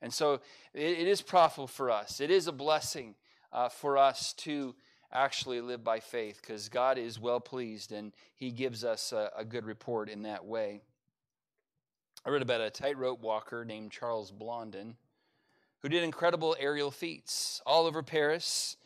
And 0.00 0.12
so, 0.12 0.34
it, 0.72 0.98
it 0.98 1.08
is 1.08 1.22
profitable 1.22 1.66
for 1.66 1.90
us. 1.90 2.20
It 2.20 2.30
is 2.30 2.46
a 2.46 2.52
blessing 2.52 3.14
uh, 3.52 3.68
for 3.68 3.96
us 3.96 4.32
to 4.34 4.74
actually 5.12 5.60
live 5.60 5.84
by 5.84 6.00
faith 6.00 6.40
because 6.40 6.68
God 6.68 6.98
is 6.98 7.20
well 7.20 7.40
pleased 7.40 7.92
and 7.92 8.12
He 8.34 8.50
gives 8.50 8.84
us 8.84 9.12
a, 9.12 9.30
a, 9.36 9.44
good 9.44 9.64
report 9.64 10.08
in 10.08 10.22
that 10.22 10.44
way. 10.44 10.80
I 12.26 12.30
read 12.30 12.42
about 12.42 12.60
a 12.60 12.70
tightrope 12.70 13.20
walker 13.20 13.64
named 13.64 13.92
Charles 13.92 14.32
Blondin 14.32 14.96
who 15.84 15.88
did 15.88 16.02
incredible 16.02 16.56
aerial 16.58 16.90
feats 16.90 17.60
all 17.64 17.86
over 17.86 18.02
Paris. 18.02 18.76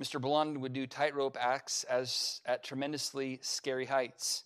Mr. 0.00 0.20
Blondin 0.20 0.60
would 0.60 0.72
do 0.72 0.86
tightrope 0.86 1.36
acts 1.40 1.84
as 1.84 2.40
at 2.46 2.64
tremendously 2.64 3.38
scary 3.42 3.86
heights. 3.86 4.44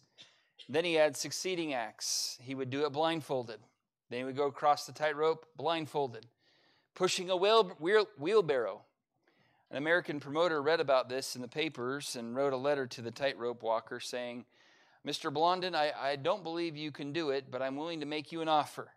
Then 0.69 0.85
he 0.85 0.95
had 0.95 1.17
succeeding 1.17 1.73
acts. 1.73 2.39
He 2.41 2.55
would 2.55 2.71
do 2.71 2.85
it 2.85 2.93
blindfolded. 2.93 3.61
Then 4.11 4.19
he 4.19 4.25
would 4.25 4.37
go 4.37 4.47
across 4.47 4.87
the 4.87 4.93
tightrope 4.93 5.47
blindfolded, 5.57 6.27
pushing 6.95 7.31
a 7.31 7.37
wheel, 7.37 7.65
wheel, 7.79 8.07
wheelbarrow 8.19 8.83
an 9.71 9.77
American 9.77 10.21
promoter 10.21 10.63
read 10.63 10.81
about 10.81 11.09
this 11.09 11.35
in 11.35 11.43
the 11.43 11.49
papers 11.49 12.15
and 12.15 12.37
wrote 12.37 12.53
a 12.53 12.57
letter 12.57 12.87
to 12.87 13.03
the 13.03 13.11
tightrope 13.11 13.63
walker 13.63 13.99
saying, 13.99 14.45
Mr. 15.07 15.33
Blondin, 15.33 15.75
I, 15.75 15.93
I 15.99 16.17
don't 16.17 16.45
believe 16.45 16.77
you 16.77 16.93
can 16.93 17.13
do 17.13 17.31
it, 17.31 17.51
but 17.51 17.63
I'm 17.63 17.77
willing 17.77 18.01
to 18.01 18.07
make 18.07 18.31
you 18.31 18.41
an 18.43 18.49
offer. 18.49 18.93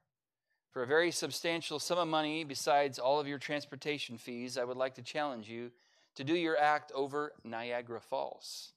For 0.72 0.84
a 0.84 0.88
very 0.88 1.10
substantial 1.10 1.80
sum 1.80 1.98
of 1.98 2.08
money, 2.08 2.44
besides 2.44 3.00
all 3.00 3.20
of 3.20 3.28
your 3.28 3.40
transportation 3.40 4.18
fees, 4.18 4.58
I 4.58 4.64
would 4.64 4.78
like 4.78 4.96
to 4.96 5.02
challenge 5.02 5.50
you 5.50 5.72
to 6.16 6.24
do 6.24 6.36
your 6.36 6.58
act 6.58 6.92
over 6.94 7.34
Niagara 7.44 8.02
Falls. 8.02 8.74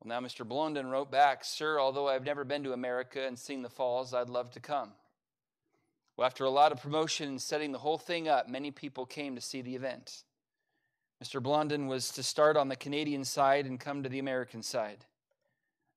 Well, 0.00 0.08
now 0.08 0.26
Mr. 0.26 0.46
Blondin 0.46 0.88
wrote 0.88 1.10
back, 1.10 1.44
Sir, 1.44 1.80
although 1.80 2.08
I've 2.08 2.24
never 2.24 2.44
been 2.44 2.64
to 2.64 2.72
America 2.72 3.26
and 3.26 3.38
seen 3.38 3.62
the 3.62 3.70
falls, 3.70 4.14
I'd 4.14 4.28
love 4.28 4.50
to 4.52 4.60
come. 4.60 4.92
Well, 6.16 6.26
after 6.26 6.44
a 6.44 6.50
lot 6.50 6.72
of 6.72 6.80
promotion 6.80 7.28
and 7.28 7.42
setting 7.42 7.72
the 7.72 7.78
whole 7.78 7.98
thing 7.98 8.28
up, 8.28 8.48
many 8.48 8.70
people 8.70 9.04
came 9.04 9.34
to 9.34 9.40
see 9.40 9.62
the 9.62 9.76
event. 9.76 10.22
Mr. 11.22 11.42
Blondin 11.42 11.86
was 11.86 12.10
to 12.10 12.22
start 12.22 12.56
on 12.56 12.68
the 12.68 12.76
Canadian 12.76 13.24
side 13.24 13.66
and 13.66 13.80
come 13.80 14.02
to 14.02 14.08
the 14.08 14.18
American 14.18 14.62
side. 14.62 15.06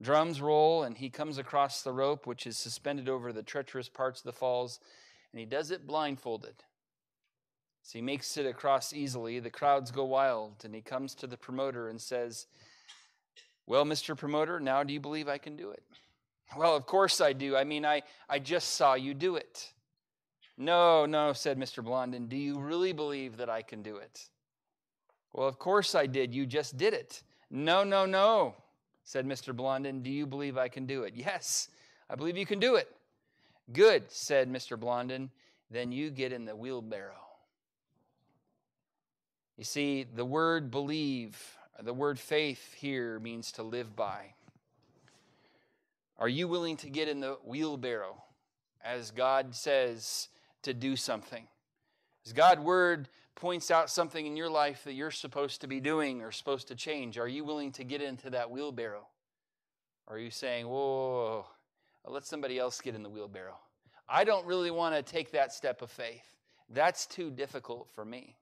Drums 0.01 0.39
roll, 0.39 0.83
and 0.83 0.97
he 0.97 1.09
comes 1.09 1.37
across 1.37 1.81
the 1.81 1.91
rope, 1.91 2.25
which 2.25 2.47
is 2.47 2.57
suspended 2.57 3.09
over 3.09 3.33
the 3.33 3.43
treacherous 3.43 3.89
parts 3.89 4.21
of 4.21 4.25
the 4.25 4.31
falls, 4.31 4.79
and 5.31 5.39
he 5.39 5.45
does 5.45 5.71
it 5.71 5.85
blindfolded. 5.85 6.63
So 7.89 7.97
he 7.97 8.03
makes 8.03 8.37
it 8.37 8.45
across 8.45 8.93
easily. 8.93 9.39
The 9.39 9.49
crowds 9.49 9.89
go 9.89 10.05
wild, 10.05 10.63
and 10.63 10.75
he 10.75 10.79
comes 10.81 11.15
to 11.15 11.25
the 11.25 11.35
promoter 11.35 11.89
and 11.89 11.99
says, 11.99 12.45
Well, 13.65 13.83
Mr. 13.83 14.15
Promoter, 14.15 14.59
now 14.59 14.83
do 14.83 14.93
you 14.93 14.99
believe 14.99 15.27
I 15.27 15.39
can 15.39 15.55
do 15.55 15.71
it? 15.71 15.81
Well, 16.55 16.75
of 16.75 16.85
course 16.85 17.19
I 17.19 17.33
do. 17.33 17.55
I 17.55 17.63
mean, 17.63 17.85
I, 17.85 18.03
I 18.29 18.37
just 18.37 18.75
saw 18.75 18.93
you 18.93 19.15
do 19.15 19.37
it. 19.37 19.73
No, 20.55 21.07
no, 21.07 21.33
said 21.33 21.57
Mr. 21.57 21.83
Blondin. 21.83 22.27
Do 22.27 22.37
you 22.37 22.59
really 22.59 22.93
believe 22.93 23.37
that 23.37 23.49
I 23.49 23.63
can 23.63 23.81
do 23.81 23.95
it? 23.97 24.29
Well, 25.33 25.47
of 25.47 25.57
course 25.57 25.95
I 25.95 26.05
did. 26.05 26.31
You 26.31 26.45
just 26.45 26.77
did 26.77 26.93
it. 26.93 27.23
No, 27.49 27.83
no, 27.83 28.05
no, 28.05 28.53
said 29.03 29.25
Mr. 29.25 29.51
Blondin. 29.51 30.03
Do 30.03 30.11
you 30.11 30.27
believe 30.27 30.59
I 30.59 30.67
can 30.67 30.85
do 30.85 31.05
it? 31.05 31.15
Yes, 31.15 31.69
I 32.07 32.13
believe 32.13 32.37
you 32.37 32.45
can 32.45 32.59
do 32.59 32.75
it. 32.75 32.95
Good, 33.73 34.11
said 34.11 34.47
Mr. 34.47 34.79
Blondin. 34.79 35.31
Then 35.71 35.91
you 35.91 36.11
get 36.11 36.31
in 36.31 36.45
the 36.45 36.55
wheelbarrow. 36.55 37.28
You 39.59 39.65
see, 39.65 40.05
the 40.05 40.23
word 40.23 40.71
believe, 40.71 41.37
the 41.83 41.93
word 41.93 42.17
faith 42.17 42.73
here 42.75 43.19
means 43.19 43.51
to 43.51 43.61
live 43.61 43.93
by. 43.93 44.33
Are 46.17 46.29
you 46.29 46.47
willing 46.47 46.77
to 46.77 46.89
get 46.89 47.09
in 47.09 47.19
the 47.19 47.37
wheelbarrow 47.43 48.23
as 48.81 49.11
God 49.11 49.53
says 49.53 50.29
to 50.61 50.73
do 50.73 50.95
something? 50.95 51.45
As 52.25 52.31
God's 52.31 52.61
word 52.61 53.09
points 53.35 53.69
out 53.69 53.89
something 53.89 54.25
in 54.25 54.37
your 54.37 54.49
life 54.49 54.85
that 54.85 54.93
you're 54.93 55.11
supposed 55.11 55.59
to 55.59 55.67
be 55.67 55.81
doing 55.81 56.21
or 56.21 56.31
supposed 56.31 56.69
to 56.69 56.75
change, 56.75 57.17
are 57.17 57.27
you 57.27 57.43
willing 57.43 57.73
to 57.73 57.83
get 57.83 58.01
into 58.01 58.29
that 58.29 58.49
wheelbarrow? 58.49 59.07
Or 60.07 60.15
are 60.15 60.19
you 60.19 60.31
saying, 60.31 60.69
whoa, 60.69 61.45
let 62.07 62.25
somebody 62.25 62.57
else 62.57 62.79
get 62.79 62.95
in 62.95 63.03
the 63.03 63.09
wheelbarrow? 63.09 63.57
I 64.07 64.23
don't 64.23 64.45
really 64.45 64.71
want 64.71 64.95
to 64.95 65.03
take 65.03 65.31
that 65.31 65.51
step 65.51 65.81
of 65.81 65.91
faith. 65.91 66.33
That's 66.69 67.05
too 67.05 67.29
difficult 67.29 67.89
for 67.93 68.05
me. 68.05 68.37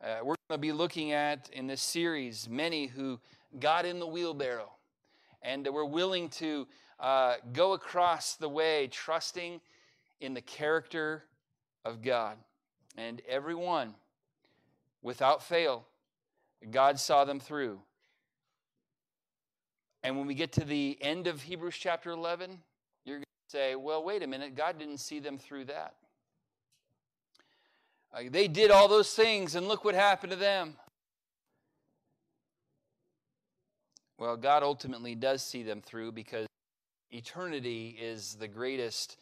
Uh, 0.00 0.18
we're 0.22 0.36
going 0.48 0.52
to 0.52 0.58
be 0.58 0.70
looking 0.70 1.10
at 1.10 1.50
in 1.52 1.66
this 1.66 1.82
series 1.82 2.48
many 2.48 2.86
who 2.86 3.18
got 3.58 3.84
in 3.84 3.98
the 3.98 4.06
wheelbarrow 4.06 4.70
and 5.42 5.66
were 5.66 5.84
willing 5.84 6.28
to 6.28 6.68
uh, 7.00 7.34
go 7.52 7.72
across 7.72 8.36
the 8.36 8.48
way, 8.48 8.86
trusting 8.86 9.60
in 10.20 10.34
the 10.34 10.40
character 10.40 11.24
of 11.84 12.00
God. 12.00 12.36
And 12.96 13.20
everyone, 13.28 13.94
without 15.02 15.42
fail, 15.42 15.84
God 16.70 17.00
saw 17.00 17.24
them 17.24 17.40
through. 17.40 17.80
And 20.04 20.16
when 20.16 20.28
we 20.28 20.34
get 20.34 20.52
to 20.52 20.64
the 20.64 20.96
end 21.00 21.26
of 21.26 21.42
Hebrews 21.42 21.76
chapter 21.76 22.10
11, 22.10 22.58
you're 23.04 23.16
going 23.16 23.24
to 23.24 23.50
say, 23.50 23.74
well, 23.74 24.04
wait 24.04 24.22
a 24.22 24.28
minute, 24.28 24.54
God 24.54 24.78
didn't 24.78 24.98
see 24.98 25.18
them 25.18 25.38
through 25.38 25.64
that. 25.66 25.94
Uh, 28.12 28.22
they 28.30 28.48
did 28.48 28.70
all 28.70 28.88
those 28.88 29.12
things, 29.14 29.54
and 29.54 29.68
look 29.68 29.84
what 29.84 29.94
happened 29.94 30.32
to 30.32 30.38
them. 30.38 30.74
Well, 34.18 34.36
God 34.36 34.62
ultimately 34.62 35.14
does 35.14 35.44
see 35.44 35.62
them 35.62 35.80
through 35.80 36.12
because 36.12 36.46
eternity 37.10 37.96
is 38.00 38.34
the 38.34 38.48
greatest 38.48 39.18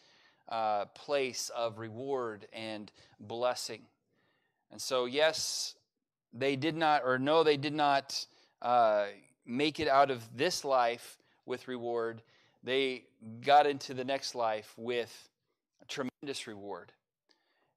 uh, 0.49 0.87
place 0.87 1.51
of 1.55 1.79
reward 1.79 2.47
and 2.53 2.91
blessing. 3.21 3.83
And 4.71 4.81
so, 4.81 5.05
yes, 5.05 5.75
they 6.33 6.57
did 6.57 6.77
not, 6.77 7.03
or 7.05 7.19
no, 7.19 7.43
they 7.43 7.57
did 7.57 7.75
not 7.75 8.27
uh, 8.63 9.07
make 9.45 9.81
it 9.81 9.89
out 9.89 10.11
of 10.11 10.25
this 10.37 10.65
life 10.65 11.19
with 11.45 11.69
reward. 11.69 12.23
They 12.63 13.05
got 13.45 13.67
into 13.67 13.95
the 13.95 14.05
next 14.05 14.35
life 14.35 14.73
with 14.77 15.29
tremendous 15.89 16.47
reward 16.47 16.93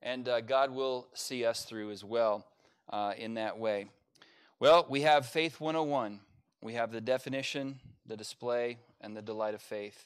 and 0.01 0.27
uh, 0.27 0.41
God 0.41 0.71
will 0.71 1.07
see 1.13 1.45
us 1.45 1.63
through 1.63 1.91
as 1.91 2.03
well 2.03 2.45
uh, 2.89 3.13
in 3.17 3.35
that 3.35 3.57
way. 3.57 3.87
Well, 4.59 4.85
we 4.89 5.01
have 5.01 5.25
Faith 5.25 5.59
101. 5.59 6.19
We 6.61 6.73
have 6.73 6.91
the 6.91 7.01
definition, 7.01 7.79
the 8.05 8.17
display, 8.17 8.77
and 9.01 9.15
the 9.15 9.21
delight 9.21 9.53
of 9.53 9.61
faith. 9.61 10.05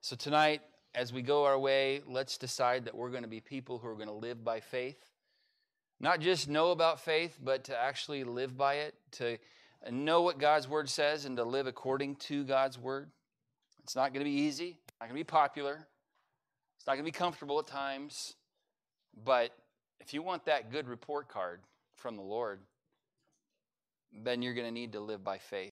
So 0.00 0.16
tonight, 0.16 0.62
as 0.94 1.12
we 1.12 1.22
go 1.22 1.44
our 1.44 1.58
way, 1.58 2.00
let's 2.06 2.38
decide 2.38 2.86
that 2.86 2.94
we're 2.94 3.10
going 3.10 3.22
to 3.22 3.28
be 3.28 3.40
people 3.40 3.78
who 3.78 3.88
are 3.88 3.94
going 3.94 4.08
to 4.08 4.14
live 4.14 4.42
by 4.42 4.60
faith. 4.60 4.98
Not 6.00 6.20
just 6.20 6.48
know 6.48 6.70
about 6.70 7.00
faith, 7.00 7.38
but 7.42 7.64
to 7.64 7.78
actually 7.78 8.24
live 8.24 8.56
by 8.56 8.76
it, 8.76 8.94
to 9.12 9.36
know 9.90 10.22
what 10.22 10.38
God's 10.38 10.66
word 10.66 10.88
says, 10.88 11.26
and 11.26 11.36
to 11.36 11.44
live 11.44 11.66
according 11.66 12.16
to 12.16 12.44
God's 12.44 12.78
word. 12.78 13.10
It's 13.82 13.94
not 13.94 14.14
going 14.14 14.24
to 14.24 14.30
be 14.30 14.36
easy, 14.36 14.78
it's 14.88 14.94
not 15.00 15.08
going 15.08 15.18
to 15.18 15.20
be 15.20 15.24
popular, 15.24 15.86
it's 16.76 16.86
not 16.86 16.94
going 16.94 17.04
to 17.04 17.12
be 17.12 17.16
comfortable 17.16 17.58
at 17.58 17.66
times. 17.66 18.34
But 19.24 19.50
if 20.00 20.14
you 20.14 20.22
want 20.22 20.46
that 20.46 20.70
good 20.70 20.88
report 20.88 21.28
card 21.28 21.60
from 21.96 22.16
the 22.16 22.22
Lord, 22.22 22.60
then 24.12 24.42
you're 24.42 24.54
going 24.54 24.66
to 24.66 24.72
need 24.72 24.92
to 24.92 25.00
live 25.00 25.22
by 25.22 25.38
faith. 25.38 25.68